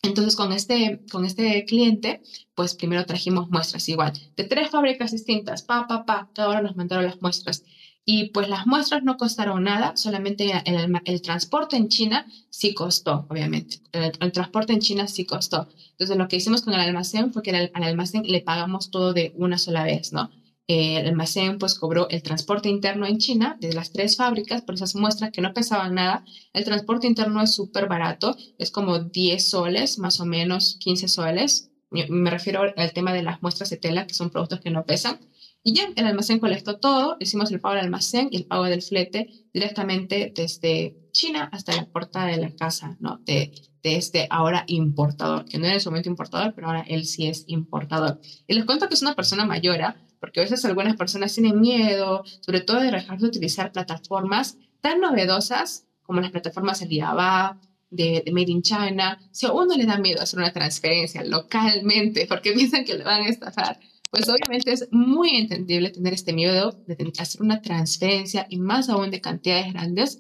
[0.03, 2.23] Entonces, con este, con este cliente,
[2.55, 6.77] pues primero trajimos muestras igual, de tres fábricas distintas, pa, pa, pa, cada hora nos
[6.77, 7.65] mandaron las muestras.
[8.11, 13.83] Y pues las muestras no costaron nada, solamente el, transporte en China sí costó, obviamente.
[13.93, 15.69] El, transporte en China sí costó.
[15.91, 19.35] Entonces lo que hicimos con el almacén fue que al, almacén le pagamos todo de
[19.37, 20.31] una sola vez, ¿no?
[20.69, 24.95] el almacén pues cobró el transporte interno en China de las tres fábricas, por esas
[24.95, 26.25] muestras que no pesaban nada.
[26.55, 31.73] El transporte interno es súper barato, es como 10 soles, más o menos 15 soles.
[31.91, 35.21] Me refiero al tema de las muestras de tela, que son productos que no pesan.
[35.63, 38.83] Y ya el almacén colectó todo, hicimos el pago del almacén y el pago del
[38.83, 43.21] flete directamente desde China hasta la puerta de la casa, ¿no?
[43.25, 43.53] De,
[43.83, 47.27] de este ahora importador, que no era en su momento importador, pero ahora él sí
[47.27, 48.21] es importador.
[48.47, 49.97] Y les cuento que es una persona mayor, ¿ah?
[50.21, 55.01] porque a veces algunas personas tienen miedo, sobre todo de dejar de utilizar plataformas tan
[55.01, 57.61] novedosas como las plataformas Alibaba,
[57.91, 59.19] de, de, Made in China.
[59.31, 63.23] Si a uno le da miedo hacer una transferencia localmente porque piensan que le van
[63.23, 63.79] a estafar,
[64.11, 69.11] pues obviamente es muy entendible tener este miedo de hacer una transferencia y más aún
[69.11, 70.19] de cantidades grandes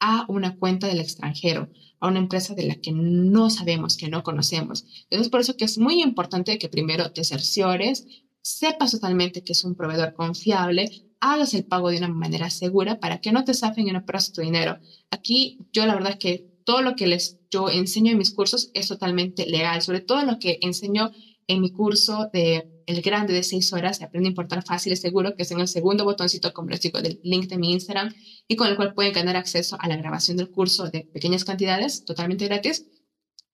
[0.00, 4.22] a una cuenta del extranjero, a una empresa de la que no sabemos, que no
[4.22, 4.84] conocemos.
[5.04, 8.06] Entonces, por eso que es muy importante que primero te cerciores,
[8.42, 10.90] sepas totalmente que es un proveedor confiable,
[11.20, 14.32] hagas el pago de una manera segura para que no te safen y no pierdas
[14.32, 14.78] tu dinero.
[15.10, 18.70] Aquí yo la verdad es que todo lo que les yo enseño en mis cursos
[18.74, 21.12] es totalmente legal, sobre todo lo que enseño
[21.46, 24.96] en mi curso de El Grande de 6 horas, de Aprende a Importar Fácil y
[24.96, 28.12] Seguro, que es en el segundo botoncito, como les digo, del link de mi Instagram,
[28.48, 32.04] y con el cual pueden ganar acceso a la grabación del curso de pequeñas cantidades,
[32.04, 32.86] totalmente gratis.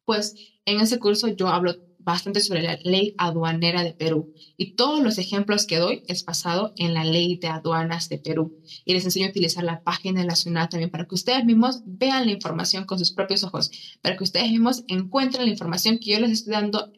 [0.04, 0.34] Pues
[0.64, 1.74] en ese curso yo hablo
[2.08, 6.72] bastante sobre la ley aduanera de Perú y todos los ejemplos que doy es basado
[6.76, 8.56] en la ley de aduanas de Perú
[8.86, 12.32] y les enseño a utilizar la página ciudad también para que ustedes mismos vean la
[12.32, 13.70] información con sus propios ojos,
[14.00, 16.90] para que ustedes mismos encuentren la información que yo les estoy dando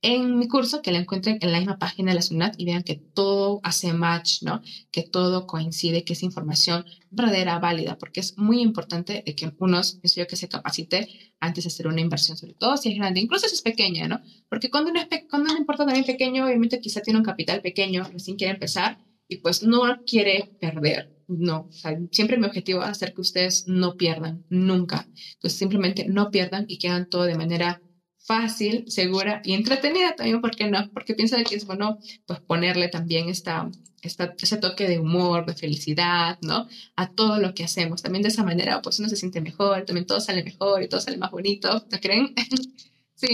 [0.00, 2.84] en mi curso, que la encuentren en la misma página de la SUNAT y vean
[2.84, 4.62] que todo hace match, ¿no?
[4.92, 10.26] Que todo coincide, que es información verdadera, válida, porque es muy importante que uno, yo
[10.26, 11.08] que se capacite
[11.40, 14.20] antes de hacer una inversión, sobre todo si es grande, incluso si es pequeña, ¿no?
[14.48, 18.04] Porque cuando uno, es cuando uno importa también pequeño, obviamente quizá tiene un capital pequeño,
[18.04, 21.14] recién quiere empezar y pues no quiere perder.
[21.26, 21.68] No,
[22.10, 25.06] siempre mi objetivo es hacer que ustedes no pierdan, nunca.
[25.34, 27.82] Entonces simplemente no pierdan y quedan todo de manera
[28.28, 30.90] fácil, segura y entretenida también, ¿por qué no?
[30.92, 33.70] Porque piensa que es bueno, pues ponerle también esta,
[34.02, 36.68] esta, ese toque de humor, de felicidad, ¿no?
[36.94, 38.02] A todo lo que hacemos.
[38.02, 41.00] También de esa manera, pues uno se siente mejor, también todo sale mejor y todo
[41.00, 42.34] sale más bonito, ¿no creen?
[43.14, 43.28] sí.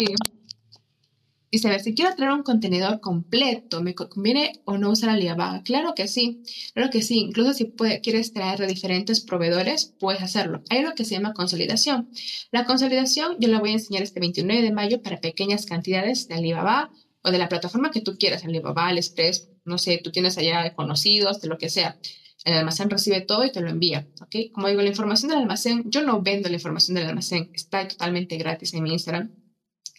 [1.62, 5.62] A ver, si quiero traer un contenedor completo, ¿me conviene o no usar Alibaba?
[5.62, 6.42] Claro que sí,
[6.74, 7.20] claro que sí.
[7.20, 7.72] Incluso si
[8.02, 10.62] quieres traer de diferentes proveedores, puedes hacerlo.
[10.68, 12.10] Hay algo que se llama consolidación.
[12.50, 16.34] La consolidación yo la voy a enseñar este 29 de mayo para pequeñas cantidades de
[16.34, 16.90] Alibaba
[17.22, 21.40] o de la plataforma que tú quieras, Alibaba, AliExpress, no sé, tú tienes allá conocidos,
[21.40, 21.98] de lo que sea.
[22.44, 24.52] El almacén recibe todo y te lo envía, ¿ok?
[24.52, 28.36] Como digo, la información del almacén, yo no vendo la información del almacén, está totalmente
[28.38, 29.30] gratis en mi Instagram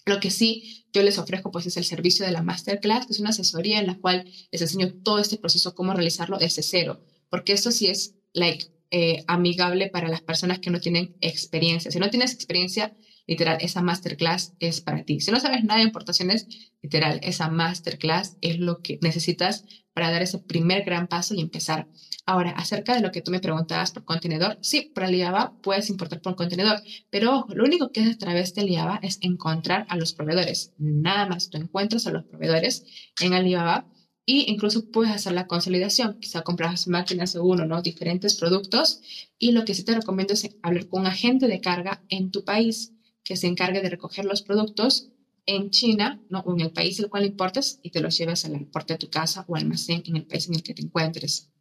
[0.05, 3.19] lo que sí yo les ofrezco pues es el servicio de la masterclass, que es
[3.19, 7.53] una asesoría en la cual les enseño todo este proceso, cómo realizarlo desde cero, porque
[7.53, 11.91] eso sí es like, eh, amigable para las personas que no tienen experiencia.
[11.91, 12.95] Si no tienes experiencia,
[13.27, 15.19] literal, esa masterclass es para ti.
[15.19, 16.47] Si no sabes nada de importaciones,
[16.81, 21.87] literal, esa masterclass es lo que necesitas para dar ese primer gran paso y empezar.
[22.25, 26.21] Ahora, acerca de lo que tú me preguntabas por contenedor, sí, por Alibaba puedes importar
[26.21, 30.13] por contenedor, pero lo único que es a través de Alibaba es encontrar a los
[30.13, 30.73] proveedores.
[30.77, 32.83] Nada más, tú encuentras a los proveedores
[33.21, 33.87] en Alibaba
[34.25, 36.19] y incluso puedes hacer la consolidación.
[36.19, 37.83] Quizá compras máquinas de uno, ¿no?
[37.83, 39.01] Diferentes productos.
[39.37, 42.43] Y lo que sí te recomiendo es hablar con un agente de carga en tu
[42.43, 42.94] país
[43.25, 45.09] que se encargue de recoger los productos
[45.47, 46.39] en China, ¿no?
[46.39, 49.09] o en el país el cual importes y te los lleves al puerta de tu
[49.09, 51.51] casa o almacén en el país en el que te encuentres.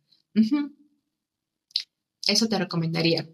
[2.27, 3.29] Eso te recomendaría.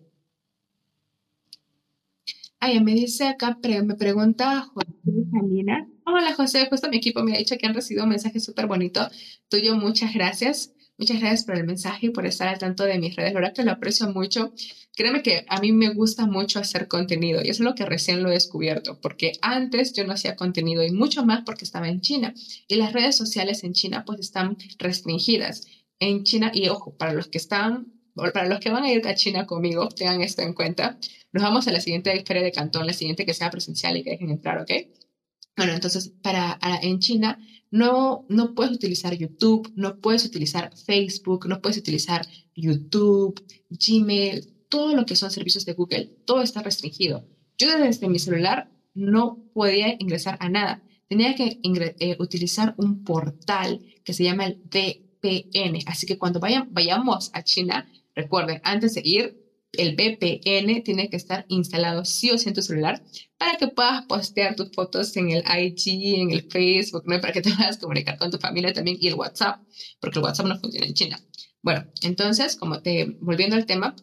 [2.58, 4.90] Ay, me dice acá, me pregunta José
[5.30, 5.88] Salina.
[6.04, 9.08] Hola José, justo mi equipo me ha dicho que han recibido un mensaje súper bonito
[9.48, 9.76] tuyo.
[9.76, 10.74] Muchas gracias.
[10.98, 13.32] Muchas gracias por el mensaje y por estar al tanto de mis redes.
[13.32, 14.52] La verdad que lo aprecio mucho.
[15.00, 18.22] Créeme que a mí me gusta mucho hacer contenido y eso es lo que recién
[18.22, 22.02] lo he descubierto, porque antes yo no hacía contenido y mucho más porque estaba en
[22.02, 22.34] China
[22.68, 25.66] y las redes sociales en China pues están restringidas.
[26.00, 29.14] En China, y ojo, para los que están, para los que van a ir a
[29.14, 30.98] China conmigo, tengan esto en cuenta.
[31.32, 34.10] Nos vamos a la siguiente feria de Cantón, la siguiente que sea presencial y que
[34.10, 34.70] dejen entrar, ¿ok?
[35.56, 37.38] Bueno, entonces, para, en China
[37.70, 44.96] no, no puedes utilizar YouTube, no puedes utilizar Facebook, no puedes utilizar YouTube, Gmail, todo
[44.96, 47.26] lo que son servicios de Google, todo está restringido.
[47.58, 50.82] Yo desde mi celular no podía ingresar a nada.
[51.08, 55.80] Tenía que eh, utilizar un portal que se llama el VPN.
[55.86, 59.40] Así que cuando vayan, vayamos a China, recuerden, antes de ir,
[59.72, 63.02] el VPN tiene que estar instalado sí o sí en tu celular
[63.38, 67.20] para que puedas postear tus fotos en el IG, en el Facebook, ¿no?
[67.20, 69.60] para que te puedas comunicar con tu familia también y el WhatsApp,
[70.00, 71.20] porque el WhatsApp no funciona en China.
[71.62, 73.94] Bueno, entonces, como te, volviendo al tema,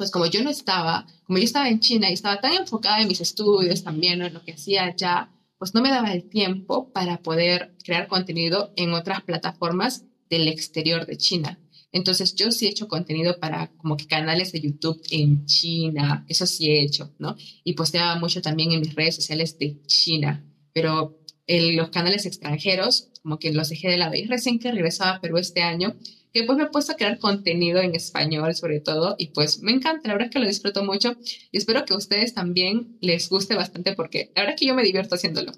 [0.00, 3.08] pues como yo no estaba, como yo estaba en China y estaba tan enfocada en
[3.08, 5.28] mis estudios también, en lo que hacía allá,
[5.58, 11.04] pues no me daba el tiempo para poder crear contenido en otras plataformas del exterior
[11.04, 11.60] de China.
[11.92, 16.46] Entonces yo sí he hecho contenido para como que canales de YouTube en China, eso
[16.46, 17.36] sí he hecho, ¿no?
[17.62, 23.10] Y posteaba mucho también en mis redes sociales de China, pero en los canales extranjeros
[23.22, 24.14] como que los dejé de lado.
[24.14, 25.94] Y recién que regresaba a Perú este año,
[26.32, 29.72] que pues me he puesto a crear contenido en español sobre todo y pues me
[29.72, 31.16] encanta, la verdad es que lo disfruto mucho
[31.50, 34.74] y espero que a ustedes también les guste bastante porque la verdad es que yo
[34.74, 35.52] me divierto haciéndolo.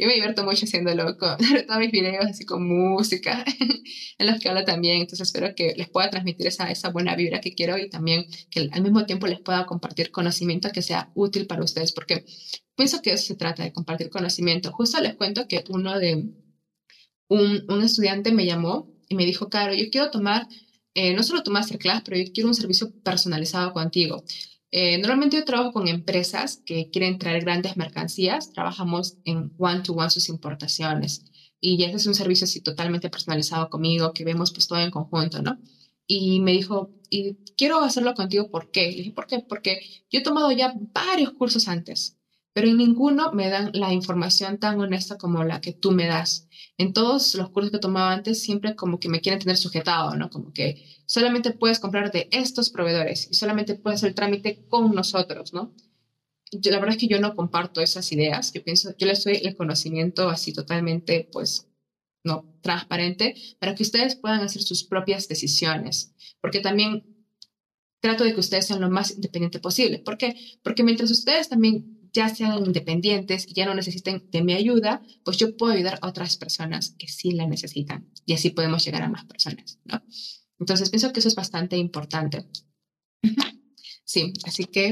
[0.00, 1.36] Yo me divierto mucho haciéndolo con
[1.66, 3.44] todos mis videos así con música
[4.18, 7.40] en los que hablo también, entonces espero que les pueda transmitir esa, esa buena vibra
[7.40, 11.46] que quiero y también que al mismo tiempo les pueda compartir conocimiento que sea útil
[11.48, 12.24] para ustedes porque
[12.76, 14.70] pienso que eso se trata de compartir conocimiento.
[14.72, 16.32] Justo les cuento que uno de
[17.28, 20.46] un, un estudiante me llamó y me dijo, Caro, yo quiero tomar
[20.94, 24.24] eh, no solo tu masterclass, pero yo quiero un servicio personalizado contigo.
[24.70, 30.28] Eh, normalmente yo trabajo con empresas que quieren traer grandes mercancías, trabajamos en one-to-one sus
[30.28, 31.24] importaciones
[31.60, 35.40] y ese es un servicio así totalmente personalizado conmigo que vemos pues todo en conjunto,
[35.40, 35.58] ¿no?
[36.06, 38.90] Y me dijo, y quiero hacerlo contigo, ¿por qué?
[38.90, 39.40] Le dije, ¿por qué?
[39.40, 39.80] Porque
[40.10, 42.18] yo he tomado ya varios cursos antes
[42.58, 46.47] pero en ninguno me dan la información tan honesta como la que tú me das.
[46.78, 50.14] En todos los cursos que he tomado antes, siempre como que me quieren tener sujetado,
[50.16, 50.30] ¿no?
[50.30, 54.94] Como que solamente puedes comprar de estos proveedores y solamente puedes hacer el trámite con
[54.94, 55.74] nosotros, ¿no?
[56.50, 58.52] la verdad es que yo no comparto esas ideas.
[58.52, 61.68] Yo pienso, yo les doy el conocimiento así totalmente, pues,
[62.24, 66.14] no transparente, para que ustedes puedan hacer sus propias decisiones.
[66.40, 67.04] Porque también
[68.00, 69.98] trato de que ustedes sean lo más independiente posible.
[69.98, 70.36] ¿Por qué?
[70.62, 75.36] Porque mientras ustedes también ya sean independientes y ya no necesiten de mi ayuda, pues
[75.36, 79.08] yo puedo ayudar a otras personas que sí la necesitan y así podemos llegar a
[79.08, 80.02] más personas, ¿no?
[80.58, 82.46] Entonces pienso que eso es bastante importante.
[84.10, 84.90] Sí, así que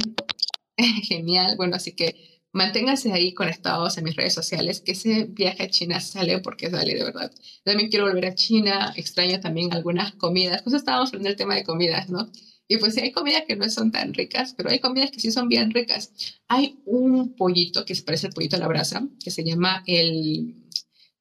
[1.09, 1.57] genial.
[1.57, 6.01] Bueno, así que manténganse ahí conectados en mis redes sociales, que ese viaje a China
[6.01, 7.32] sale porque sale de verdad.
[7.65, 10.62] También quiero volver a China, extraño también algunas comidas.
[10.62, 12.31] Pues estábamos hablando del tema de comidas, ¿no?
[12.68, 15.30] Y pues sí, hay comidas que no son tan ricas, pero hay comidas que sí
[15.30, 16.12] son bien ricas.
[16.48, 20.56] Hay un pollito que se parece al pollito a la brasa, que se llama el,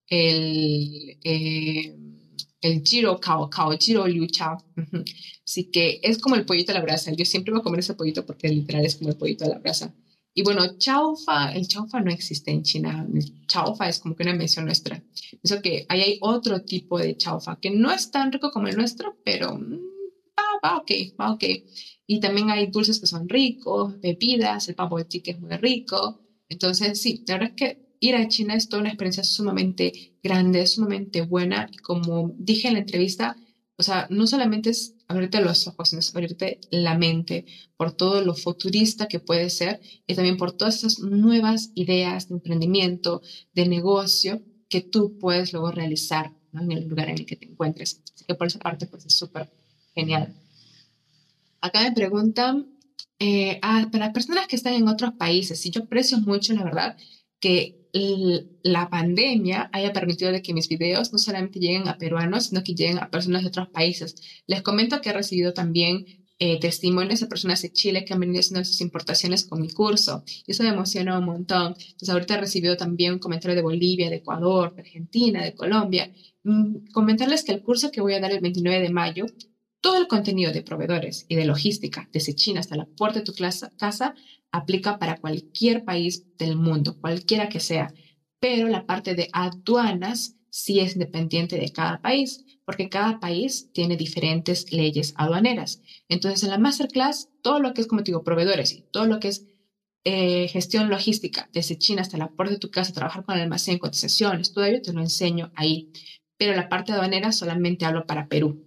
[0.08, 1.96] el, eh,
[2.62, 4.58] el Giro Cao Cao, Giro Liu Chao.
[5.46, 7.12] Así que es como el pollito a la brasa.
[7.14, 9.60] Yo siempre voy a comer ese pollito porque literal es como el pollito a la
[9.60, 9.94] brasa.
[10.34, 13.08] Y bueno, chaufa, el chaufa no existe en China.
[13.14, 15.02] El chaufa es como que una mención nuestra.
[15.42, 18.76] Eso que ahí hay otro tipo de chaufa que no es tan rico como el
[18.76, 19.58] nuestro, pero
[20.66, 21.44] va, ok, va ok.
[22.08, 26.22] Y también hay dulces que son ricos, bebidas, el pavo de chique es muy rico.
[26.50, 30.68] Entonces, sí, la verdad es que ir a China es toda una experiencia sumamente grande,
[30.68, 31.70] sumamente buena.
[31.72, 33.36] Y como dije en la entrevista,
[33.78, 37.46] o sea, no solamente es abrirte los ojos, sino es abrirte la mente
[37.78, 42.36] por todo lo futurista que puede ser y también por todas esas nuevas ideas de
[42.36, 43.22] emprendimiento,
[43.54, 48.02] de negocio que tú puedes luego realizar en el lugar en el que te encuentres.
[48.14, 49.50] Así que por esa parte, pues es súper
[49.96, 50.36] Genial.
[51.62, 52.68] Acá me preguntan,
[53.20, 56.98] eh, ah, para personas que están en otros países, y yo aprecio mucho, la verdad,
[57.40, 57.86] que
[58.64, 62.76] la pandemia haya permitido de que mis videos no solamente lleguen a peruanos, sino que
[62.76, 64.16] lleguen a personas de otros países.
[64.48, 66.06] Les comento que he recibido también
[66.38, 70.26] eh, testimonios de personas de Chile que han venido haciendo sus importaciones con mi curso.
[70.46, 71.76] Y eso me emociona un montón.
[71.80, 76.12] Entonces, ahorita he recibido también un comentario de Bolivia, de Ecuador, de Argentina, de Colombia.
[76.44, 79.26] Mm, comentarles que el curso que voy a dar el 29 de mayo
[79.86, 83.36] todo el contenido de proveedores y de logística, desde China hasta la puerta de tu
[83.36, 84.16] casa,
[84.52, 87.94] aplica para cualquier país del mundo, cualquiera que sea.
[88.40, 93.96] Pero la parte de aduanas sí es independiente de cada país, porque cada país tiene
[93.96, 95.84] diferentes leyes aduaneras.
[96.10, 99.20] Entonces, en la masterclass, todo lo que es, como te digo, proveedores y todo lo
[99.20, 99.46] que es
[100.04, 103.78] eh, gestión logística, desde China hasta la puerta de tu casa, trabajar con el almacén,
[103.78, 105.92] cotizaciones, todo ello te lo enseño ahí.
[106.40, 108.65] Pero la parte aduanera solamente hablo para Perú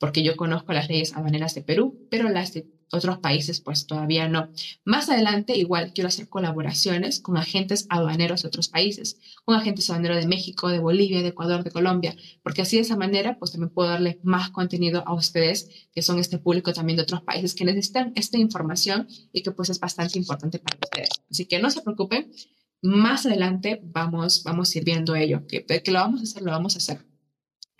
[0.00, 4.28] porque yo conozco las leyes aduaneras de Perú, pero las de otros países pues todavía
[4.28, 4.48] no.
[4.84, 10.16] Más adelante igual quiero hacer colaboraciones con agentes aduaneros de otros países, con agentes aduaneros
[10.16, 13.70] de México, de Bolivia, de Ecuador, de Colombia, porque así de esa manera pues también
[13.70, 17.66] puedo darle más contenido a ustedes, que son este público también de otros países que
[17.66, 21.10] necesitan esta información y que pues es bastante importante para ustedes.
[21.30, 22.32] Así que no se preocupen,
[22.80, 26.78] más adelante vamos, vamos a ello, que, que lo vamos a hacer, lo vamos a
[26.78, 27.09] hacer.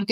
[0.01, 0.11] ¿Ok?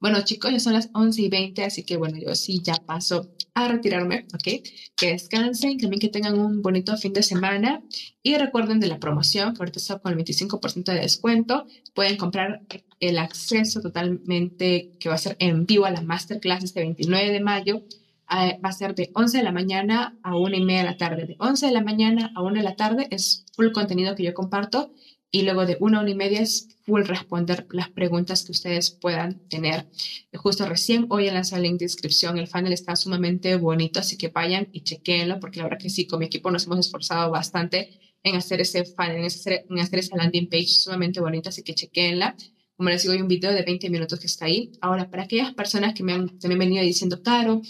[0.00, 3.30] Bueno, chicos, ya son las 11 y 20, así que bueno, yo sí ya paso
[3.54, 4.62] a retirarme, ¿ok?
[4.96, 7.82] Que descansen, también que tengan un bonito fin de semana
[8.22, 11.66] y recuerden de la promoción, que ahorita está con el 25% de descuento.
[11.94, 12.62] Pueden comprar
[13.00, 17.40] el acceso totalmente que va a ser en vivo a la masterclass este 29 de
[17.40, 17.82] mayo.
[18.28, 20.96] Ah, va a ser de 11 de la mañana a 1 y media de la
[20.96, 21.26] tarde.
[21.26, 24.34] De 11 de la mañana a 1 de la tarde es full contenido que yo
[24.34, 24.92] comparto
[25.30, 29.40] y luego de una hora y media es full responder las preguntas que ustedes puedan
[29.48, 29.86] tener.
[30.34, 34.28] Justo recién hoy lanzado el link de inscripción, el funnel está sumamente bonito, así que
[34.28, 37.98] vayan y chequenlo, porque la verdad que sí, con mi equipo nos hemos esforzado bastante
[38.22, 41.74] en hacer ese funnel, en hacer, en hacer esa landing page sumamente bonita, así que
[41.74, 42.36] chequenla.
[42.76, 44.72] Como les digo, hay un video de 20 minutos que está ahí.
[44.80, 47.62] Ahora, para aquellas personas que me han también venido diciendo, Caro,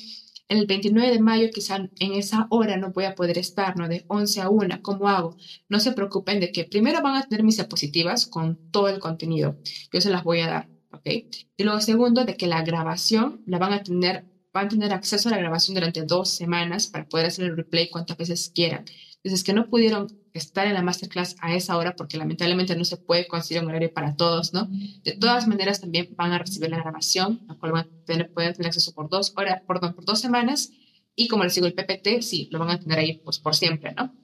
[0.48, 3.89] el 29 de mayo quizá en esa hora no voy a poder estar, ¿no?
[3.89, 5.36] De 11 a 1, ¿cómo hago?
[5.68, 9.59] No se preocupen de que primero van a tener mis diapositivas con todo el contenido.
[9.93, 11.06] Yo se las voy a dar, ¿ok?
[11.56, 15.28] Y luego segundo, de que la grabación la van a tener, van a tener acceso
[15.28, 18.85] a la grabación durante dos semanas para poder hacer el replay cuantas veces quieran.
[19.27, 22.97] Entonces, que no pudieron estar en la masterclass a esa hora porque lamentablemente no se
[22.97, 24.69] puede conseguir un horario para todos, ¿no?
[25.03, 27.89] De todas maneras, también van a recibir la grabación, la cual
[28.32, 30.70] pueden tener acceso por dos horas, por dos semanas.
[31.16, 33.94] Y como les digo, el PPT, sí, lo van a tener ahí pues por siempre,
[33.94, 34.15] ¿no?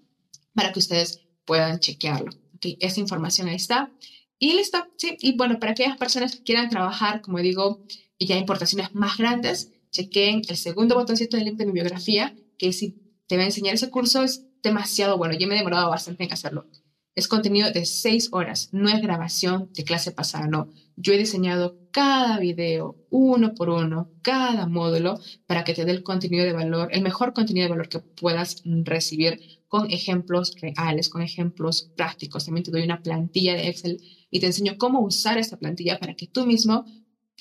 [0.55, 2.31] Para que ustedes puedan chequearlo.
[2.55, 2.77] ¿ok?
[2.79, 3.91] Esa información ahí está.
[4.39, 5.17] Y listo, sí.
[5.21, 7.85] Y bueno, para aquellas personas que quieran trabajar, como digo,
[8.19, 12.73] y ya importaciones más grandes, chequen el segundo botoncito del link de mi biografía, que
[12.73, 15.35] si te va a enseñar ese curso, es demasiado bueno.
[15.35, 16.67] Yo me he demorado bastante en hacerlo.
[17.15, 20.71] Es contenido de seis horas, no es grabación de clase pasada, no.
[20.97, 26.03] Yo he diseñado cada video, uno por uno, cada módulo, para que te dé el
[26.03, 31.21] contenido de valor, el mejor contenido de valor que puedas recibir con ejemplos reales, con
[31.21, 32.47] ejemplos prácticos.
[32.47, 36.15] También te doy una plantilla de Excel y te enseño cómo usar esta plantilla para
[36.15, 36.87] que tú mismo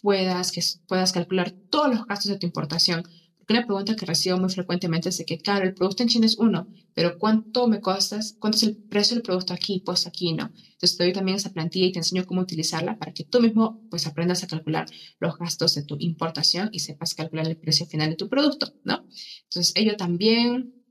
[0.01, 3.03] puedas, que, puedas calcular todos los gastos de tu importación.
[3.49, 6.37] Una pregunta que recibo muy frecuentemente es de que, claro, el producto en China es
[6.37, 8.35] uno, pero ¿cuánto me costas?
[8.39, 9.81] ¿Cuánto es el precio del producto aquí?
[9.85, 10.51] Pues aquí no.
[10.55, 13.81] Entonces te doy también esa plantilla y te enseño cómo utilizarla para que tú mismo
[13.89, 14.85] pues aprendas a calcular
[15.19, 19.05] los gastos de tu importación y sepas calcular el precio final de tu producto, ¿no?
[19.43, 20.81] Entonces ello también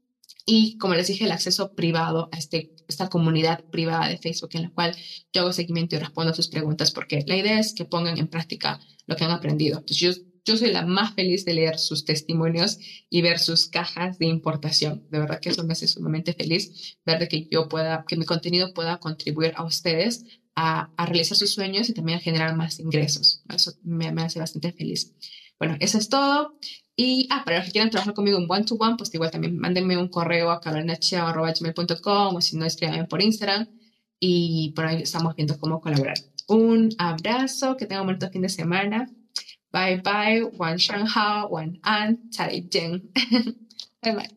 [0.47, 4.63] y como les dije, el acceso privado a este, esta comunidad privada de Facebook en
[4.63, 4.97] la cual
[5.33, 8.29] yo hago seguimiento y respondo a sus preguntas, porque la idea es que pongan en
[8.29, 9.79] práctica lo que han aprendido.
[9.79, 12.79] Entonces, yo, yo soy la más feliz de leer sus testimonios
[13.09, 15.07] y ver sus cajas de importación.
[15.11, 18.25] De verdad que eso me hace sumamente feliz, ver de que yo pueda, que mi
[18.25, 20.25] contenido pueda contribuir a ustedes
[20.55, 23.43] a, a realizar sus sueños y también a generar más ingresos.
[23.55, 25.15] Eso me, me hace bastante feliz.
[25.59, 26.59] Bueno, eso es todo.
[26.97, 30.09] Y, ah, para los que quieran trabajar conmigo en one-to-one, pues igual también mándenme un
[30.09, 33.69] correo a carolinacheo.com o si no, escríbanme por Instagram
[34.19, 36.17] y por ahí estamos viendo cómo colaborar.
[36.49, 39.09] Un abrazo, que tengan un bonito fin de semana.
[39.73, 43.11] Bye bye, Wan Shanghai, Wan An, Chai Jen.
[44.03, 44.29] bye bye.